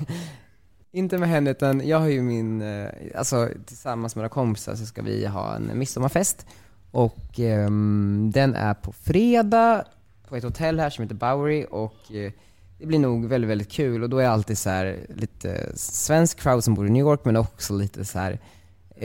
Inte 0.92 1.18
med 1.18 1.28
henne 1.28 1.50
utan 1.50 1.88
jag 1.88 1.98
har 1.98 2.08
ju 2.08 2.22
min, 2.22 2.62
eh, 2.62 2.88
alltså 3.14 3.48
tillsammans 3.66 4.16
med 4.16 4.20
några 4.20 4.28
kompisar 4.28 4.74
så 4.74 4.86
ska 4.86 5.02
vi 5.02 5.26
ha 5.26 5.56
en 5.56 5.78
midsommarfest. 5.78 6.46
Och 6.90 7.38
ehm, 7.40 8.30
den 8.34 8.54
är 8.54 8.74
på 8.74 8.92
fredag 8.92 9.84
på 10.28 10.36
ett 10.36 10.44
hotell 10.44 10.80
här 10.80 10.90
som 10.90 11.02
heter 11.02 11.14
Bowery 11.14 11.66
och 11.70 12.12
eh, 12.14 12.32
det 12.78 12.86
blir 12.86 12.98
nog 12.98 13.26
väldigt, 13.26 13.50
väldigt 13.50 13.72
kul 13.72 14.02
och 14.02 14.10
då 14.10 14.18
är 14.18 14.22
det 14.22 14.30
alltid 14.30 14.58
så 14.58 14.70
här 14.70 15.06
lite 15.16 15.72
svensk 15.74 16.40
crowd 16.40 16.64
som 16.64 16.74
bor 16.74 16.86
i 16.86 16.90
New 16.90 17.00
York 17.00 17.20
men 17.24 17.36
också 17.36 17.74
lite 17.74 18.04
så 18.04 18.18
här 18.18 18.38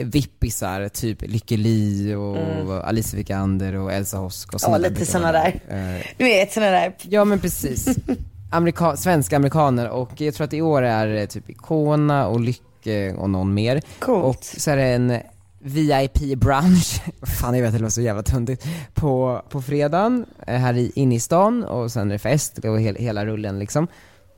vippisar, 0.04 0.88
typ 0.88 1.22
Lykke 1.22 1.56
Li 1.56 2.14
och 2.14 2.88
Alice 2.88 3.16
Vikander 3.16 3.74
och 3.74 3.92
Elsa 3.92 4.16
Hosk 4.18 4.54
och 4.54 4.60
såna 4.60 4.76
Mm. 4.76 4.82
Ja, 4.84 5.00
lite 5.00 5.18
vara 5.18 5.32
där. 5.32 5.60
Eh, 5.68 6.06
Du 6.16 6.24
vet 6.24 6.52
sådana 6.52 6.72
där. 6.72 6.94
Ja 7.02 7.24
men 7.24 7.40
precis. 7.40 7.88
Amerika- 8.50 8.96
svenska 8.96 9.36
amerikaner 9.36 9.88
och 9.88 10.20
jag 10.20 10.34
tror 10.34 10.44
att 10.44 10.52
i 10.52 10.62
år 10.62 10.82
är 10.82 11.06
det 11.06 11.26
typ 11.26 11.50
Icona 11.50 12.26
och 12.26 12.40
Lycke 12.40 13.12
och 13.14 13.30
någon 13.30 13.54
mer. 13.54 13.82
Coolt. 13.98 14.24
Och 14.24 14.44
så 14.44 14.70
är 14.70 14.76
det 14.76 14.84
en 14.86 15.16
VIP 15.60 16.36
brunch, 16.36 17.00
fan 17.40 17.54
jag 17.54 17.62
vet 17.62 17.72
det 17.72 17.78
låter 17.78 17.90
så 17.92 18.00
jävla 18.00 18.22
töntigt, 18.22 18.66
på, 18.94 19.42
på 19.48 19.62
fredagen 19.62 20.26
eh, 20.46 20.56
här 20.60 20.74
i, 20.76 20.92
inne 20.94 21.14
i 21.14 21.20
stan 21.20 21.64
och 21.64 21.92
sen 21.92 22.08
är 22.08 22.12
det 22.12 22.18
fest 22.18 22.58
och 22.58 22.80
hel, 22.80 22.96
hela 22.96 23.26
rullen 23.26 23.58
liksom. 23.58 23.86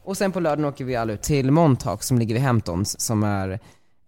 Och 0.04 0.16
sen 0.16 0.32
på 0.32 0.40
lördagen 0.40 0.64
åker 0.64 0.84
vi 0.84 0.96
alla 0.96 1.12
ut 1.12 1.22
till 1.22 1.50
Montauk 1.50 2.02
som 2.02 2.18
ligger 2.18 2.34
vid 2.34 2.42
Hamptons 2.44 3.00
som 3.00 3.22
är 3.22 3.60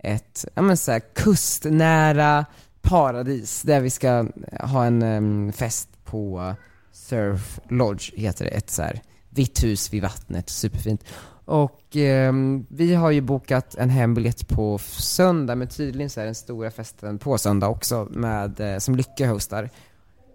ett, 0.02 0.44
ja 0.54 0.62
men 0.62 0.76
så 0.76 0.92
här, 0.92 1.00
kustnära 1.14 2.46
paradis 2.80 3.62
där 3.62 3.80
vi 3.80 3.90
ska 3.90 4.26
ha 4.60 4.84
en 4.84 5.02
um, 5.02 5.52
fest 5.52 5.88
på 6.04 6.54
Surf 6.92 7.60
Lodge, 7.68 8.12
heter 8.14 8.44
det, 8.44 8.50
ett 8.50 8.70
så 8.70 8.82
här 8.82 9.02
vitt 9.30 9.64
hus 9.64 9.92
vid 9.92 10.02
vattnet, 10.02 10.50
superfint. 10.50 11.04
Och 11.44 11.96
ehm, 11.96 12.66
vi 12.68 12.94
har 12.94 13.10
ju 13.10 13.20
bokat 13.20 13.74
en 13.74 13.90
hembiljett 13.90 14.48
på 14.48 14.78
söndag, 14.78 15.54
men 15.54 15.68
tydligen 15.68 16.10
så 16.10 16.20
är 16.20 16.24
den 16.24 16.34
stora 16.34 16.70
festen 16.70 17.18
på 17.18 17.38
söndag 17.38 17.68
också, 17.68 18.08
med, 18.10 18.60
eh, 18.60 18.78
som 18.78 18.96
Lycka 18.96 19.30
hostar. 19.30 19.70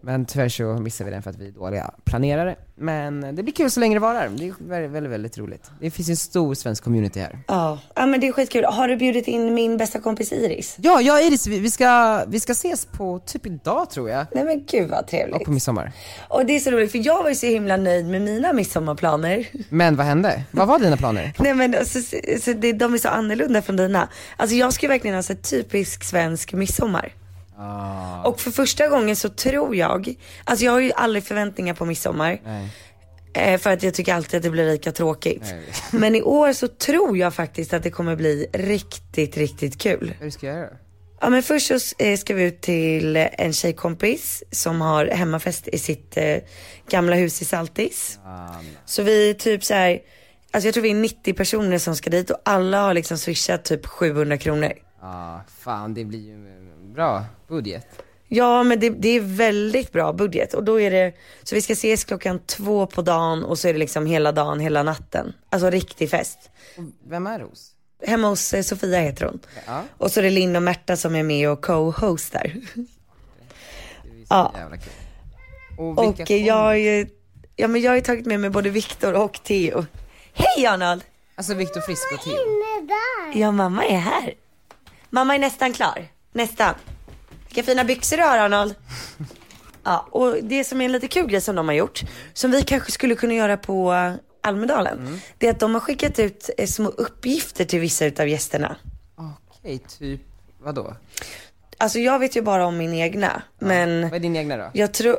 Men 0.01 0.25
tyvärr 0.25 0.49
så 0.49 0.63
missar 0.63 1.05
vi 1.05 1.11
den 1.11 1.23
för 1.23 1.29
att 1.29 1.37
vi 1.37 1.47
är 1.47 1.51
dåliga 1.51 1.91
planerare. 2.03 2.55
Men 2.75 3.35
det 3.35 3.43
blir 3.43 3.53
kul 3.53 3.71
så 3.71 3.79
länge 3.79 3.95
det 3.95 3.99
varar. 3.99 4.29
Det 4.29 4.45
är 4.45 4.53
väldigt, 4.59 4.91
väldigt, 4.91 5.11
väldigt 5.11 5.37
roligt. 5.37 5.71
Det 5.81 5.91
finns 5.91 6.09
en 6.09 6.17
stor 6.17 6.53
svensk 6.53 6.83
community 6.83 7.19
här. 7.19 7.39
Ja. 7.47 7.79
ja 7.95 8.05
men 8.05 8.19
det 8.19 8.27
är 8.27 8.31
skitkul. 8.31 8.65
Har 8.65 8.87
du 8.87 8.97
bjudit 8.97 9.27
in 9.27 9.53
min 9.53 9.77
bästa 9.77 9.99
kompis 9.99 10.31
Iris? 10.31 10.75
Ja, 10.79 11.01
jag 11.01 11.15
och 11.15 11.21
Iris, 11.21 11.47
vi 11.47 11.59
vi 11.59 11.71
ska, 11.71 12.23
vi 12.27 12.39
ska 12.39 12.51
ses 12.51 12.85
på 12.85 13.19
typ 13.19 13.45
idag 13.45 13.89
tror 13.89 14.09
jag. 14.09 14.25
Nej 14.31 14.43
men 14.43 14.65
gud 14.65 14.89
vad 14.89 14.99
Och 14.99 15.07
trevligt. 15.07 15.43
på 15.43 15.51
midsommar. 15.51 15.91
Och 16.29 16.45
det 16.45 16.55
är 16.55 16.59
så 16.59 16.71
roligt 16.71 16.91
för 16.91 17.05
jag 17.05 17.23
var 17.23 17.29
ju 17.29 17.35
så 17.35 17.45
himla 17.45 17.77
nöjd 17.77 18.05
med 18.05 18.21
mina 18.21 18.53
midsommarplaner. 18.53 19.47
Men 19.69 19.95
vad 19.95 20.05
hände? 20.05 20.43
Vad 20.51 20.67
var 20.67 20.79
dina 20.79 20.97
planer? 20.97 21.33
Nej 21.39 21.53
men 21.53 21.75
alltså, 21.75 22.01
så, 22.01 22.17
så 22.41 22.53
det, 22.53 22.73
de 22.73 22.93
är 22.93 22.97
så 22.97 23.09
annorlunda 23.09 23.61
från 23.61 23.75
dina. 23.75 24.09
Alltså 24.37 24.55
jag 24.55 24.73
ska 24.73 24.85
ju 24.85 24.87
verkligen 24.87 25.15
ha 25.15 25.23
så 25.23 25.35
typisk 25.35 26.03
svensk 26.03 26.53
midsommar. 26.53 27.13
Ah, 27.57 28.23
Och 28.23 28.39
för 28.39 28.51
första 28.51 28.87
gången 28.87 29.15
så 29.15 29.29
tror 29.29 29.75
jag, 29.75 30.15
alltså 30.43 30.65
jag 30.65 30.71
har 30.71 30.79
ju 30.79 30.91
aldrig 30.91 31.23
förväntningar 31.23 31.73
på 31.73 31.85
midsommar. 31.85 32.41
nej. 32.45 32.69
Eh, 33.33 33.59
för 33.59 33.69
att 33.69 33.83
jag 33.83 33.93
tycker 33.93 34.13
alltid 34.13 34.37
att 34.37 34.43
det 34.43 34.49
blir 34.49 34.71
lika 34.71 34.91
tråkigt. 34.91 35.43
Nej. 35.43 35.63
Men 35.91 36.15
i 36.15 36.21
år 36.21 36.53
så 36.53 36.67
tror 36.67 37.17
jag 37.17 37.33
faktiskt 37.33 37.73
att 37.73 37.83
det 37.83 37.91
kommer 37.91 38.15
bli 38.15 38.47
riktigt, 38.53 39.37
riktigt 39.37 39.81
kul. 39.81 40.13
Hur 40.19 40.29
ska 40.29 40.47
jag 40.47 40.55
göra? 40.55 40.69
Ja 41.21 41.29
men 41.29 41.43
först 41.43 41.67
så 41.67 42.03
eh, 42.03 42.17
ska 42.17 42.33
vi 42.33 42.43
ut 42.43 42.61
till 42.61 43.15
en 43.15 43.53
tjejkompis 43.53 44.43
som 44.51 44.81
har 44.81 45.05
hemmafest 45.05 45.67
i 45.67 45.77
sitt 45.77 46.17
eh, 46.17 46.37
gamla 46.89 47.15
hus 47.15 47.41
i 47.41 47.45
Saltis. 47.45 48.19
Så 48.85 49.03
vi 49.03 49.29
är 49.29 49.33
typ 49.33 49.63
så 49.63 49.73
här, 49.73 49.99
alltså 50.51 50.67
jag 50.67 50.73
tror 50.73 50.81
vi 50.83 50.89
är 50.91 50.95
90 50.95 51.33
personer 51.33 51.77
som 51.77 51.95
ska 51.95 52.09
dit 52.09 52.29
och 52.29 52.41
alla 52.45 52.81
har 52.81 52.93
liksom 52.93 53.17
swishat 53.17 53.65
typ 53.65 53.85
700 53.85 54.37
kronor. 54.37 54.73
Ja, 55.07 55.41
fan 55.59 55.93
det 55.93 56.05
blir 56.05 56.19
ju 56.19 56.33
en 56.33 56.93
bra 56.93 57.25
budget. 57.47 57.87
Ja 58.27 58.63
men 58.63 58.79
det, 58.79 58.89
det 58.89 59.09
är 59.09 59.19
väldigt 59.19 59.91
bra 59.91 60.13
budget 60.13 60.53
och 60.53 60.63
då 60.63 60.81
är 60.81 60.91
det, 60.91 61.13
så 61.43 61.55
vi 61.55 61.61
ska 61.61 61.73
ses 61.73 62.03
klockan 62.03 62.39
två 62.39 62.87
på 62.87 63.01
dagen 63.01 63.43
och 63.43 63.59
så 63.59 63.67
är 63.67 63.73
det 63.73 63.79
liksom 63.79 64.05
hela 64.05 64.31
dagen, 64.31 64.59
hela 64.59 64.83
natten. 64.83 65.33
Alltså 65.49 65.69
riktig 65.69 66.09
fest. 66.09 66.49
Och 66.77 66.83
vem 67.09 67.27
är 67.27 67.39
Ros? 67.39 67.71
Hemma 68.05 68.27
hos 68.27 68.53
eh, 68.53 68.61
Sofia 68.61 68.99
heter 68.99 69.25
hon. 69.25 69.39
Ja. 69.65 69.83
Och 69.97 70.11
så 70.11 70.19
är 70.19 70.23
det 70.23 70.29
Linn 70.29 70.55
och 70.55 70.63
Märta 70.63 70.97
som 70.97 71.15
är 71.15 71.23
med 71.23 71.49
och 71.49 71.65
co-hostar. 71.65 72.45
Är 72.45 72.85
Ja. 74.29 74.53
Och, 75.77 76.07
Och 76.07 76.29
jag 76.29 76.55
har 76.55 76.73
ju, 76.73 77.07
ja 77.55 77.67
men 77.67 77.81
jag 77.81 77.91
har 77.91 77.95
ju 77.95 78.01
tagit 78.01 78.25
med 78.25 78.39
mig 78.39 78.49
både 78.49 78.69
Viktor 78.69 79.13
och 79.13 79.43
Theo. 79.43 79.85
Hej 80.33 80.65
Arnold! 80.65 81.03
Alltså 81.35 81.53
Viktor 81.53 81.81
Frisk 81.81 82.11
och 82.13 82.23
Theo. 82.23 82.33
Ja 83.33 83.51
mamma 83.51 83.85
är 83.85 83.97
här. 83.97 84.33
Mamma 85.09 85.35
är 85.35 85.39
nästan 85.39 85.73
klar. 85.73 86.05
Nästan. 86.31 86.73
Vilka 87.47 87.63
fina 87.63 87.83
byxor 87.83 88.17
du 88.17 88.23
har 88.23 88.37
Arnold. 88.37 88.75
Ja, 89.83 90.07
och 90.11 90.35
det 90.43 90.63
som 90.63 90.81
är 90.81 90.85
en 90.85 90.91
lite 90.91 91.07
kul 91.07 91.27
grej 91.27 91.41
som 91.41 91.55
de 91.55 91.67
har 91.67 91.75
gjort, 91.75 92.01
som 92.33 92.51
vi 92.51 92.61
kanske 92.63 92.91
skulle 92.91 93.15
kunna 93.15 93.33
göra 93.33 93.57
på 93.57 93.93
eh, 93.93 94.13
Almedalen, 94.43 95.19
det 95.37 95.47
är 95.47 95.51
att 95.51 95.59
de 95.59 95.73
har 95.73 95.81
skickat 95.81 96.19
ut 96.19 96.49
eh, 96.57 96.67
små 96.67 96.89
uppgifter 96.89 97.65
till 97.65 97.79
vissa 97.79 98.05
utav 98.05 98.27
gästerna. 98.27 98.75
Okej, 99.15 99.79
typ 99.99 100.21
vadå? 100.59 100.95
Alltså 101.77 101.99
jag 101.99 102.19
vet 102.19 102.35
ju 102.37 102.41
bara 102.41 102.65
om 102.65 102.77
min 102.77 102.93
egna, 102.93 103.41
men 103.59 104.01
Vad 104.01 104.13
är 104.13 104.19
din 104.19 104.35
egna 104.35 104.57
då? 104.57 104.69
jag 104.73 104.93
tror, 104.93 105.17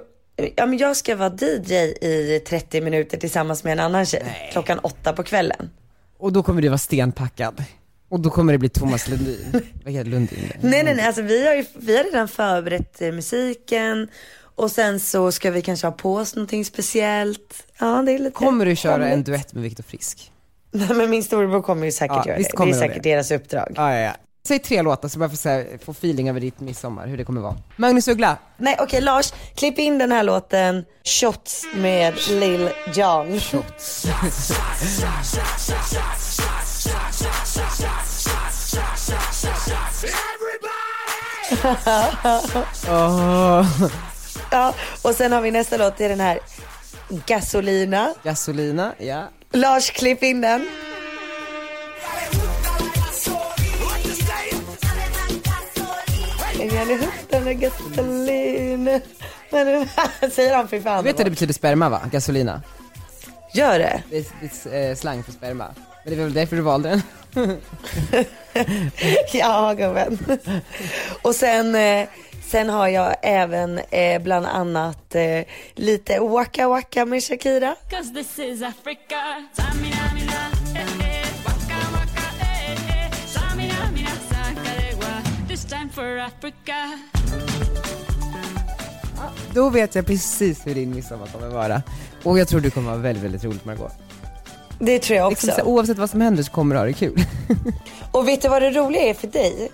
ja 0.56 0.66
men 0.66 0.78
jag 0.78 0.96
ska 0.96 1.16
vara 1.16 1.32
DJ 1.40 1.74
i 2.00 2.42
30 2.48 2.80
minuter 2.80 3.18
tillsammans 3.18 3.64
med 3.64 3.72
en 3.72 3.80
annan 3.80 4.06
tjej, 4.06 4.48
klockan 4.52 4.78
åtta 4.78 5.12
på 5.12 5.22
kvällen. 5.22 5.70
Och 6.18 6.32
då 6.32 6.42
kommer 6.42 6.62
du 6.62 6.68
vara 6.68 6.78
stenpackad. 6.78 7.64
Och 8.08 8.20
då 8.20 8.30
kommer 8.30 8.52
det 8.52 8.58
bli 8.58 8.68
Thomas 8.68 9.08
Lundin. 9.08 9.62
Vad 9.84 9.92
heter 9.92 10.10
Lundin? 10.10 10.52
Nej 10.60 10.82
nej 10.84 10.94
nej, 10.94 11.06
alltså 11.06 11.22
vi 11.22 11.46
har 11.46 11.54
ju 11.54 11.64
vi 11.74 11.96
har 11.96 12.04
redan 12.04 12.28
förberett 12.28 13.02
eh, 13.02 13.12
musiken 13.12 14.08
och 14.54 14.70
sen 14.70 15.00
så 15.00 15.32
ska 15.32 15.50
vi 15.50 15.62
kanske 15.62 15.86
ha 15.86 15.92
på 15.92 16.14
oss 16.14 16.34
någonting 16.34 16.64
speciellt. 16.64 17.66
Ja 17.78 18.02
det 18.06 18.12
är 18.12 18.18
lite 18.18 18.30
Kommer 18.30 18.66
du 18.66 18.76
köra 18.76 19.08
en 19.08 19.22
duett 19.24 19.52
med 19.54 19.62
Viktor 19.62 19.84
Frisk? 19.84 20.32
Nej 20.70 20.94
men 20.94 21.10
min 21.10 21.22
storebror 21.24 21.62
kommer 21.62 21.86
ju 21.86 21.92
säkert 21.92 22.16
Ja, 22.16 22.24
göra 22.26 22.38
visst 22.38 22.50
det. 22.50 22.56
Det 22.56 22.62
är 22.62 22.72
de 22.72 22.78
säkert 22.78 23.02
det. 23.02 23.10
deras 23.10 23.30
uppdrag. 23.30 23.72
Ja, 23.76 23.94
ja, 23.94 24.00
ja. 24.00 24.12
Säg 24.48 24.58
tre 24.58 24.82
låtar 24.82 25.08
så 25.08 25.18
bara 25.18 25.28
får 25.28 25.36
så 25.36 25.48
här, 25.48 25.66
få 25.84 25.90
feeling 25.92 26.28
över 26.28 26.40
ditt 26.40 26.60
midsommar, 26.60 27.06
hur 27.06 27.16
det 27.16 27.24
kommer 27.24 27.40
vara. 27.40 27.56
Magnus 27.76 28.08
Uggla, 28.08 28.38
Nej 28.56 28.76
okej 28.78 29.00
Lars, 29.00 29.32
klipp 29.54 29.78
in 29.78 29.98
den 29.98 30.12
här 30.12 30.22
låten 30.22 30.84
Shots 31.04 31.66
med 31.76 32.14
Lil 32.30 32.70
Jon. 32.94 33.40
Ja, 44.50 44.74
och 45.02 45.14
sen 45.14 45.32
har 45.32 45.40
vi 45.40 45.50
nästa 45.50 45.76
låt, 45.76 45.96
det 45.96 46.04
är 46.04 46.08
den 46.08 46.20
här 46.20 46.38
Gasolina. 47.26 48.14
Gasolina, 48.22 48.94
ja. 48.98 49.28
Lars, 49.52 49.90
klipp 49.90 50.22
in 50.22 50.40
den. 50.40 50.66
Jag 56.58 56.66
med 58.78 59.02
Säger 60.32 60.56
han 60.56 60.68
fy 60.68 60.80
fan. 60.80 61.04
Du 61.04 61.10
vet 61.10 61.20
att 61.20 61.24
det 61.24 61.30
betyder 61.30 61.54
sperma 61.54 61.88
va? 61.88 62.00
Gasolina. 62.12 62.62
Gör 63.54 63.78
det? 63.78 64.02
Det 64.10 64.18
är, 64.18 64.24
det 64.40 64.76
är 64.76 64.90
eh, 64.90 64.96
slang 64.96 65.22
för 65.22 65.32
sperma. 65.32 65.74
Men 66.04 66.14
det 66.14 66.20
är 66.20 66.24
väl 66.24 66.34
därför 66.34 66.56
du 66.56 66.62
valde 66.62 66.88
den? 66.88 67.02
Ja, 69.32 69.74
gubben. 69.74 70.18
Och 71.22 71.34
sen, 71.34 71.74
eh, 71.74 72.08
sen 72.46 72.68
har 72.68 72.88
jag 72.88 73.16
även 73.22 73.78
eh, 73.78 74.22
bland 74.22 74.46
annat 74.46 75.14
eh, 75.14 75.44
lite 75.74 76.20
Waka 76.20 76.68
Waka 76.68 77.04
med 77.04 77.22
Shakira. 77.24 77.74
Cause 77.90 78.14
this 78.14 78.38
is 78.38 78.62
Africa. 78.62 79.44
Då 89.54 89.70
vet 89.70 89.94
jag 89.94 90.06
precis 90.06 90.66
hur 90.66 90.74
din 90.74 90.94
midsommar 90.94 91.26
kommer 91.26 91.48
vara. 91.48 91.82
Och 92.24 92.38
jag 92.38 92.48
tror 92.48 92.60
du 92.60 92.70
kommer 92.70 92.90
ha 92.90 92.96
väldigt, 92.96 93.24
väldigt 93.24 93.44
roligt 93.44 93.64
Margot. 93.64 94.07
Det 94.78 94.98
tror 94.98 95.16
jag 95.16 95.30
Liksom, 95.30 95.46
så, 95.46 95.52
också. 95.54 95.64
oavsett 95.70 95.98
vad 95.98 96.10
som 96.10 96.20
händer 96.20 96.42
så 96.42 96.50
kommer 96.52 96.74
du 96.74 96.78
ha 96.80 96.86
det 96.86 96.92
kul. 96.92 97.24
Och 98.12 98.28
vet 98.28 98.42
du 98.42 98.48
vad 98.48 98.62
det 98.62 98.70
roliga 98.70 99.02
är 99.02 99.14
för 99.14 99.26
dig? 99.26 99.68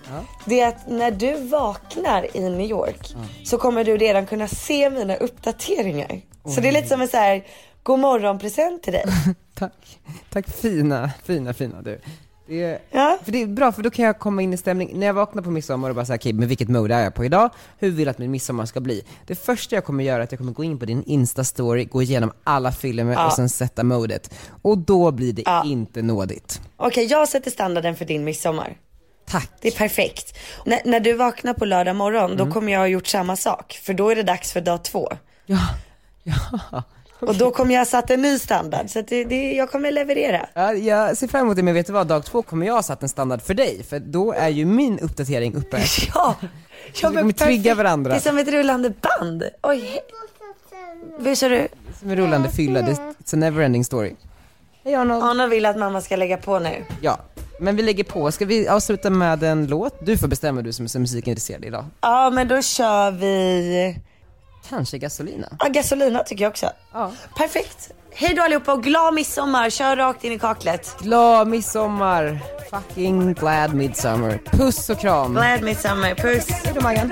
Det 0.45 0.59
är 0.59 0.67
att 0.67 0.87
när 0.89 1.11
du 1.11 1.47
vaknar 1.47 2.37
i 2.37 2.39
New 2.49 2.69
York 2.69 3.15
så 3.43 3.57
kommer 3.57 3.83
du 3.83 3.97
redan 3.97 4.25
kunna 4.25 4.47
se 4.47 4.89
mina 4.89 5.15
uppdateringar. 5.15 6.21
Så 6.55 6.61
det 6.61 6.67
är 6.67 6.71
lite 6.71 6.87
som 6.87 7.01
en 7.01 7.07
så 7.07 7.17
här 7.17 7.43
god 7.83 7.99
morgon 7.99 8.39
present 8.39 8.83
till 8.83 8.93
dig. 8.93 9.05
Tack. 9.55 9.99
Tack 10.29 10.49
fina, 10.49 11.11
fina, 11.23 11.53
fina 11.53 11.81
du. 11.81 11.99
Det 12.47 12.79
Ja. 12.91 13.17
för 13.23 13.31
det 13.31 13.41
är 13.41 13.47
bra, 13.47 13.71
för 13.71 13.83
då 13.83 13.89
kan 13.89 14.05
jag 14.05 14.19
komma 14.19 14.41
in 14.41 14.53
i 14.53 14.57
stämning. 14.57 14.91
När 14.99 15.07
jag 15.07 15.13
vaknar 15.13 15.43
på 15.43 15.51
midsommar 15.51 15.89
och 15.89 15.95
bara 15.95 16.05
säga 16.05 16.15
okej, 16.15 16.33
men 16.33 16.47
vilket 16.47 16.69
mode 16.69 16.95
är 16.95 17.03
jag 17.03 17.13
på 17.13 17.25
idag? 17.25 17.49
Hur 17.77 17.91
vill 17.91 18.05
jag 18.05 18.11
att 18.11 18.17
min 18.17 18.31
midsommar 18.31 18.65
ska 18.65 18.79
bli? 18.79 19.03
Det 19.27 19.35
första 19.35 19.75
jag 19.75 19.85
kommer 19.85 20.03
göra 20.03 20.17
är 20.19 20.23
att 20.23 20.31
jag 20.31 20.39
kommer 20.39 20.51
gå 20.51 20.63
in 20.63 20.79
på 20.79 20.85
din 20.85 21.03
Insta-story, 21.03 21.89
gå 21.89 22.01
igenom 22.01 22.31
alla 22.43 22.71
filmer 22.71 23.13
Ja. 23.13 23.25
och 23.25 23.33
sen 23.33 23.49
sätta 23.49 23.83
modet. 23.83 24.33
Och 24.61 24.77
då 24.77 25.11
blir 25.11 25.33
det 25.33 25.41
Ja. 25.45 25.63
inte 25.65 26.01
nådigt. 26.01 26.61
Okej, 26.77 27.05
jag 27.05 27.29
sätter 27.29 27.51
standarden 27.51 27.95
för 27.95 28.05
din 28.05 28.23
midsommar. 28.23 28.77
Tack. 29.27 29.49
Det 29.61 29.67
är 29.67 29.71
perfekt. 29.77 30.37
N- 30.65 30.79
när 30.85 30.99
du 30.99 31.13
vaknar 31.13 31.53
på 31.53 31.65
lördag 31.65 31.95
morgon, 31.95 32.31
Mm. 32.31 32.37
då 32.37 32.53
kommer 32.53 32.71
jag 32.73 32.79
ha 32.79 32.87
gjort 32.87 33.07
samma 33.07 33.35
sak. 33.35 33.79
För 33.83 33.93
då 33.93 34.09
är 34.09 34.15
det 34.15 34.23
dags 34.23 34.51
för 34.51 34.61
dag 34.61 34.83
två. 34.83 35.09
Ja, 35.45 35.59
ja. 36.23 36.83
Och 37.27 37.35
då 37.35 37.51
kommer 37.51 37.73
jag 37.73 37.79
ha 37.81 37.85
satt 37.85 38.09
en 38.11 38.21
ny 38.21 38.39
standard. 38.39 38.89
Så 38.89 39.01
det, 39.01 39.23
det, 39.23 39.51
jag 39.53 39.71
kommer 39.71 39.91
leverera. 39.91 40.45
Ja, 40.53 40.73
jag 40.73 41.17
ser 41.17 41.27
fram 41.27 41.41
emot 41.41 41.55
det, 41.55 41.63
men 41.63 41.73
vet 41.73 41.87
du 41.87 41.93
vad? 41.93 42.07
Dag 42.07 42.25
två 42.25 42.41
kommer 42.41 42.65
jag 42.67 42.73
ha 42.73 42.83
satt 42.83 43.03
en 43.03 43.09
standard 43.09 43.41
för 43.41 43.53
dig, 43.53 43.83
för 43.89 43.99
då 43.99 44.33
är 44.33 44.49
ju 44.49 44.65
min 44.65 44.99
uppdatering 44.99 45.55
uppe. 45.55 45.77
Ja, 46.13 46.35
ja 47.01 47.09
vi 47.09 47.17
kommer 47.17 47.33
trigga 47.33 47.75
varandra. 47.75 48.11
Det 48.11 48.17
är 48.17 48.21
som 48.21 48.37
ett 48.37 48.47
rullande 48.47 48.89
band. 49.01 49.43
Oj, 49.63 49.99
Vad 51.19 51.37
sa 51.37 51.49
du? 51.49 51.67
Som 51.99 52.09
en 52.09 52.15
rullande 52.15 52.49
fylla, 52.49 52.81
det- 52.81 52.91
it's 52.91 53.33
a 53.33 53.37
never 53.37 53.63
ending 53.63 53.85
story. 53.85 54.13
Hej 54.83 54.95
Arnold. 54.95 55.23
Anna 55.23 55.47
vill 55.47 55.65
att 55.65 55.77
mamma 55.77 56.01
ska 56.01 56.15
lägga 56.15 56.37
på 56.37 56.59
nu. 56.59 56.83
Ja, 57.01 57.19
men 57.59 57.75
vi 57.75 57.83
lägger 57.83 58.03
på. 58.03 58.31
Ska 58.31 58.45
vi 58.45 58.67
avsluta 58.67 59.09
med 59.09 59.43
en 59.43 59.67
låt? 59.67 60.05
Du 60.05 60.17
får 60.17 60.27
bestämma, 60.27 60.61
du 60.61 60.73
som 60.73 60.85
är 60.85 60.89
så 60.89 60.99
musikintresserad 60.99 61.65
idag. 61.65 61.85
Ja, 62.01 62.29
men 62.29 62.47
då 62.47 62.61
kör 62.61 63.11
vi 63.11 63.99
Kanske 64.69 64.97
gasolina. 64.97 65.47
Ja, 65.59 65.67
gasolina 65.67 66.23
tycker 66.23 66.43
jag 66.43 66.49
också. 66.49 66.69
Ja. 66.93 67.11
Perfekt. 67.37 67.91
Hej 68.17 68.33
då 68.35 68.41
allihopa 68.43 68.73
och 68.73 68.83
glad 68.83 69.13
midsommar. 69.13 69.69
Kör 69.69 69.95
rakt 69.95 70.23
in 70.23 70.31
i 70.31 70.39
kaklet. 70.39 70.95
Glad 70.99 71.47
midsommar. 71.47 72.39
Fucking 72.69 73.33
glad 73.33 73.73
midsommar. 73.73 74.39
Puss 74.51 74.89
och 74.89 74.99
kram. 74.99 75.33
Glad 75.33 75.61
midsommar. 75.61 76.15
Puss. 76.15 76.47
Hej 76.49 76.73
då 76.75 76.81
Maggan. 76.81 77.11